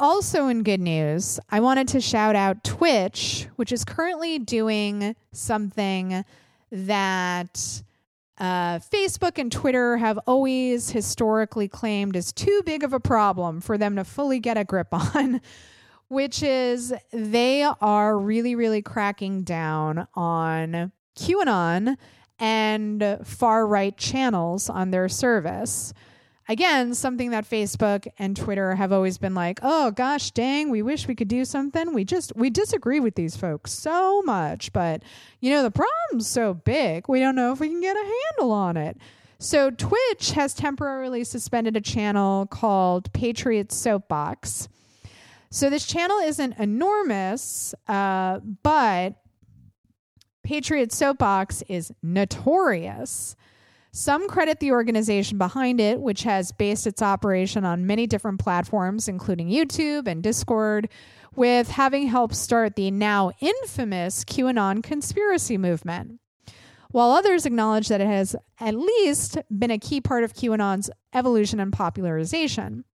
also, 0.00 0.46
in 0.46 0.62
good 0.62 0.80
news, 0.80 1.40
I 1.50 1.60
wanted 1.60 1.88
to 1.88 2.00
shout 2.00 2.36
out 2.36 2.62
Twitch, 2.62 3.48
which 3.56 3.72
is 3.72 3.84
currently 3.84 4.38
doing 4.38 5.16
something 5.32 6.24
that 6.70 7.82
uh, 8.38 8.78
Facebook 8.78 9.38
and 9.38 9.50
Twitter 9.50 9.96
have 9.96 10.18
always 10.26 10.90
historically 10.90 11.68
claimed 11.68 12.14
is 12.14 12.32
too 12.32 12.62
big 12.64 12.84
of 12.84 12.92
a 12.92 13.00
problem 13.00 13.60
for 13.60 13.76
them 13.76 13.96
to 13.96 14.04
fully 14.04 14.38
get 14.38 14.56
a 14.56 14.64
grip 14.64 14.88
on, 14.92 15.40
which 16.08 16.42
is 16.42 16.94
they 17.12 17.62
are 17.62 18.18
really, 18.18 18.54
really 18.54 18.82
cracking 18.82 19.42
down 19.42 20.06
on 20.14 20.92
QAnon 21.18 21.96
and 22.38 23.18
far 23.24 23.66
right 23.66 23.96
channels 23.96 24.70
on 24.70 24.92
their 24.92 25.08
service 25.08 25.92
again, 26.48 26.94
something 26.94 27.30
that 27.30 27.48
Facebook 27.48 28.06
and 28.18 28.36
Twitter 28.36 28.74
have 28.74 28.92
always 28.92 29.18
been 29.18 29.34
like, 29.34 29.60
oh 29.62 29.90
gosh, 29.90 30.30
dang, 30.30 30.70
we 30.70 30.82
wish 30.82 31.06
we 31.06 31.14
could 31.14 31.28
do 31.28 31.44
something. 31.44 31.92
We 31.92 32.04
just, 32.04 32.32
we 32.34 32.50
disagree 32.50 33.00
with 33.00 33.14
these 33.14 33.36
folks 33.36 33.72
so 33.72 34.22
much, 34.22 34.72
but 34.72 35.02
you 35.40 35.50
know, 35.50 35.62
the 35.62 35.70
problem's 35.70 36.26
so 36.26 36.54
big, 36.54 37.08
we 37.08 37.20
don't 37.20 37.36
know 37.36 37.52
if 37.52 37.60
we 37.60 37.68
can 37.68 37.80
get 37.80 37.96
a 37.96 38.12
handle 38.38 38.52
on 38.52 38.76
it. 38.76 38.96
So 39.38 39.70
Twitch 39.70 40.32
has 40.32 40.54
temporarily 40.54 41.22
suspended 41.22 41.76
a 41.76 41.80
channel 41.80 42.46
called 42.46 43.12
Patriot 43.12 43.70
Soapbox. 43.70 44.68
So 45.50 45.70
this 45.70 45.86
channel 45.86 46.18
isn't 46.18 46.58
enormous, 46.58 47.74
uh, 47.86 48.40
but 48.62 49.14
Patriot 50.42 50.92
Soapbox 50.92 51.62
is 51.68 51.92
notorious 52.02 53.36
some 53.98 54.28
credit 54.28 54.60
the 54.60 54.70
organization 54.70 55.38
behind 55.38 55.80
it, 55.80 56.00
which 56.00 56.22
has 56.22 56.52
based 56.52 56.86
its 56.86 57.02
operation 57.02 57.64
on 57.64 57.86
many 57.86 58.06
different 58.06 58.38
platforms, 58.38 59.08
including 59.08 59.48
YouTube 59.48 60.06
and 60.06 60.22
Discord, 60.22 60.88
with 61.34 61.68
having 61.68 62.06
helped 62.06 62.36
start 62.36 62.76
the 62.76 62.92
now 62.92 63.32
infamous 63.40 64.24
QAnon 64.24 64.84
conspiracy 64.84 65.58
movement. 65.58 66.20
While 66.90 67.10
others 67.10 67.44
acknowledge 67.44 67.88
that 67.88 68.00
it 68.00 68.06
has 68.06 68.36
at 68.60 68.76
least 68.76 69.36
been 69.50 69.72
a 69.72 69.78
key 69.78 70.00
part 70.00 70.22
of 70.22 70.32
QAnon's 70.32 70.90
evolution 71.12 71.58
and 71.58 71.72
popularization. 71.72 72.84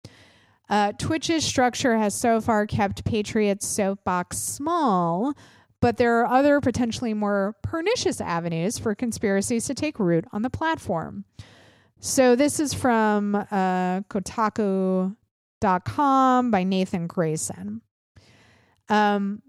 Uh, 0.70 0.92
Twitch's 0.92 1.44
structure 1.44 1.98
has 1.98 2.14
so 2.14 2.40
far 2.40 2.66
kept 2.66 3.04
Patriot's 3.04 3.68
soapbox 3.68 4.38
small, 4.38 5.34
but 5.84 5.98
there 5.98 6.18
are 6.20 6.26
other 6.38 6.62
potentially 6.62 7.12
more 7.12 7.56
pernicious 7.60 8.18
avenues 8.18 8.78
for 8.78 8.94
conspiracies 8.94 9.66
to 9.66 9.74
take 9.74 9.98
root 9.98 10.24
on 10.32 10.40
the 10.40 10.48
platform. 10.48 11.26
So 12.00 12.34
this 12.34 12.58
is 12.58 12.72
from 12.72 13.34
uh, 13.34 14.00
Kotaku.com 14.08 15.12
by 16.50 16.64
Nathan 16.64 17.06
Grayson. 17.06 17.82
Um, 18.88 19.42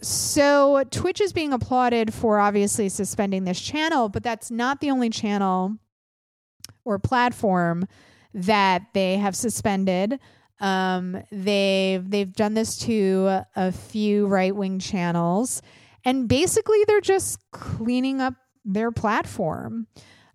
so 0.00 0.82
Twitch 0.90 1.20
is 1.20 1.32
being 1.32 1.52
applauded 1.52 2.12
for 2.12 2.40
obviously 2.40 2.88
suspending 2.88 3.44
this 3.44 3.60
channel, 3.60 4.08
but 4.08 4.24
that's 4.24 4.50
not 4.50 4.80
the 4.80 4.90
only 4.90 5.10
channel 5.10 5.76
or 6.84 6.98
platform 6.98 7.86
that 8.34 8.82
they 8.94 9.16
have 9.16 9.36
suspended. 9.36 10.18
Um, 10.60 11.22
they've 11.30 12.08
they've 12.08 12.32
done 12.32 12.54
this 12.54 12.78
to 12.80 13.44
a 13.56 13.72
few 13.72 14.26
right 14.26 14.54
wing 14.54 14.78
channels, 14.78 15.62
and 16.04 16.28
basically 16.28 16.84
they're 16.86 17.00
just 17.00 17.38
cleaning 17.50 18.20
up 18.20 18.34
their 18.64 18.90
platform. 18.90 19.86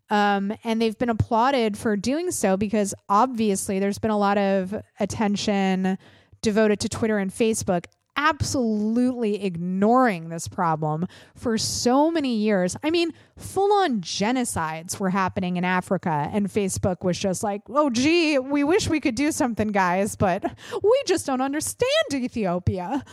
Um, 0.10 0.54
and 0.64 0.82
they've 0.82 0.98
been 0.98 1.10
applauded 1.10 1.78
for 1.78 1.98
doing 1.98 2.32
so 2.32 2.56
because 2.56 2.94
obviously 3.10 3.80
there's 3.80 4.00
been 4.00 4.12
a 4.12 4.18
lot 4.18 4.38
of 4.38 4.74
attention 5.02 5.98
devoted 6.42 6.80
to 6.80 6.90
Twitter 6.90 7.18
and 7.18 7.30
Facebook 7.30 7.86
absolutely 8.18 9.46
ignoring 9.46 10.30
this 10.30 10.48
problem 10.48 11.08
for 11.36 11.58
so 11.58 12.12
many 12.12 12.36
years. 12.36 12.76
I 12.84 12.90
mean, 12.90 13.14
full 13.38 13.72
on 13.72 14.02
genocides 14.02 15.00
were 15.00 15.12
happening 15.12 15.56
in 15.56 15.64
Africa, 15.64 16.30
and 16.34 16.48
Facebook 16.48 17.04
was 17.04 17.18
just 17.18 17.44
like, 17.44 17.62
oh, 17.70 17.90
gee, 17.90 18.40
we 18.40 18.64
wish 18.64 18.90
we 18.90 19.00
could 19.00 19.16
do 19.16 19.32
something, 19.32 19.70
guys, 19.70 20.16
but 20.16 20.44
we 20.84 21.02
just 21.06 21.26
don't 21.26 21.42
understand 21.42 21.88
Ethiopia. 22.12 23.04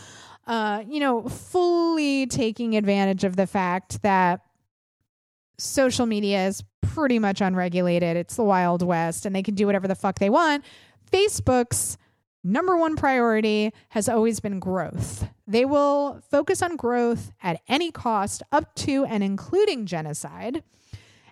Uh, 0.47 0.83
you 0.87 0.99
know, 0.99 1.23
fully 1.23 2.27
taking 2.27 2.75
advantage 2.75 3.23
of 3.23 3.35
the 3.35 3.47
fact 3.47 4.01
that 4.01 4.41
social 5.57 6.05
media 6.05 6.47
is 6.47 6.63
pretty 6.81 7.19
much 7.19 7.41
unregulated. 7.41 8.17
It's 8.17 8.35
the 8.35 8.43
Wild 8.43 8.81
West, 8.81 9.25
and 9.25 9.35
they 9.35 9.43
can 9.43 9.55
do 9.55 9.65
whatever 9.65 9.87
the 9.87 9.95
fuck 9.95 10.19
they 10.19 10.29
want. 10.29 10.63
Facebook's 11.11 11.97
number 12.45 12.77
one 12.77 12.95
priority 12.95 13.73
has 13.89 14.07
always 14.07 14.39
been 14.39 14.59
growth. 14.59 15.27
They 15.47 15.65
will 15.65 16.21
focus 16.29 16.61
on 16.61 16.77
growth 16.77 17.31
at 17.41 17.61
any 17.67 17.91
cost, 17.91 18.43
up 18.51 18.73
to 18.75 19.03
and 19.05 19.23
including 19.23 19.85
genocide. 19.85 20.63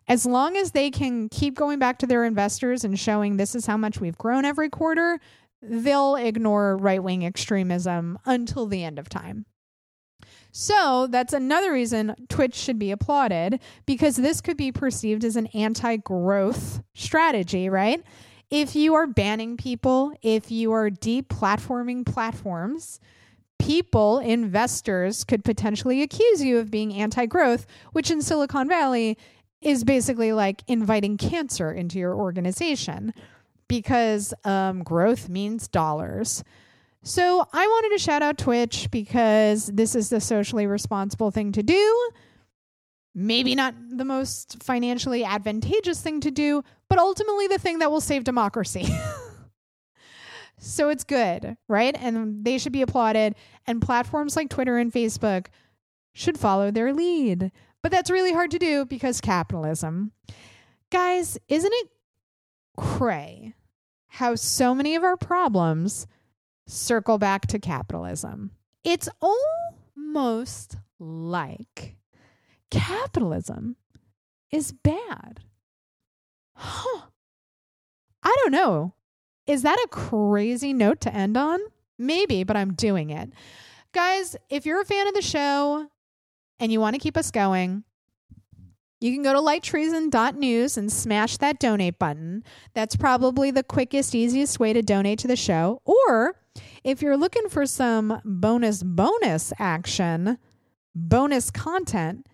As 0.07 0.25
long 0.25 0.57
as 0.57 0.71
they 0.71 0.91
can 0.91 1.29
keep 1.29 1.55
going 1.55 1.79
back 1.79 1.99
to 1.99 2.07
their 2.07 2.25
investors 2.25 2.83
and 2.83 2.99
showing 2.99 3.37
this 3.37 3.55
is 3.55 3.65
how 3.65 3.77
much 3.77 4.01
we've 4.01 4.17
grown 4.17 4.43
every 4.43 4.69
quarter, 4.69 5.19
they'll 5.61 6.15
ignore 6.15 6.75
right 6.75 7.01
wing 7.01 7.23
extremism 7.25 8.19
until 8.25 8.65
the 8.65 8.83
end 8.83 8.99
of 8.99 9.07
time. 9.07 9.45
So 10.51 11.07
that's 11.09 11.33
another 11.33 11.71
reason 11.71 12.15
Twitch 12.29 12.53
should 12.53 12.77
be 12.77 12.91
applauded 12.91 13.59
because 13.85 14.17
this 14.17 14.41
could 14.41 14.57
be 14.57 14.71
perceived 14.71 15.23
as 15.23 15.35
an 15.35 15.47
anti 15.47 15.97
growth 15.97 16.83
strategy, 16.93 17.69
right? 17.69 18.03
If 18.53 18.75
you 18.75 18.93
are 18.93 19.07
banning 19.07 19.57
people, 19.57 20.13
if 20.21 20.51
you 20.51 20.71
are 20.73 20.91
deplatforming 20.91 22.05
platforms, 22.05 22.99
people, 23.57 24.19
investors 24.19 25.23
could 25.23 25.43
potentially 25.43 26.03
accuse 26.03 26.43
you 26.43 26.59
of 26.59 26.69
being 26.69 26.93
anti 26.93 27.25
growth, 27.25 27.65
which 27.93 28.11
in 28.11 28.21
Silicon 28.21 28.69
Valley 28.69 29.17
is 29.59 29.83
basically 29.83 30.33
like 30.33 30.61
inviting 30.67 31.17
cancer 31.17 31.71
into 31.71 31.97
your 31.97 32.13
organization 32.13 33.11
because 33.67 34.35
um, 34.43 34.83
growth 34.83 35.29
means 35.29 35.67
dollars. 35.67 36.43
So 37.01 37.47
I 37.53 37.65
wanted 37.65 37.97
to 37.97 38.03
shout 38.03 38.21
out 38.21 38.37
Twitch 38.37 38.87
because 38.91 39.65
this 39.65 39.95
is 39.95 40.09
the 40.09 40.21
socially 40.21 40.67
responsible 40.67 41.31
thing 41.31 41.53
to 41.53 41.63
do 41.63 42.09
maybe 43.15 43.55
not 43.55 43.75
the 43.89 44.05
most 44.05 44.61
financially 44.63 45.23
advantageous 45.23 46.01
thing 46.01 46.19
to 46.21 46.31
do, 46.31 46.63
but 46.89 46.97
ultimately 46.97 47.47
the 47.47 47.59
thing 47.59 47.79
that 47.79 47.91
will 47.91 48.01
save 48.01 48.23
democracy. 48.23 48.87
so 50.57 50.89
it's 50.89 51.03
good, 51.03 51.57
right? 51.67 51.95
And 51.99 52.43
they 52.43 52.57
should 52.57 52.73
be 52.73 52.81
applauded. 52.81 53.35
And 53.67 53.81
platforms 53.81 54.35
like 54.35 54.49
Twitter 54.49 54.77
and 54.77 54.91
Facebook 54.91 55.47
should 56.13 56.39
follow 56.39 56.71
their 56.71 56.93
lead. 56.93 57.51
But 57.81 57.91
that's 57.91 58.09
really 58.09 58.33
hard 58.33 58.51
to 58.51 58.59
do 58.59 58.85
because 58.85 59.21
capitalism. 59.21 60.11
Guys, 60.89 61.37
isn't 61.47 61.73
it 61.73 61.89
cray 62.77 63.53
how 64.07 64.35
so 64.35 64.73
many 64.73 64.95
of 64.95 65.03
our 65.03 65.17
problems 65.17 66.07
circle 66.67 67.17
back 67.17 67.47
to 67.47 67.59
capitalism? 67.59 68.51
It's 68.83 69.09
almost 69.21 70.77
like 70.99 71.97
capitalism 72.73 73.75
is 74.51 74.71
bad. 74.71 75.41
Huh. 76.55 77.01
I 78.23 78.35
don't 78.41 78.51
know. 78.51 78.93
Is 79.45 79.61
that 79.63 79.77
a 79.83 79.87
crazy 79.89 80.73
note 80.73 81.01
to 81.01 81.13
end 81.13 81.37
on? 81.37 81.59
Maybe, 81.99 82.43
but 82.43 82.57
I'm 82.57 82.73
doing 82.73 83.09
it. 83.09 83.31
Guys, 83.93 84.35
if 84.49 84.65
you're 84.65 84.81
a 84.81 84.85
fan 84.85 85.07
of 85.07 85.13
the 85.13 85.21
show 85.21 85.87
and 86.59 86.71
you 86.71 86.79
want 86.79 86.95
to 86.95 86.99
keep 86.99 87.17
us 87.17 87.29
going, 87.29 87.83
you 88.99 89.11
can 89.11 89.21
go 89.21 89.33
to 89.33 89.39
lighttreason.news 89.39 90.77
and 90.77 90.91
smash 90.91 91.37
that 91.37 91.59
donate 91.59 91.99
button. 91.99 92.43
That's 92.73 92.95
probably 92.95 93.51
the 93.51 93.63
quickest, 93.63 94.15
easiest 94.15 94.59
way 94.59 94.71
to 94.71 94.81
donate 94.81 95.19
to 95.19 95.27
the 95.27 95.35
show. 95.35 95.81
Or 95.83 96.39
if 96.83 97.01
you're 97.01 97.17
looking 97.17 97.49
for 97.49 97.65
some 97.65 98.21
bonus, 98.23 98.81
bonus 98.81 99.51
action, 99.59 100.37
bonus 100.95 101.51
content, 101.51 102.25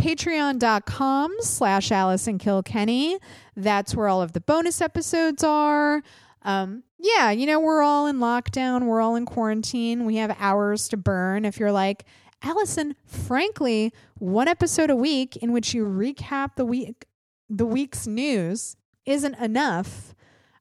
patreon.com 0.00 1.36
slash 1.40 1.92
Allison 1.92 2.38
Kilkenny. 2.38 3.18
That's 3.54 3.94
where 3.94 4.08
all 4.08 4.22
of 4.22 4.32
the 4.32 4.40
bonus 4.40 4.80
episodes 4.80 5.44
are. 5.44 6.02
Um, 6.42 6.84
yeah, 6.98 7.30
you 7.30 7.44
know, 7.44 7.60
we're 7.60 7.82
all 7.82 8.06
in 8.06 8.16
lockdown, 8.16 8.86
we're 8.86 9.02
all 9.02 9.14
in 9.14 9.26
quarantine, 9.26 10.06
we 10.06 10.16
have 10.16 10.34
hours 10.40 10.88
to 10.88 10.96
burn. 10.96 11.44
If 11.44 11.58
you're 11.58 11.70
like, 11.70 12.06
Allison, 12.42 12.96
frankly, 13.04 13.92
one 14.18 14.48
episode 14.48 14.88
a 14.88 14.96
week 14.96 15.36
in 15.36 15.52
which 15.52 15.74
you 15.74 15.84
recap 15.84 16.56
the 16.56 16.64
week 16.64 17.04
the 17.50 17.66
week's 17.66 18.06
news 18.06 18.76
isn't 19.04 19.34
enough. 19.34 20.14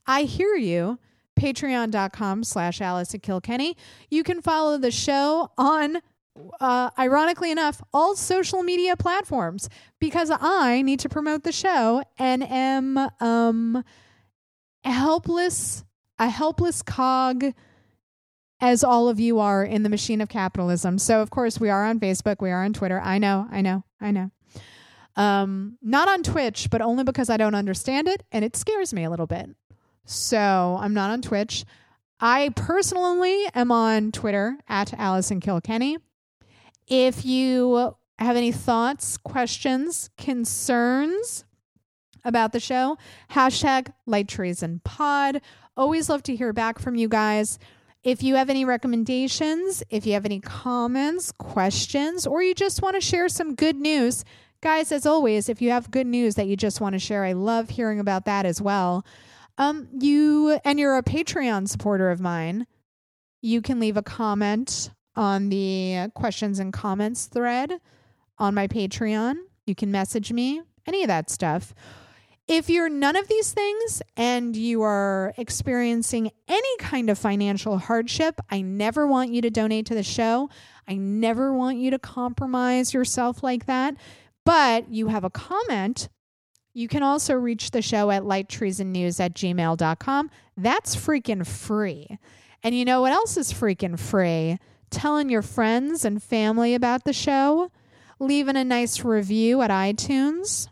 I 0.06 0.24
hear 0.24 0.56
you. 0.56 1.00
Patreon.com 1.40 2.44
slash 2.44 2.82
Allison 2.82 3.22
Kilkenny. 3.22 3.78
You 4.10 4.24
can 4.24 4.42
follow 4.42 4.78
the 4.78 4.92
show 4.92 5.52
on 5.58 6.02
uh, 6.60 6.90
ironically 6.98 7.52
enough, 7.52 7.82
all 7.94 8.16
social 8.16 8.64
media 8.64 8.96
platforms 8.96 9.70
because 10.00 10.32
I 10.32 10.82
need 10.82 11.00
to 11.02 11.10
promote 11.10 11.44
the 11.44 11.52
show 11.52 12.04
and 12.18 12.44
am 12.44 12.98
um 13.20 13.84
helpless, 14.84 15.84
a 16.18 16.30
helpless 16.30 16.82
cog 16.82 17.44
as 18.62 18.84
all 18.84 19.08
of 19.08 19.20
you 19.20 19.40
are 19.40 19.64
in 19.64 19.84
the 19.84 19.90
machine 19.90 20.22
of 20.22 20.30
capitalism. 20.30 20.98
So 20.98 21.22
of 21.22 21.30
course 21.30 21.60
we 21.60 21.70
are 21.70 21.86
on 21.86 22.00
Facebook, 22.00 22.42
we 22.42 22.52
are 22.52 22.64
on 22.64 22.74
Twitter. 22.74 23.00
I 23.00 23.18
know, 23.18 23.48
I 23.52 23.62
know, 23.62 23.84
I 24.02 24.12
know. 24.12 24.32
Um, 25.16 25.78
not 25.82 26.08
on 26.08 26.24
Twitch, 26.24 26.70
but 26.70 26.82
only 26.82 27.04
because 27.04 27.30
I 27.30 27.38
don't 27.38 27.56
understand 27.56 28.08
it 28.08 28.24
and 28.32 28.46
it 28.46 28.56
scares 28.56 28.94
me 28.94 29.04
a 29.04 29.10
little 29.10 29.28
bit. 29.28 29.50
So 30.06 30.78
I'm 30.80 30.94
not 30.94 31.12
on 31.12 31.22
Twitch. 31.22 31.66
I 32.20 32.50
personally 32.56 33.46
am 33.54 33.72
on 33.72 34.12
Twitter 34.12 34.58
at 34.68 34.94
Allison 34.94 35.40
Kilkenny. 35.40 35.98
If 36.90 37.24
you 37.24 37.94
have 38.18 38.36
any 38.36 38.52
thoughts, 38.52 39.16
questions, 39.18 40.10
concerns 40.18 41.46
about 42.26 42.52
the 42.52 42.60
show, 42.60 42.98
hashtag 43.32 43.94
Light 44.08 44.28
Treason 44.28 44.82
Pod. 44.84 45.42
Always 45.78 46.10
love 46.10 46.24
to 46.24 46.36
hear 46.36 46.52
back 46.52 46.80
from 46.80 46.96
you 46.96 47.08
guys. 47.08 47.60
If 48.04 48.24
you 48.24 48.36
have 48.36 48.50
any 48.50 48.66
recommendations, 48.66 49.84
if 49.90 50.06
you 50.08 50.14
have 50.14 50.26
any 50.26 50.40
comments, 50.40 51.32
questions, 51.32 52.26
or 52.26 52.42
you 52.42 52.56
just 52.56 52.82
want 52.82 52.96
to 52.96 53.02
share 53.02 53.30
some 53.30 53.56
good 53.56 53.76
news, 53.76 54.26
guys, 54.62 54.92
as 54.92 55.06
always, 55.06 55.48
if 55.48 55.62
you 55.62 55.70
have 55.70 55.92
good 55.92 56.08
news 56.08 56.36
that 56.36 56.48
you 56.48 56.56
just 56.56 56.82
want 56.82 56.94
to 56.94 57.00
share, 57.00 57.24
I 57.24 57.34
love 57.34 57.70
hearing 57.70 58.00
about 58.00 58.26
that 58.26 58.46
as 58.46 58.62
well. 58.62 59.06
Um, 59.58 59.90
you 60.00 60.60
and 60.66 60.80
you're 60.80 60.98
a 60.98 61.04
Patreon 61.04 61.68
supporter 61.68 62.10
of 62.10 62.20
mine, 62.20 62.66
you 63.42 63.62
can 63.62 63.80
leave 63.80 63.98
a 63.98 64.02
comment 64.02 64.90
on 65.20 65.50
the 65.50 66.10
questions 66.16 66.60
and 66.60 66.72
comments 66.72 67.26
thread 67.26 67.82
on 68.38 68.56
my 68.56 68.70
Patreon. 68.70 69.36
You 69.66 69.76
can 69.76 69.92
message 69.92 70.32
me, 70.32 70.62
any 70.88 71.04
of 71.04 71.10
that 71.10 71.30
stuff. 71.30 71.76
If 72.48 72.70
you're 72.70 72.90
none 72.90 73.18
of 73.18 73.28
these 73.28 73.52
things 73.52 74.02
and 74.16 74.56
you 74.56 74.82
are 74.82 75.34
experiencing 75.38 76.32
any 76.48 76.78
kind 76.78 77.10
of 77.10 77.20
financial 77.20 77.78
hardship, 77.80 78.40
I 78.50 78.62
never 78.62 79.06
want 79.06 79.32
you 79.32 79.42
to 79.42 79.50
donate 79.50 79.86
to 79.88 79.94
the 79.94 80.04
show. 80.04 80.50
I 80.88 80.96
never 80.96 81.54
want 81.54 81.80
you 81.80 81.92
to 81.92 82.00
compromise 82.00 82.94
yourself 82.94 83.44
like 83.44 83.66
that. 83.66 83.96
But 84.46 84.90
you 84.90 85.10
have 85.10 85.26
a 85.26 85.30
comment, 85.30 86.08
you 86.74 86.88
can 86.88 87.04
also 87.04 87.34
reach 87.34 87.72
the 87.72 87.82
show 87.82 88.10
at 88.10 88.24
lighttreasonnews 88.24 89.20
at 89.20 89.34
gmail.com. 89.34 90.32
That's 90.56 90.96
freaking 90.96 91.46
free. 91.46 92.18
And 92.64 92.74
you 92.74 92.86
know 92.86 93.02
what 93.02 93.12
else 93.12 93.36
is 93.36 93.52
freaking 93.52 94.00
free? 94.00 94.58
Telling 94.90 95.30
your 95.30 95.42
friends 95.42 96.06
and 96.06 96.22
family 96.22 96.76
about 96.76 97.04
the 97.04 97.14
show, 97.14 97.72
leaving 98.20 98.56
a 98.56 98.64
nice 98.64 99.04
review 99.04 99.62
at 99.62 99.72
iTunes. 99.72 100.68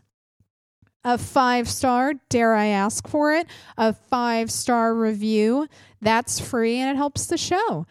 A 1.04 1.16
five 1.16 1.68
star, 1.68 2.14
dare 2.28 2.54
I 2.54 2.66
ask 2.66 3.06
for 3.08 3.32
it? 3.32 3.46
A 3.76 3.92
five 3.92 4.50
star 4.50 4.94
review. 4.94 5.68
That's 6.00 6.40
free 6.40 6.76
and 6.76 6.90
it 6.90 6.96
helps 6.96 7.26
the 7.26 7.38
show. 7.38 7.86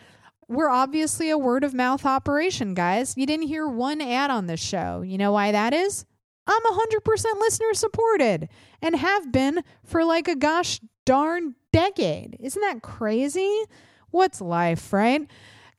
We're 0.50 0.70
obviously 0.70 1.30
a 1.30 1.38
word 1.38 1.64
of 1.64 1.74
mouth 1.74 2.06
operation, 2.06 2.74
guys. 2.74 3.16
You 3.18 3.26
didn't 3.26 3.48
hear 3.48 3.68
one 3.68 4.02
ad 4.02 4.32
on 4.32 4.48
this 4.48 4.62
show. 4.62 5.02
You 5.02 5.18
know 5.18 5.32
why 5.32 5.52
that 5.52 5.74
is? 5.74 6.06
I'm 6.48 6.62
100% 6.62 7.40
listener 7.40 7.74
supported 7.74 8.50
and 8.82 8.96
have 8.96 9.32
been 9.32 9.64
for 9.84 10.06
like 10.06 10.28
a 10.28 10.36
gosh 10.36 10.80
darn 11.06 11.56
decade. 11.74 12.38
Isn't 12.40 12.62
that 12.62 12.82
crazy? 12.82 13.64
What's 14.12 14.40
life, 14.40 14.94
right? 14.94 15.30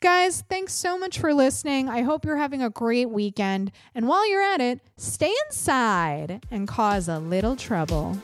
Guys, 0.01 0.45
thanks 0.49 0.75
so 0.75 0.97
much 0.97 1.19
for 1.19 1.35
listening. 1.35 1.89
I 1.89 2.03
hope 2.03 2.25
you're 2.25 2.37
having 2.37 2.63
a 2.63 2.71
great 2.71 3.11
weekend. 3.11 3.73
And 3.97 4.07
while 4.07 4.31
you're 4.31 4.41
at 4.41 4.61
it, 4.61 4.79
stay 4.97 5.35
inside 5.47 6.41
and 6.53 6.69
cause 6.69 7.09
a 7.09 7.19
little 7.19 7.57
trouble. 7.57 8.17